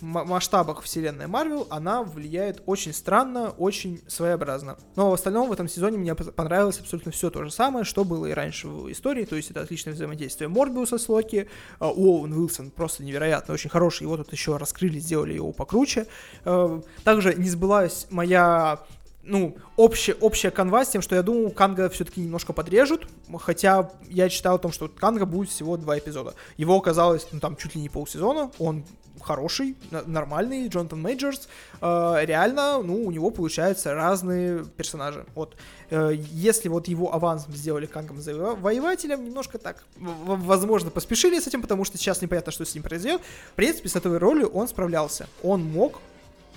масштабах 0.00 0.82
вселенной 0.82 1.26
Марвел 1.26 1.66
она 1.70 2.02
влияет 2.02 2.62
очень 2.66 2.92
странно, 2.92 3.50
очень 3.50 4.00
своеобразно. 4.06 4.76
Но 4.94 5.10
в 5.10 5.14
остальном 5.14 5.48
в 5.48 5.52
этом 5.52 5.68
сезоне 5.68 5.98
мне 5.98 6.14
понравилось 6.14 6.78
абсолютно 6.80 7.12
все 7.12 7.30
то 7.30 7.44
же 7.44 7.50
самое, 7.50 7.84
что 7.84 8.04
было 8.04 8.26
и 8.26 8.32
раньше 8.32 8.68
в 8.68 8.90
истории, 8.90 9.24
то 9.24 9.36
есть 9.36 9.50
это 9.50 9.62
отличное 9.62 9.94
взаимодействие 9.94 10.48
Морбиуса 10.48 10.98
с 10.98 11.08
Локи, 11.08 11.48
а, 11.78 11.90
Уоллен 11.90 12.34
Уилсон 12.34 12.70
просто 12.70 13.04
невероятно, 13.04 13.54
очень 13.54 13.70
хороший, 13.70 14.04
его 14.04 14.16
тут 14.16 14.32
еще 14.32 14.56
раскрыли, 14.56 14.98
сделали 14.98 15.34
его 15.34 15.52
покруче. 15.52 16.06
Э, 16.44 16.80
также 17.04 17.34
не 17.34 17.48
сбылась 17.48 18.06
моя 18.10 18.80
ну, 19.26 19.56
общая, 19.76 20.14
общая 20.14 20.50
канва 20.50 20.84
с 20.84 20.88
тем, 20.88 21.02
что 21.02 21.16
я 21.16 21.22
думал, 21.22 21.50
Канга 21.50 21.88
все-таки 21.90 22.20
немножко 22.20 22.52
подрежут, 22.52 23.08
хотя 23.40 23.90
я 24.08 24.28
читал 24.28 24.56
о 24.56 24.58
том, 24.58 24.72
что 24.72 24.88
Канга 24.88 25.26
будет 25.26 25.50
всего 25.50 25.76
два 25.76 25.98
эпизода. 25.98 26.34
Его 26.56 26.76
оказалось, 26.76 27.26
ну, 27.32 27.40
там, 27.40 27.56
чуть 27.56 27.74
ли 27.74 27.80
не 27.80 27.88
полсезона, 27.88 28.50
он 28.58 28.84
хороший, 29.20 29.76
нормальный, 30.06 30.68
Джонатан 30.68 31.00
Мейджорс, 31.00 31.48
э, 31.80 32.16
реально, 32.22 32.82
ну, 32.82 33.04
у 33.06 33.10
него 33.10 33.30
получаются 33.30 33.94
разные 33.94 34.64
персонажи. 34.64 35.26
Вот, 35.34 35.56
э, 35.90 36.12
если 36.14 36.68
вот 36.68 36.86
его 36.86 37.12
авансом 37.14 37.52
сделали 37.54 37.86
Кангом 37.86 38.20
завоевателем, 38.20 39.24
немножко 39.24 39.58
так, 39.58 39.84
возможно, 39.96 40.90
поспешили 40.90 41.40
с 41.40 41.46
этим, 41.46 41.62
потому 41.62 41.84
что 41.84 41.98
сейчас 41.98 42.22
непонятно, 42.22 42.52
что 42.52 42.64
с 42.64 42.74
ним 42.74 42.84
произойдет. 42.84 43.22
В 43.52 43.54
принципе, 43.54 43.88
с 43.88 43.96
этой 43.96 44.16
ролью 44.18 44.48
он 44.48 44.68
справлялся. 44.68 45.26
Он 45.42 45.64
мог 45.64 46.00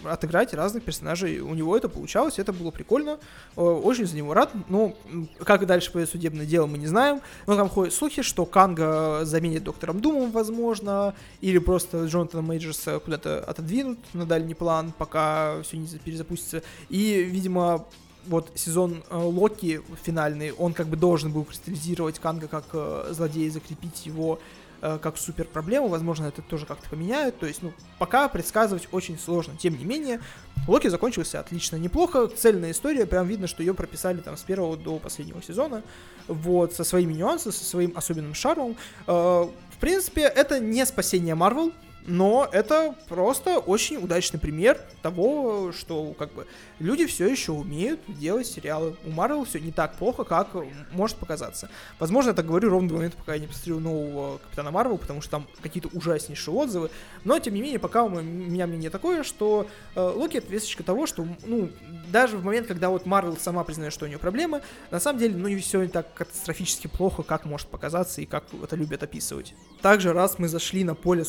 отыграть 0.04 0.54
разных 0.54 0.84
персонажей. 0.84 1.40
У 1.40 1.54
него 1.54 1.76
это 1.76 1.90
получалось, 1.90 2.40
это 2.40 2.54
было 2.54 2.72
прикольно. 2.72 3.20
Очень 3.56 4.08
за 4.08 4.16
него 4.16 4.34
рад. 4.34 4.52
Ну, 4.68 4.96
как 5.44 5.66
дальше 5.66 5.92
пойдет 5.92 6.10
судебное 6.10 6.46
дело, 6.46 6.66
мы 6.68 6.78
не 6.78 6.88
знаем. 6.88 7.22
Но 7.48 7.56
там 7.56 7.70
ходят 7.70 7.94
слухи, 7.94 8.22
что 8.22 8.46
Канга 8.46 9.22
заменит 9.24 9.64
доктором 9.64 10.02
Думом, 10.02 10.32
возможно, 10.32 11.14
или 11.42 11.58
просто 11.58 12.06
Джонатана 12.06 12.42
Мейджерса 12.44 13.00
куда-то 13.00 13.44
отодвинут 13.44 14.00
на 14.14 14.26
дальний 14.26 14.54
план, 14.54 14.94
пока 14.98 15.62
все 15.64 15.78
не 15.78 15.88
перезапустится. 15.88 16.64
И, 16.90 17.24
видимо, 17.24 17.86
вот 18.28 18.52
сезон 18.56 19.04
э, 19.10 19.18
Локи 19.18 19.82
финальный, 20.04 20.52
он 20.52 20.74
как 20.74 20.88
бы 20.88 20.98
должен 20.98 21.32
был 21.32 21.46
кристаллизировать 21.46 22.20
Канга 22.20 22.48
как 22.48 22.66
э, 22.74 23.10
злодея, 23.12 23.50
закрепить 23.50 24.06
его 24.06 24.40
как 24.80 25.18
супер 25.18 25.46
проблему, 25.46 25.88
возможно, 25.88 26.26
это 26.26 26.42
тоже 26.42 26.66
как-то 26.66 26.90
поменяют, 26.90 27.40
то 27.40 27.46
есть, 27.46 27.62
ну, 27.62 27.74
пока 27.98 28.28
предсказывать 28.30 28.88
очень 28.92 29.20
сложно. 29.20 29.56
Тем 29.58 29.78
не 29.78 29.86
менее, 29.86 30.20
Локи 30.68 30.88
закончился 30.88 31.40
отлично, 31.40 31.78
неплохо, 31.78 32.28
цельная 32.28 32.72
история, 32.72 33.06
прям 33.06 33.28
видно, 33.28 33.48
что 33.48 33.64
ее 33.64 33.74
прописали 33.74 34.20
там 34.20 34.38
с 34.38 34.42
первого 34.42 34.78
до 34.78 35.00
последнего 35.00 35.42
сезона, 35.42 35.84
вот, 36.28 36.74
со 36.74 36.84
своими 36.84 37.14
нюансами, 37.14 37.54
со 37.54 37.66
своим 37.66 37.94
особенным 37.96 38.34
шармом. 38.34 38.76
Э, 39.08 39.12
в 39.12 39.78
принципе, 39.80 40.22
это 40.22 40.60
не 40.60 40.86
спасение 40.86 41.36
Марвел, 41.36 41.72
но 42.06 42.48
это 42.52 42.96
просто 43.08 43.60
очень 43.60 43.98
удачный 43.98 44.40
пример 44.40 44.82
того, 45.02 45.72
что 45.72 46.14
как 46.14 46.34
бы 46.34 46.48
люди 46.80 47.06
все 47.06 47.28
еще 47.28 47.52
умеют 47.52 48.00
делать 48.08 48.48
сериалы. 48.48 48.96
У 49.06 49.12
Марвел 49.12 49.46
все 49.46 49.60
не 49.60 49.72
так 49.72 49.96
плохо, 49.96 50.24
как 50.24 50.50
может 50.92 51.18
показаться. 51.18 51.70
Возможно, 52.00 52.30
я 52.30 52.36
так 52.36 52.46
говорю 52.46 52.70
ровно 52.70 52.90
до 52.90 52.96
момента, 52.96 53.18
пока 53.18 53.34
я 53.34 53.40
не 53.40 53.48
посмотрю 53.48 53.80
нового 53.80 54.38
Капитана 54.40 54.72
Марвел, 54.72 54.98
потому 54.98 55.22
что 55.22 55.32
там 55.32 55.48
какие-то 55.62 55.90
ужаснейшие 55.90 56.54
отзывы. 56.54 56.90
Но, 57.24 57.38
тем 57.40 57.54
не 57.54 57.62
менее, 57.62 57.80
пока 57.80 58.04
у 58.04 58.10
меня 58.10 58.66
мнение 58.66 58.90
такое, 58.90 59.24
что 59.24 59.68
э, 59.96 60.02
Локи 60.02 60.38
это 60.38 60.52
весточка 60.52 60.84
того, 60.84 61.06
что, 61.06 61.28
ну, 61.46 61.70
даже 62.12 62.38
в 62.38 62.44
момент, 62.44 62.68
когда 62.68 62.90
вот 62.90 63.06
Марвел 63.06 63.38
сама 63.38 63.64
признает, 63.64 63.94
что 63.94 64.06
у 64.06 64.08
нее 64.08 64.18
проблемы, 64.18 64.62
на 64.92 65.00
самом 65.00 65.20
деле, 65.20 65.36
ну, 65.36 65.48
не 65.48 65.58
все 65.60 65.82
не 65.82 65.90
так 65.90 66.14
катастрофически 66.14 66.88
плохо, 66.88 67.24
как 67.24 67.46
может 67.46 67.68
показаться 67.68 68.22
и 68.22 68.26
как 68.26 68.46
это 68.64 68.76
любят 68.76 69.04
описывать. 69.04 69.54
Также, 69.82 70.14
раз 70.14 70.40
мы 70.40 70.48
зашли 70.48 70.84
на 70.84 70.96
поле 70.96 71.24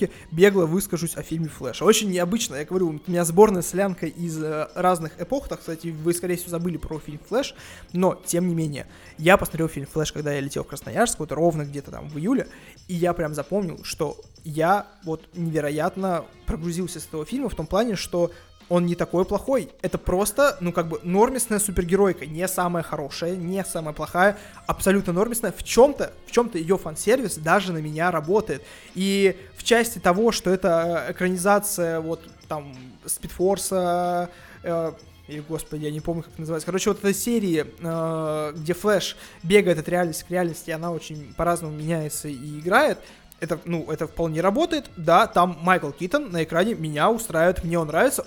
супергеройки, 0.00 0.10
бегло 0.30 0.66
выскажусь 0.66 1.16
о 1.16 1.22
фильме 1.22 1.48
«Флэш». 1.48 1.82
Очень 1.82 2.10
необычно, 2.10 2.56
я 2.56 2.64
говорю, 2.64 2.88
у 2.88 3.10
меня 3.10 3.24
сборная 3.24 3.62
солянка 3.62 4.06
из 4.06 4.42
э, 4.42 4.68
разных 4.74 5.20
эпох, 5.20 5.48
так, 5.48 5.60
кстати, 5.60 5.88
вы, 5.88 6.14
скорее 6.14 6.36
всего, 6.36 6.50
забыли 6.50 6.76
про 6.76 6.98
фильм 6.98 7.20
«Флэш», 7.28 7.54
но, 7.92 8.20
тем 8.24 8.48
не 8.48 8.54
менее, 8.54 8.86
я 9.18 9.36
посмотрел 9.36 9.68
фильм 9.68 9.86
«Флэш», 9.86 10.12
когда 10.12 10.32
я 10.32 10.40
летел 10.40 10.64
в 10.64 10.68
Красноярск, 10.68 11.18
вот 11.18 11.32
ровно 11.32 11.64
где-то 11.64 11.90
там 11.90 12.08
в 12.08 12.18
июле, 12.18 12.48
и 12.88 12.94
я 12.94 13.12
прям 13.12 13.34
запомнил, 13.34 13.80
что 13.84 14.16
я 14.44 14.86
вот 15.04 15.28
невероятно 15.34 16.24
прогрузился 16.46 17.00
с 17.00 17.06
этого 17.06 17.24
фильма 17.24 17.48
в 17.48 17.54
том 17.54 17.66
плане, 17.66 17.96
что 17.96 18.30
он 18.70 18.86
не 18.86 18.94
такой 18.94 19.24
плохой. 19.26 19.68
Это 19.82 19.98
просто, 19.98 20.56
ну, 20.60 20.72
как 20.72 20.88
бы, 20.88 21.00
нормисная 21.02 21.58
супергеройка. 21.58 22.24
Не 22.24 22.46
самая 22.48 22.84
хорошая, 22.84 23.36
не 23.36 23.62
самая 23.64 23.92
плохая, 23.92 24.38
абсолютно 24.66 25.12
нормисная. 25.12 25.52
В 25.52 25.64
чем-то, 25.64 26.12
в 26.26 26.30
чем-то 26.30 26.56
ее 26.56 26.78
фан-сервис 26.78 27.36
даже 27.36 27.72
на 27.72 27.78
меня 27.78 28.12
работает. 28.12 28.62
И 28.94 29.36
в 29.56 29.64
части 29.64 29.98
того, 29.98 30.30
что 30.30 30.50
это 30.50 31.06
экранизация, 31.10 32.00
вот, 32.00 32.22
там, 32.46 32.72
Спидфорса, 33.04 34.30
э, 34.62 34.92
или, 35.26 35.40
господи, 35.40 35.84
я 35.84 35.90
не 35.90 36.00
помню, 36.00 36.22
как 36.22 36.38
называется. 36.38 36.66
Короче, 36.66 36.90
вот 36.90 37.00
эта 37.00 37.12
серия, 37.12 37.66
э, 37.80 38.52
где 38.56 38.72
Флэш 38.72 39.16
бегает 39.42 39.80
от 39.80 39.88
реальности 39.88 40.24
к 40.26 40.30
реальности, 40.30 40.70
она 40.70 40.92
очень 40.92 41.34
по-разному 41.36 41.76
меняется 41.76 42.28
и 42.28 42.60
играет 42.60 42.98
это, 43.40 43.58
ну, 43.64 43.90
это 43.90 44.06
вполне 44.06 44.40
работает. 44.40 44.90
Да, 44.96 45.26
там 45.26 45.58
Майкл 45.62 45.90
Китон 45.90 46.30
на 46.30 46.44
экране 46.44 46.74
меня 46.74 47.10
устраивает, 47.10 47.64
мне 47.64 47.78
он 47.78 47.88
нравится. 47.88 48.24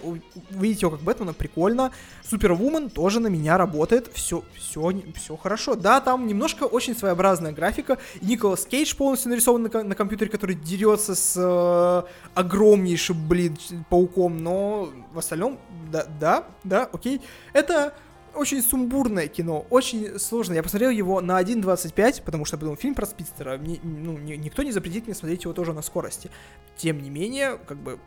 Видите 0.50 0.82
его 0.82 0.92
как 0.92 1.02
Бэтмена, 1.02 1.34
прикольно. 1.34 1.92
Супервумен 2.24 2.90
тоже 2.90 3.20
на 3.20 3.28
меня 3.28 3.58
работает. 3.58 4.10
Все, 4.14 4.44
все, 4.58 4.92
все 5.16 5.38
хорошо. 5.38 5.76
Да, 5.76 6.02
там 6.02 6.26
немножко 6.28 6.64
очень 6.64 6.96
своеобразная 6.96 7.52
графика. 7.52 8.00
Николас 8.22 8.66
Кейдж 8.66 8.96
полностью 8.96 9.30
нарисован 9.30 9.64
на, 9.64 9.84
на 9.84 9.96
компьютере, 9.96 10.32
который 10.32 10.56
дерется 10.56 11.16
с 11.16 11.36
э, 11.38 12.04
огромнейшим, 12.34 13.28
блин, 13.28 13.58
пауком. 13.90 14.44
Но 14.44 14.90
в 15.14 15.20
остальном, 15.20 15.60
да, 15.92 16.06
да, 16.20 16.44
да, 16.64 16.90
окей. 16.92 17.22
Это 17.54 17.94
очень 18.36 18.62
сумбурное 18.62 19.28
кино, 19.28 19.66
очень 19.70 20.20
сложно. 20.20 20.54
Я 20.54 20.64
посмотрел 20.64 20.90
его 20.90 21.22
на 21.22 21.42
1.25, 21.42 22.24
потому 22.24 22.46
что 22.46 22.58
был 22.58 22.76
фильм 22.76 22.96
про 22.96 23.06
спидстера. 23.06 23.58
Мне, 23.58 23.80
ну, 23.84 24.18
никто 24.18 24.64
не 24.64 24.72
запретит 24.72 25.06
мне 25.06 25.16
смотреть 25.16 25.44
его 25.44 25.54
тоже 25.54 25.74
на 25.74 25.82
скорости. 25.82 26.30
Тем 26.76 27.02
не 27.02 27.10
менее, 27.10 27.58
как 27.66 27.78
бы 27.78 28.00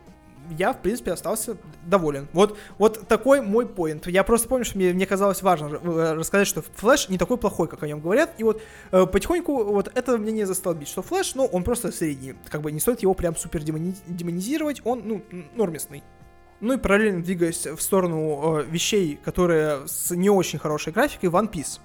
я, 0.51 0.73
в 0.73 0.81
принципе, 0.81 1.11
остался 1.11 1.57
доволен. 1.85 2.27
Вот, 2.33 2.57
вот 2.77 3.07
такой 3.07 3.41
мой 3.41 3.67
поинт. 3.67 4.07
Я 4.07 4.23
просто 4.23 4.47
помню, 4.47 4.65
что 4.65 4.77
мне, 4.77 4.93
мне 4.93 5.05
казалось 5.05 5.41
важно 5.41 5.67
э, 5.67 6.13
рассказать, 6.13 6.47
что 6.47 6.61
Флэш 6.75 7.09
не 7.09 7.17
такой 7.17 7.37
плохой, 7.37 7.67
как 7.67 7.83
о 7.83 7.87
нем 7.87 7.99
говорят. 7.99 8.33
И 8.37 8.43
вот 8.43 8.61
э, 8.91 9.05
потихоньку 9.05 9.63
вот 9.65 9.91
это 9.93 10.17
мне 10.17 10.31
не 10.31 10.45
застолбить, 10.45 10.87
что 10.87 11.01
Флэш, 11.01 11.35
ну, 11.35 11.45
он 11.45 11.63
просто 11.63 11.91
средний. 11.91 12.35
Как 12.49 12.61
бы 12.61 12.71
не 12.71 12.79
стоит 12.79 13.01
его 13.01 13.13
прям 13.13 13.35
супер 13.35 13.61
демонизировать, 13.61 14.81
он, 14.85 15.01
ну, 15.05 15.23
нормисный. 15.55 16.03
Ну 16.59 16.73
и 16.73 16.77
параллельно 16.77 17.21
двигаясь 17.21 17.67
в 17.67 17.79
сторону 17.79 18.59
э, 18.59 18.63
вещей, 18.63 19.19
которые 19.23 19.87
с 19.87 20.15
не 20.15 20.29
очень 20.29 20.57
хорошей 20.57 20.91
графикой, 20.91 21.29
One 21.29 21.51
Piece. 21.51 21.79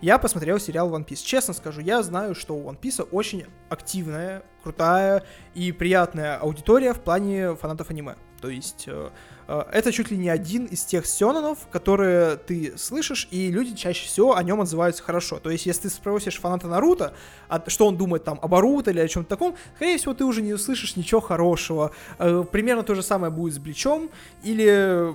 Я 0.00 0.18
посмотрел 0.18 0.58
сериал 0.58 0.90
One 0.90 1.06
Piece. 1.06 1.22
Честно 1.24 1.52
скажу, 1.52 1.80
я 1.80 2.02
знаю, 2.02 2.34
что 2.34 2.54
у 2.54 2.70
One 2.70 2.78
Piece 2.78 3.06
очень 3.10 3.44
активная, 3.68 4.42
крутая 4.62 5.24
и 5.54 5.70
приятная 5.72 6.36
аудитория 6.36 6.94
в 6.94 7.00
плане 7.00 7.54
фанатов 7.56 7.90
аниме. 7.90 8.16
То 8.40 8.48
есть 8.48 8.84
э, 8.86 9.10
это 9.46 9.92
чуть 9.92 10.10
ли 10.10 10.16
не 10.16 10.28
один 10.28 10.64
из 10.64 10.84
тех 10.84 11.06
сёнонов, 11.06 11.58
которые 11.70 12.36
ты 12.36 12.74
слышишь, 12.76 13.28
и 13.30 13.50
люди 13.50 13.74
чаще 13.74 14.06
всего 14.06 14.36
о 14.36 14.42
нем 14.42 14.60
отзываются 14.60 15.02
хорошо. 15.02 15.38
То 15.38 15.50
есть 15.50 15.66
если 15.66 15.82
ты 15.82 15.90
спросишь 15.90 16.38
фаната 16.40 16.66
Наруто, 16.66 17.14
а, 17.48 17.62
что 17.68 17.86
он 17.86 17.96
думает 17.96 18.24
там 18.24 18.38
об 18.42 18.54
Аруто 18.54 18.90
или 18.90 19.00
о 19.00 19.08
чем-то 19.08 19.28
таком, 19.28 19.56
скорее 19.76 19.98
всего, 19.98 20.14
ты 20.14 20.24
уже 20.24 20.42
не 20.42 20.52
услышишь 20.52 20.96
ничего 20.96 21.20
хорошего. 21.20 21.92
Э, 22.18 22.44
примерно 22.50 22.82
то 22.82 22.94
же 22.94 23.02
самое 23.02 23.32
будет 23.32 23.54
с 23.54 23.58
Бличом, 23.58 24.10
или 24.42 25.14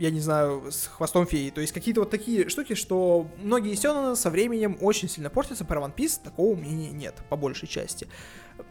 я 0.00 0.10
не 0.10 0.20
знаю, 0.20 0.64
с 0.70 0.86
хвостом 0.86 1.26
феи. 1.26 1.50
То 1.50 1.60
есть 1.60 1.74
какие-то 1.74 2.00
вот 2.00 2.10
такие 2.10 2.48
штуки, 2.48 2.74
что 2.74 3.26
многие 3.42 3.74
сёнэны 3.74 4.16
со 4.16 4.30
временем 4.30 4.78
очень 4.80 5.10
сильно 5.10 5.28
портятся. 5.28 5.66
Про 5.66 5.82
One 5.82 5.94
Piece 5.94 6.18
такого 6.24 6.56
мнения 6.56 6.90
нет, 6.90 7.16
по 7.28 7.36
большей 7.36 7.68
части. 7.68 8.08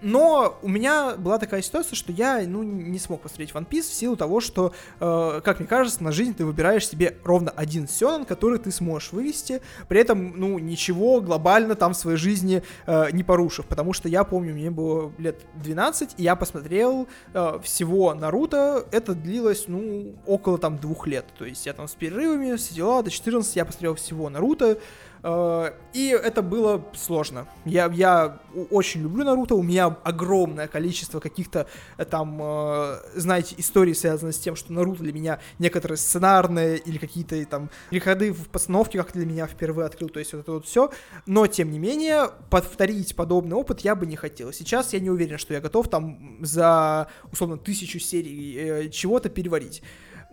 Но 0.01 0.57
у 0.61 0.67
меня 0.67 1.15
была 1.15 1.37
такая 1.37 1.61
ситуация, 1.61 1.95
что 1.95 2.11
я, 2.11 2.43
ну, 2.45 2.63
не 2.63 2.99
смог 2.99 3.21
посмотреть 3.21 3.51
One 3.51 3.67
Piece 3.67 3.89
в 3.89 3.93
силу 3.93 4.15
того, 4.15 4.39
что, 4.39 4.73
э, 4.99 5.41
как 5.43 5.59
мне 5.59 5.67
кажется, 5.67 6.03
на 6.03 6.11
жизнь 6.11 6.33
ты 6.33 6.45
выбираешь 6.45 6.87
себе 6.87 7.17
ровно 7.23 7.51
один 7.51 7.87
сёнэн, 7.87 8.25
который 8.25 8.59
ты 8.59 8.71
сможешь 8.71 9.11
вывести, 9.11 9.61
при 9.87 9.99
этом, 9.99 10.33
ну, 10.35 10.59
ничего 10.59 11.21
глобально 11.21 11.75
там 11.75 11.93
в 11.93 11.97
своей 11.97 12.17
жизни 12.17 12.63
э, 12.85 13.11
не 13.11 13.23
порушив, 13.23 13.65
потому 13.65 13.93
что 13.93 14.09
я 14.09 14.23
помню, 14.23 14.53
мне 14.53 14.71
было 14.71 15.11
лет 15.17 15.41
12, 15.55 16.15
и 16.17 16.23
я 16.23 16.35
посмотрел 16.35 17.07
э, 17.33 17.59
всего 17.63 18.13
Наруто, 18.13 18.85
это 18.91 19.15
длилось, 19.15 19.65
ну, 19.67 20.15
около 20.25 20.57
там 20.57 20.77
двух 20.77 21.07
лет, 21.07 21.25
то 21.37 21.45
есть 21.45 21.65
я 21.65 21.73
там 21.73 21.87
с 21.87 21.95
перерывами, 21.95 22.55
все 22.55 23.01
до 23.01 23.09
14 23.09 23.55
я 23.55 23.65
посмотрел 23.65 23.95
всего 23.95 24.29
Наруто, 24.29 24.79
и 25.21 26.17
это 26.23 26.41
было 26.41 26.85
сложно. 26.93 27.47
Я, 27.65 27.89
я 27.93 28.39
очень 28.69 29.01
люблю 29.01 29.23
Наруто, 29.25 29.55
у 29.55 29.63
меня 29.63 29.87
огромное 30.03 30.67
количество 30.67 31.19
каких-то 31.19 31.67
э, 31.97 32.05
там, 32.05 32.39
э, 32.41 32.99
знаете, 33.15 33.55
историй 33.57 33.95
связанных 33.95 34.35
с 34.35 34.39
тем, 34.39 34.55
что 34.55 34.71
Наруто 34.71 35.03
для 35.03 35.11
меня 35.13 35.39
некоторые 35.57 35.97
сценарные 35.97 36.77
или 36.77 36.97
какие-то 36.97 37.43
там 37.45 37.69
переходы 37.89 38.31
в 38.31 38.47
постановке, 38.49 38.97
как 38.97 39.11
для 39.13 39.25
меня 39.25 39.47
впервые 39.47 39.87
открыл, 39.87 40.09
то 40.09 40.19
есть 40.19 40.33
вот 40.33 40.41
это 40.41 40.51
вот 40.53 40.65
все. 40.65 40.91
Но, 41.25 41.47
тем 41.47 41.71
не 41.71 41.79
менее, 41.79 42.29
повторить 42.49 43.15
подобный 43.15 43.57
опыт 43.57 43.81
я 43.81 43.95
бы 43.95 44.05
не 44.05 44.15
хотел. 44.15 44.53
Сейчас 44.53 44.93
я 44.93 44.99
не 44.99 45.09
уверен, 45.09 45.37
что 45.37 45.53
я 45.53 45.61
готов 45.61 45.89
там 45.89 46.37
за, 46.41 47.07
условно, 47.31 47.57
тысячу 47.57 47.99
серий 47.99 48.89
чего-то 48.91 49.29
переварить. 49.29 49.83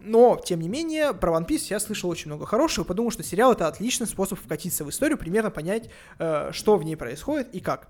Но, 0.06 0.40
тем 0.42 0.60
не 0.60 0.68
менее, 0.68 1.12
про 1.12 1.32
One 1.32 1.46
Piece 1.46 1.66
я 1.70 1.80
слышал 1.80 2.08
очень 2.08 2.28
много 2.28 2.46
хорошего, 2.46 2.84
подумал, 2.84 3.10
что 3.10 3.24
сериал 3.24 3.52
это 3.52 3.66
отличный 3.66 4.06
способ 4.06 4.38
вкатиться 4.38 4.84
в 4.84 4.90
историю, 4.90 5.18
примерно 5.18 5.50
понять, 5.50 5.90
э, 6.18 6.50
что 6.52 6.76
в 6.76 6.84
ней 6.84 6.96
происходит 6.96 7.52
и 7.52 7.58
как. 7.58 7.88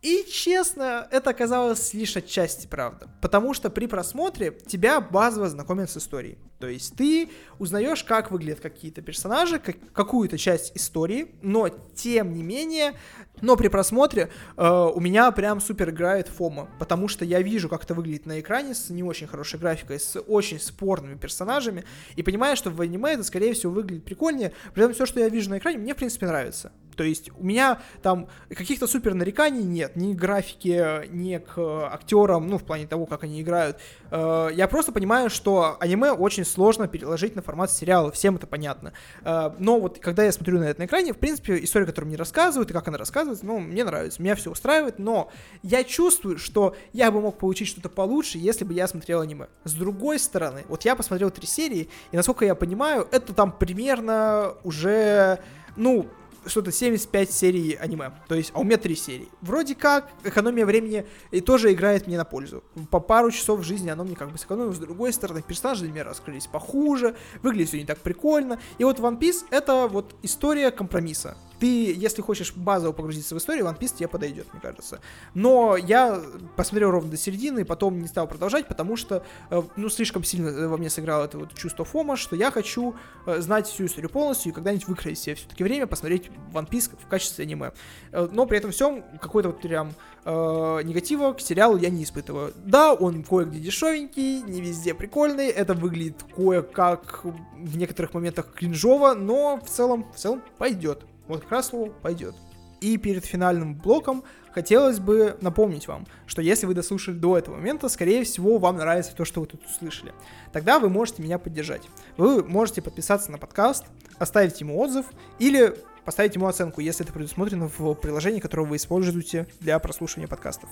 И, 0.00 0.24
честно, 0.30 1.08
это 1.10 1.30
оказалось 1.30 1.92
лишь 1.92 2.16
отчасти 2.16 2.68
правда. 2.68 3.08
Потому 3.20 3.52
что 3.54 3.70
при 3.70 3.86
просмотре 3.86 4.52
тебя 4.52 5.00
базово 5.00 5.48
знакомят 5.48 5.90
с 5.90 5.96
историей. 5.96 6.38
То 6.60 6.68
есть 6.68 6.94
ты 6.94 7.28
узнаешь, 7.58 8.04
как 8.04 8.30
выглядят 8.30 8.60
какие-то 8.60 9.02
персонажи, 9.02 9.58
как, 9.58 9.76
какую-то 9.92 10.38
часть 10.38 10.76
истории, 10.76 11.34
но 11.42 11.68
тем 11.94 12.34
не 12.34 12.44
менее, 12.44 12.94
но 13.40 13.56
при 13.56 13.68
просмотре 13.68 14.30
э, 14.56 14.90
у 14.94 15.00
меня 15.00 15.30
прям 15.30 15.60
супер 15.60 15.90
играет 15.90 16.28
фома, 16.28 16.68
потому 16.78 17.08
что 17.08 17.24
я 17.24 17.42
вижу, 17.42 17.68
как 17.68 17.84
это 17.84 17.94
выглядит 17.94 18.26
на 18.26 18.40
экране 18.40 18.74
с 18.74 18.90
не 18.90 19.02
очень 19.02 19.26
хорошей 19.26 19.58
графикой, 19.58 20.00
с 20.00 20.18
очень 20.20 20.60
спорными 20.60 21.16
персонажами, 21.16 21.84
и 22.16 22.22
понимаю, 22.22 22.56
что 22.56 22.70
в 22.70 22.80
аниме 22.80 23.12
это, 23.12 23.24
скорее 23.24 23.52
всего, 23.54 23.72
выглядит 23.72 24.04
прикольнее, 24.04 24.52
при 24.74 24.84
этом 24.84 24.94
все, 24.94 25.06
что 25.06 25.20
я 25.20 25.28
вижу 25.28 25.50
на 25.50 25.58
экране, 25.58 25.78
мне, 25.78 25.94
в 25.94 25.96
принципе, 25.96 26.26
нравится. 26.26 26.72
То 26.96 27.04
есть 27.04 27.30
у 27.36 27.44
меня 27.44 27.78
там 28.02 28.28
каких-то 28.48 28.86
супер 28.86 29.14
нареканий 29.14 29.62
нет, 29.62 29.96
ни 29.96 30.14
к 30.14 30.16
графике, 30.16 31.08
ни 31.10 31.38
к 31.38 31.58
актерам, 31.92 32.48
ну, 32.48 32.58
в 32.58 32.64
плане 32.64 32.86
того, 32.86 33.06
как 33.06 33.24
они 33.24 33.42
играют. 33.42 33.78
Э, 34.10 34.48
я 34.52 34.66
просто 34.68 34.92
понимаю, 34.92 35.30
что 35.30 35.76
аниме 35.80 36.12
очень 36.12 36.44
сложно 36.44 36.88
переложить 36.88 37.36
на 37.36 37.42
формат 37.42 37.70
сериала, 37.70 38.10
всем 38.10 38.36
это 38.36 38.46
понятно. 38.46 38.92
Э, 39.22 39.52
но 39.58 39.78
вот 39.78 39.98
когда 39.98 40.24
я 40.24 40.32
смотрю 40.32 40.58
на 40.58 40.64
это 40.64 40.80
на 40.80 40.86
экране, 40.86 41.12
в 41.12 41.18
принципе, 41.18 41.62
история, 41.62 41.86
которую 41.86 42.08
мне 42.08 42.16
рассказывают, 42.16 42.70
и 42.70 42.72
как 42.72 42.88
она 42.88 42.98
рассказывается, 42.98 43.44
ну, 43.46 43.58
мне 43.58 43.84
нравится, 43.84 44.22
меня 44.22 44.34
все 44.34 44.50
устраивает, 44.50 44.98
но 44.98 45.30
я 45.62 45.84
чувствую, 45.84 46.38
что 46.38 46.74
я 46.92 47.10
бы 47.10 47.20
мог 47.20 47.38
получить 47.38 47.68
что-то 47.68 47.88
получше, 47.88 48.38
если 48.38 48.64
бы 48.64 48.72
я 48.72 48.88
смотрел 48.88 49.20
аниме. 49.20 49.46
С 49.64 49.74
другой 49.74 50.18
стороны, 50.18 50.64
вот 50.68 50.84
я 50.84 50.96
посмотрел 50.96 51.30
три 51.30 51.46
серии, 51.46 51.88
и 52.12 52.16
насколько 52.16 52.44
я 52.44 52.54
понимаю, 52.54 53.06
это 53.10 53.34
там 53.34 53.52
примерно 53.52 54.54
уже, 54.64 55.40
ну, 55.76 56.06
что-то 56.46 56.72
75 56.72 57.30
серий 57.30 57.74
аниме. 57.74 58.12
То 58.28 58.34
есть, 58.34 58.52
а 58.54 58.60
у 58.60 58.64
меня 58.64 58.76
3 58.76 58.94
серии. 58.96 59.28
Вроде 59.40 59.74
как, 59.74 60.10
экономия 60.24 60.66
времени 60.66 61.06
и 61.30 61.40
тоже 61.40 61.72
играет 61.72 62.06
мне 62.06 62.16
на 62.16 62.24
пользу. 62.24 62.62
По 62.90 63.00
пару 63.00 63.30
часов 63.30 63.60
в 63.60 63.62
жизни 63.62 63.90
оно 63.90 64.04
мне 64.04 64.16
как 64.16 64.30
бы 64.30 64.38
сэкономило. 64.38 64.72
С 64.72 64.78
другой 64.78 65.12
стороны, 65.12 65.42
персонажи 65.42 65.82
для 65.82 65.92
меня 65.92 66.04
раскрылись 66.04 66.46
похуже, 66.46 67.16
выглядит 67.42 67.68
все 67.68 67.78
не 67.78 67.84
так 67.84 67.98
прикольно. 67.98 68.58
И 68.78 68.84
вот 68.84 68.98
One 68.98 69.18
Piece 69.18 69.44
это 69.50 69.86
вот 69.86 70.14
история 70.22 70.70
компромисса 70.70 71.36
ты, 71.58 71.92
если 71.92 72.22
хочешь 72.22 72.52
базово 72.54 72.92
погрузиться 72.92 73.34
в 73.34 73.38
историю, 73.38 73.66
One 73.66 73.78
Piece 73.78 73.96
тебе 73.96 74.08
подойдет, 74.08 74.46
мне 74.52 74.60
кажется. 74.60 75.00
Но 75.34 75.76
я 75.76 76.20
посмотрел 76.56 76.90
ровно 76.90 77.10
до 77.10 77.16
середины, 77.16 77.64
потом 77.64 78.00
не 78.00 78.08
стал 78.08 78.26
продолжать, 78.26 78.68
потому 78.68 78.96
что, 78.96 79.24
э, 79.50 79.62
ну, 79.76 79.88
слишком 79.88 80.24
сильно 80.24 80.68
во 80.68 80.76
мне 80.76 80.90
сыграло 80.90 81.24
это 81.24 81.38
вот 81.38 81.54
чувство 81.54 81.84
фома, 81.84 82.16
что 82.16 82.36
я 82.36 82.50
хочу 82.50 82.94
э, 83.26 83.40
знать 83.40 83.66
всю 83.66 83.86
историю 83.86 84.10
полностью 84.10 84.52
и 84.52 84.54
когда-нибудь 84.54 84.88
выкроить 84.88 85.18
себе 85.18 85.34
все-таки 85.34 85.64
время 85.64 85.86
посмотреть 85.86 86.30
One 86.52 86.68
Piece 86.68 86.90
в 86.98 87.06
качестве 87.08 87.44
аниме. 87.44 87.72
Э, 88.12 88.28
но 88.30 88.46
при 88.46 88.58
этом 88.58 88.70
всем 88.70 89.04
какой-то 89.20 89.50
вот 89.50 89.60
прям 89.60 89.94
э, 90.24 90.80
негатива 90.84 91.32
к 91.32 91.40
сериалу 91.40 91.76
я 91.76 91.90
не 91.90 92.04
испытываю. 92.04 92.52
Да, 92.56 92.92
он 92.94 93.22
кое-где 93.22 93.58
дешевенький, 93.58 94.42
не 94.42 94.60
везде 94.60 94.94
прикольный, 94.94 95.48
это 95.48 95.74
выглядит 95.74 96.22
кое-как 96.34 97.24
в 97.24 97.76
некоторых 97.76 98.14
моментах 98.14 98.52
кринжово, 98.52 99.14
но 99.14 99.60
в 99.64 99.68
целом, 99.68 100.10
в 100.12 100.16
целом 100.16 100.42
пойдет. 100.58 101.04
Вот 101.28 101.42
как 101.42 101.50
раз 101.50 101.68
слово 101.68 101.90
пойдет. 101.90 102.34
И 102.80 102.98
перед 102.98 103.24
финальным 103.24 103.74
блоком 103.74 104.22
хотелось 104.52 105.00
бы 105.00 105.36
напомнить 105.40 105.88
вам, 105.88 106.06
что 106.26 106.42
если 106.42 106.66
вы 106.66 106.74
дослушали 106.74 107.16
до 107.16 107.38
этого 107.38 107.56
момента, 107.56 107.88
скорее 107.88 108.24
всего, 108.24 108.58
вам 108.58 108.76
нравится 108.76 109.14
то, 109.16 109.24
что 109.24 109.40
вы 109.40 109.46
тут 109.46 109.64
услышали. 109.64 110.12
Тогда 110.52 110.78
вы 110.78 110.90
можете 110.90 111.22
меня 111.22 111.38
поддержать. 111.38 111.82
Вы 112.16 112.44
можете 112.44 112.82
подписаться 112.82 113.32
на 113.32 113.38
подкаст, 113.38 113.84
оставить 114.18 114.60
ему 114.60 114.78
отзыв 114.78 115.06
или 115.38 115.74
поставить 116.04 116.34
ему 116.36 116.46
оценку, 116.46 116.80
если 116.80 117.04
это 117.04 117.12
предусмотрено 117.12 117.68
в 117.76 117.94
приложении, 117.94 118.40
которое 118.40 118.66
вы 118.66 118.76
используете 118.76 119.48
для 119.60 119.78
прослушивания 119.78 120.28
подкастов. 120.28 120.70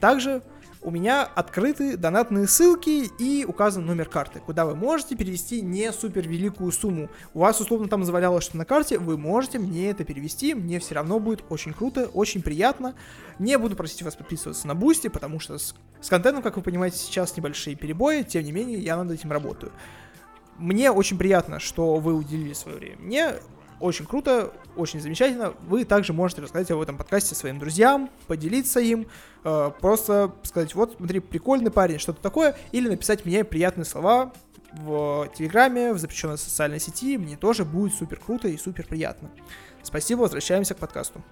Также 0.00 0.42
у 0.82 0.90
меня 0.90 1.24
открыты 1.24 1.96
донатные 1.96 2.46
ссылки 2.46 3.10
и 3.18 3.44
указан 3.44 3.84
номер 3.84 4.08
карты, 4.08 4.40
куда 4.40 4.64
вы 4.64 4.74
можете 4.74 5.14
перевести 5.14 5.60
не 5.60 5.92
супер 5.92 6.26
великую 6.26 6.72
сумму. 6.72 7.10
У 7.34 7.40
вас 7.40 7.60
условно 7.60 7.88
там 7.88 8.04
завалялось 8.04 8.44
что 8.44 8.56
на 8.56 8.64
карте, 8.64 8.98
вы 8.98 9.18
можете 9.18 9.58
мне 9.58 9.90
это 9.90 10.04
перевести, 10.04 10.54
мне 10.54 10.78
все 10.80 10.94
равно 10.94 11.20
будет 11.20 11.44
очень 11.50 11.74
круто, 11.74 12.06
очень 12.14 12.42
приятно. 12.42 12.94
Не 13.38 13.58
буду 13.58 13.76
просить 13.76 14.02
вас 14.02 14.16
подписываться 14.16 14.66
на 14.66 14.74
Бусти, 14.74 15.08
потому 15.08 15.38
что 15.38 15.58
с, 15.58 15.74
с 16.00 16.08
контентом, 16.08 16.42
как 16.42 16.56
вы 16.56 16.62
понимаете, 16.62 16.96
сейчас 16.96 17.36
небольшие 17.36 17.76
перебои, 17.76 18.22
тем 18.22 18.44
не 18.44 18.52
менее, 18.52 18.78
я 18.78 18.96
над 18.96 19.10
этим 19.10 19.30
работаю. 19.32 19.72
Мне 20.56 20.90
очень 20.90 21.18
приятно, 21.18 21.58
что 21.58 21.96
вы 21.96 22.14
уделили 22.14 22.52
свое 22.54 22.78
время. 22.78 22.96
Мне 22.98 23.34
очень 23.80 24.06
круто, 24.06 24.52
очень 24.76 25.00
замечательно. 25.00 25.54
Вы 25.66 25.84
также 25.84 26.12
можете 26.12 26.42
рассказать 26.42 26.70
об 26.70 26.80
этом 26.80 26.96
подкасте 26.96 27.34
своим 27.34 27.58
друзьям, 27.58 28.10
поделиться 28.26 28.80
им, 28.80 29.06
э, 29.44 29.70
просто 29.80 30.34
сказать, 30.42 30.74
вот, 30.74 30.94
смотри, 30.96 31.20
прикольный 31.20 31.70
парень, 31.70 31.98
что-то 31.98 32.20
такое, 32.20 32.56
или 32.72 32.88
написать 32.88 33.24
мне 33.24 33.44
приятные 33.44 33.84
слова 33.84 34.32
в 34.72 35.28
Телеграме, 35.36 35.92
в 35.92 35.98
запрещенной 35.98 36.38
социальной 36.38 36.78
сети. 36.78 37.18
Мне 37.18 37.36
тоже 37.36 37.64
будет 37.64 37.94
супер 37.94 38.20
круто 38.20 38.48
и 38.48 38.56
супер 38.56 38.86
приятно. 38.86 39.30
Спасибо, 39.82 40.20
возвращаемся 40.20 40.74
к 40.74 40.78
подкасту. 40.78 41.22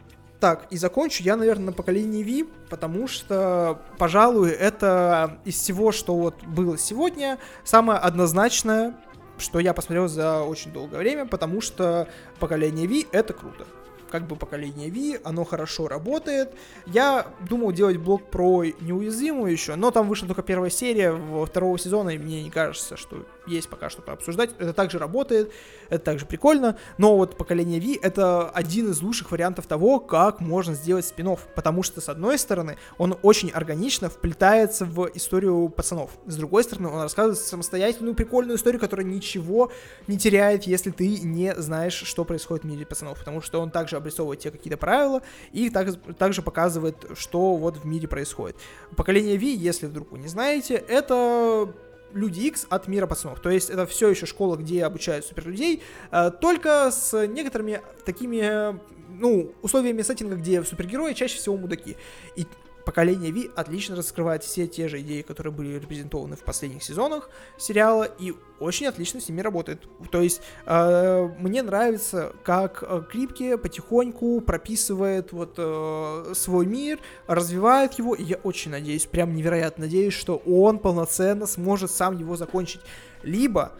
Так, 0.41 0.69
и 0.71 0.77
закончу 0.77 1.25
я, 1.25 1.37
наверное, 1.37 1.67
на 1.67 1.73
поколении 1.73 2.23
V, 2.23 2.49
потому 2.71 3.09
что, 3.09 3.83
пожалуй, 3.99 4.51
это 4.51 5.41
из 5.45 5.57
всего, 5.57 5.91
что 5.91 6.15
вот 6.15 6.45
было 6.45 6.79
сегодня, 6.79 7.39
самое 7.65 7.99
однозначное 7.99 8.95
что 9.39 9.59
я 9.59 9.73
посмотрел 9.75 10.09
за 10.09 10.43
очень 10.43 10.73
долгое 10.73 10.99
время, 10.99 11.27
потому 11.27 11.61
что 11.61 12.09
поколение 12.39 12.87
V 12.87 13.07
это 13.13 13.33
круто. 13.33 13.67
как 14.11 14.27
бы 14.27 14.37
поколение 14.37 14.91
V, 14.91 15.21
оно 15.25 15.45
хорошо 15.45 15.87
работает. 15.89 16.53
Я 16.87 17.27
думал 17.49 17.73
делать 17.73 17.99
блог 17.99 18.31
про 18.31 18.65
неуязвимую 18.81 19.53
еще, 19.53 19.77
но 19.77 19.91
там 19.91 20.09
вышла 20.09 20.27
только 20.27 20.43
первая 20.43 20.71
серия 20.71 21.15
второго 21.47 21.79
сезона, 21.79 22.11
и 22.11 22.19
мне 22.19 22.43
не 22.43 22.51
кажется, 22.51 22.97
что 22.97 23.25
есть 23.49 23.69
пока 23.69 23.91
что-то 23.91 24.13
обсуждать. 24.13 24.51
Это 24.59 24.73
также 24.73 24.99
работает, 24.99 25.53
это 25.89 26.05
также 26.05 26.27
прикольно, 26.27 26.77
но 26.99 27.17
вот 27.17 27.37
поколение 27.37 27.81
V 27.81 27.99
это 28.03 28.49
один 28.51 28.91
из 28.91 29.03
лучших 29.03 29.31
вариантов 29.31 29.67
того, 29.67 30.01
как 30.01 30.41
можно 30.41 30.75
сделать 30.75 31.07
спин 31.07 31.29
потому 31.55 31.83
что, 31.83 32.01
с 32.01 32.09
одной 32.09 32.39
стороны, 32.39 32.79
он 32.97 33.19
очень 33.23 33.51
органично 33.51 34.09
вплетается 34.09 34.85
в 34.85 35.11
историю 35.15 35.69
пацанов, 35.69 36.11
с 36.27 36.37
другой 36.37 36.65
стороны, 36.65 36.89
он 36.89 37.03
рассказывает 37.03 37.39
самостоятельную 37.39 38.15
прикольную 38.15 38.57
историю, 38.57 38.81
которая 38.81 39.07
ничего 39.07 39.71
не 40.07 40.19
теряет, 40.19 40.65
если 40.65 40.91
ты 40.91 41.19
не 41.21 41.55
знаешь, 41.57 41.95
что 41.95 42.25
происходит 42.25 42.65
в 42.65 42.69
мире 42.69 42.87
пацанов, 42.87 43.19
потому 43.19 43.43
что 43.43 43.61
он 43.61 43.71
также 43.71 43.97
обрисовывает 43.97 44.41
те 44.41 44.51
какие-то 44.51 44.79
правила 44.79 45.23
и 45.53 45.71
так, 45.71 45.89
также 46.15 46.43
показывает, 46.43 46.97
что 47.15 47.57
вот 47.57 47.79
в 47.79 47.85
мире 47.85 48.09
происходит. 48.09 48.57
Поколение 48.97 49.37
V, 49.37 49.45
если 49.45 49.87
вдруг 49.87 50.13
вы 50.13 50.19
не 50.19 50.29
знаете, 50.29 50.75
это 50.75 51.75
Люди 52.13 52.41
X 52.49 52.67
от 52.71 52.89
мира 52.89 53.07
пацанов. 53.07 53.41
То 53.41 53.51
есть 53.51 53.71
это 53.71 53.87
все 53.87 54.09
еще 54.09 54.27
школа, 54.27 54.57
где 54.57 54.85
обучают 54.85 55.25
суперлюдей, 55.27 55.83
э, 56.11 56.31
только 56.41 56.91
с 56.91 57.27
некоторыми 57.27 57.83
такими, 58.05 58.79
ну, 59.09 59.53
условиями 59.63 60.03
сеттинга, 60.03 60.37
где 60.37 60.63
супергерои 60.65 61.13
чаще 61.13 61.37
всего 61.37 61.57
мудаки. 61.57 61.97
И 62.37 62.47
поколение 62.89 63.31
V 63.31 63.51
отлично 63.55 63.97
раскрывает 63.97 64.43
все 64.43 64.67
те 64.67 64.89
же 64.89 65.03
идеи, 65.03 65.21
которые 65.21 65.53
были 65.53 65.75
репрезентованы 65.75 66.37
в 66.37 66.41
последних 66.41 66.83
сезонах 66.83 67.29
сериала, 67.59 68.05
и 68.05 68.33
очень 68.61 68.87
отлично 68.87 69.21
с 69.21 69.29
ними 69.29 69.43
работает. 69.43 69.87
То 70.11 70.23
есть 70.23 70.41
э, 70.65 71.29
мне 71.39 71.61
нравится, 71.61 72.33
как 72.45 72.83
э, 72.83 73.03
Крипки 73.11 73.59
потихоньку 73.59 74.41
прописывает 74.41 75.33
вот 75.33 75.57
э, 75.59 76.33
свой 76.35 76.65
мир, 76.65 76.99
развивает 77.27 77.93
его, 77.99 78.15
и 78.15 78.23
я 78.25 78.37
очень 78.37 78.71
надеюсь, 78.71 79.05
прям 79.05 79.35
невероятно 79.35 79.85
надеюсь, 79.85 80.15
что 80.15 80.37
он 80.47 80.79
полноценно 80.79 81.45
сможет 81.45 81.91
сам 81.91 82.17
его 82.17 82.37
закончить. 82.37 82.81
Либо 83.23 83.73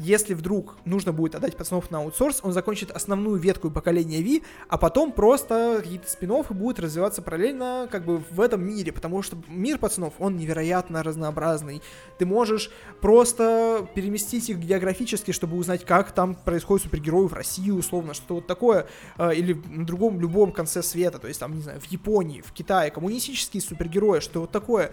если 0.00 0.34
вдруг 0.34 0.76
нужно 0.84 1.12
будет 1.12 1.34
отдать 1.34 1.56
пацанов 1.56 1.90
на 1.90 1.98
аутсорс, 1.98 2.40
он 2.42 2.52
закончит 2.52 2.90
основную 2.90 3.36
ветку 3.36 3.70
поколения 3.70 4.22
V, 4.22 4.46
а 4.68 4.78
потом 4.78 5.12
просто 5.12 5.80
какие-то 5.82 6.08
спин 6.08 6.28
будут 6.50 6.78
развиваться 6.78 7.22
параллельно 7.22 7.88
как 7.90 8.04
бы 8.04 8.22
в 8.30 8.40
этом 8.40 8.64
мире, 8.64 8.92
потому 8.92 9.22
что 9.22 9.38
мир 9.48 9.78
пацанов, 9.78 10.14
он 10.18 10.36
невероятно 10.36 11.02
разнообразный. 11.02 11.82
Ты 12.18 12.26
можешь 12.26 12.70
просто 13.00 13.88
переместить 13.94 14.50
их 14.50 14.58
географически, 14.58 15.32
чтобы 15.32 15.56
узнать, 15.56 15.84
как 15.84 16.12
там 16.12 16.34
происходит 16.34 16.84
супергерою 16.84 17.28
в 17.28 17.32
России, 17.32 17.70
условно, 17.70 18.14
что-то 18.14 18.34
вот 18.34 18.46
такое, 18.46 18.86
э, 19.16 19.34
или 19.34 19.54
на 19.68 19.86
другом, 19.86 20.20
любом 20.20 20.52
конце 20.52 20.82
света, 20.82 21.18
то 21.18 21.26
есть 21.26 21.40
там, 21.40 21.54
не 21.54 21.62
знаю, 21.62 21.80
в 21.80 21.86
Японии, 21.86 22.42
в 22.42 22.52
Китае, 22.52 22.90
коммунистические 22.90 23.62
супергерои, 23.62 24.20
что 24.20 24.42
вот 24.42 24.50
такое. 24.50 24.92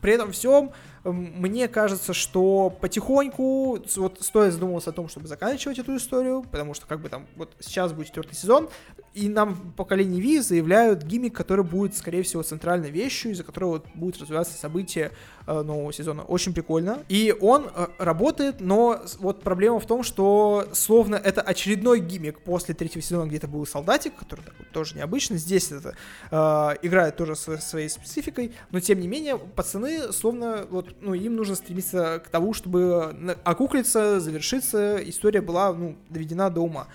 При 0.00 0.12
этом 0.12 0.32
всем 0.32 0.72
мне 1.12 1.68
кажется, 1.68 2.12
что 2.12 2.70
потихоньку 2.80 3.78
вот 3.96 4.18
стоит 4.20 4.52
задумываться 4.52 4.90
о 4.90 4.92
том, 4.92 5.08
чтобы 5.08 5.28
заканчивать 5.28 5.78
эту 5.78 5.96
историю, 5.96 6.44
потому 6.50 6.74
что 6.74 6.86
как 6.86 7.00
бы 7.00 7.08
там 7.08 7.26
вот 7.36 7.54
сейчас 7.60 7.92
будет 7.92 8.08
четвертый 8.08 8.34
сезон, 8.34 8.68
и 9.16 9.30
нам 9.30 9.54
в 9.54 9.72
поколении 9.72 10.20
Ви 10.20 10.40
заявляют 10.40 11.02
гиммик, 11.02 11.34
который 11.34 11.64
будет, 11.64 11.96
скорее 11.96 12.22
всего, 12.22 12.42
центральной 12.42 12.90
вещью, 12.90 13.32
из-за 13.32 13.44
которого 13.44 13.70
вот 13.70 13.86
будут 13.94 14.20
развиваться 14.20 14.52
события 14.58 15.10
э, 15.46 15.62
нового 15.62 15.90
сезона. 15.90 16.22
Очень 16.22 16.52
прикольно. 16.52 17.02
И 17.08 17.34
он 17.40 17.70
э, 17.74 17.86
работает, 17.98 18.60
но 18.60 19.00
вот 19.18 19.40
проблема 19.42 19.80
в 19.80 19.86
том, 19.86 20.02
что 20.02 20.68
словно 20.74 21.16
это 21.16 21.40
очередной 21.40 22.00
гиммик 22.00 22.40
после 22.40 22.74
третьего 22.74 23.00
сезона, 23.00 23.26
где-то 23.26 23.48
был 23.48 23.64
солдатик, 23.64 24.14
который 24.16 24.42
такой, 24.42 24.66
тоже 24.66 24.96
необычный. 24.96 25.38
Здесь 25.38 25.72
это 25.72 25.94
э, 26.30 26.36
играет 26.82 27.16
тоже 27.16 27.36
со 27.36 27.56
своей 27.56 27.88
спецификой, 27.88 28.52
но 28.70 28.80
тем 28.80 29.00
не 29.00 29.08
менее 29.08 29.38
пацаны 29.38 30.12
словно 30.12 30.66
вот 30.68 30.94
ну, 31.00 31.14
им 31.14 31.36
нужно 31.36 31.54
стремиться 31.54 32.20
к 32.22 32.28
тому, 32.28 32.52
чтобы 32.52 33.34
окуклиться, 33.44 34.20
завершиться, 34.20 34.98
история 35.08 35.40
была, 35.40 35.72
ну, 35.72 35.96
доведена 36.10 36.50
до 36.50 36.60
ума. 36.60 36.86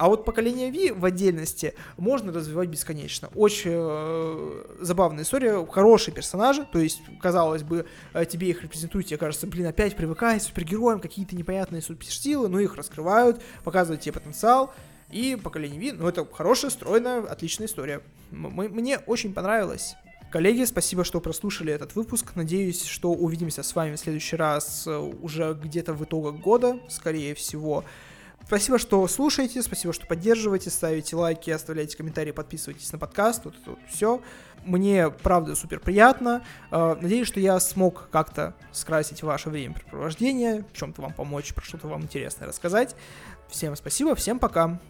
А 0.00 0.08
вот 0.08 0.24
поколение 0.24 0.72
V 0.72 0.98
в 0.98 1.04
отдельности 1.04 1.74
можно 1.98 2.32
развивать 2.32 2.70
бесконечно. 2.70 3.28
Очень 3.34 3.72
э, 3.74 4.76
забавная 4.80 5.24
история, 5.24 5.66
хорошие 5.66 6.14
персонажи, 6.14 6.66
то 6.72 6.78
есть, 6.78 7.02
казалось 7.20 7.64
бы, 7.64 7.84
э, 8.14 8.24
тебе 8.24 8.48
их 8.48 8.62
репрезентуют, 8.62 9.08
тебе 9.08 9.18
кажется, 9.18 9.46
блин, 9.46 9.66
опять 9.66 9.96
привыкай 9.96 10.40
супергероям, 10.40 11.00
какие-то 11.00 11.36
непонятные 11.36 11.82
суперсилы, 11.82 12.48
но 12.48 12.60
их 12.60 12.76
раскрывают, 12.76 13.42
показывают 13.62 14.00
тебе 14.00 14.14
потенциал, 14.14 14.72
и 15.10 15.36
поколение 15.36 15.92
V, 15.92 15.98
ну, 15.98 16.08
это 16.08 16.24
хорошая, 16.24 16.70
стройная, 16.70 17.20
отличная 17.20 17.66
история. 17.66 18.00
М- 18.32 18.54
мне 18.54 19.00
очень 19.00 19.34
понравилось. 19.34 19.96
Коллеги, 20.30 20.64
спасибо, 20.64 21.04
что 21.04 21.20
прослушали 21.20 21.74
этот 21.74 21.94
выпуск. 21.94 22.36
Надеюсь, 22.36 22.84
что 22.84 23.12
увидимся 23.12 23.62
с 23.62 23.74
вами 23.74 23.96
в 23.96 23.98
следующий 23.98 24.36
раз 24.36 24.86
э, 24.86 24.96
уже 24.96 25.58
где-то 25.62 25.92
в 25.92 26.02
итогах 26.04 26.36
года, 26.36 26.78
скорее 26.88 27.34
всего. 27.34 27.84
Спасибо, 28.46 28.78
что 28.78 29.06
слушаете, 29.06 29.62
спасибо, 29.62 29.92
что 29.92 30.06
поддерживаете, 30.06 30.70
ставите 30.70 31.14
лайки, 31.14 31.50
оставляете 31.50 31.96
комментарии, 31.96 32.32
подписывайтесь 32.32 32.90
на 32.92 32.98
подкаст, 32.98 33.44
вот 33.44 33.54
это 33.60 33.70
вот 33.70 33.78
все. 33.88 34.20
Мне, 34.64 35.10
правда, 35.10 35.54
супер 35.54 35.80
приятно. 35.80 36.44
Э, 36.70 36.96
надеюсь, 37.00 37.28
что 37.28 37.40
я 37.40 37.58
смог 37.60 38.08
как-то 38.10 38.54
скрасить 38.72 39.22
ваше 39.22 39.50
времяпрепровождение, 39.50 40.64
в 40.72 40.76
чем-то 40.76 41.00
вам 41.00 41.14
помочь, 41.14 41.54
про 41.54 41.64
что-то 41.64 41.88
вам 41.88 42.02
интересное 42.02 42.48
рассказать. 42.48 42.96
Всем 43.48 43.76
спасибо, 43.76 44.14
всем 44.14 44.38
пока. 44.38 44.80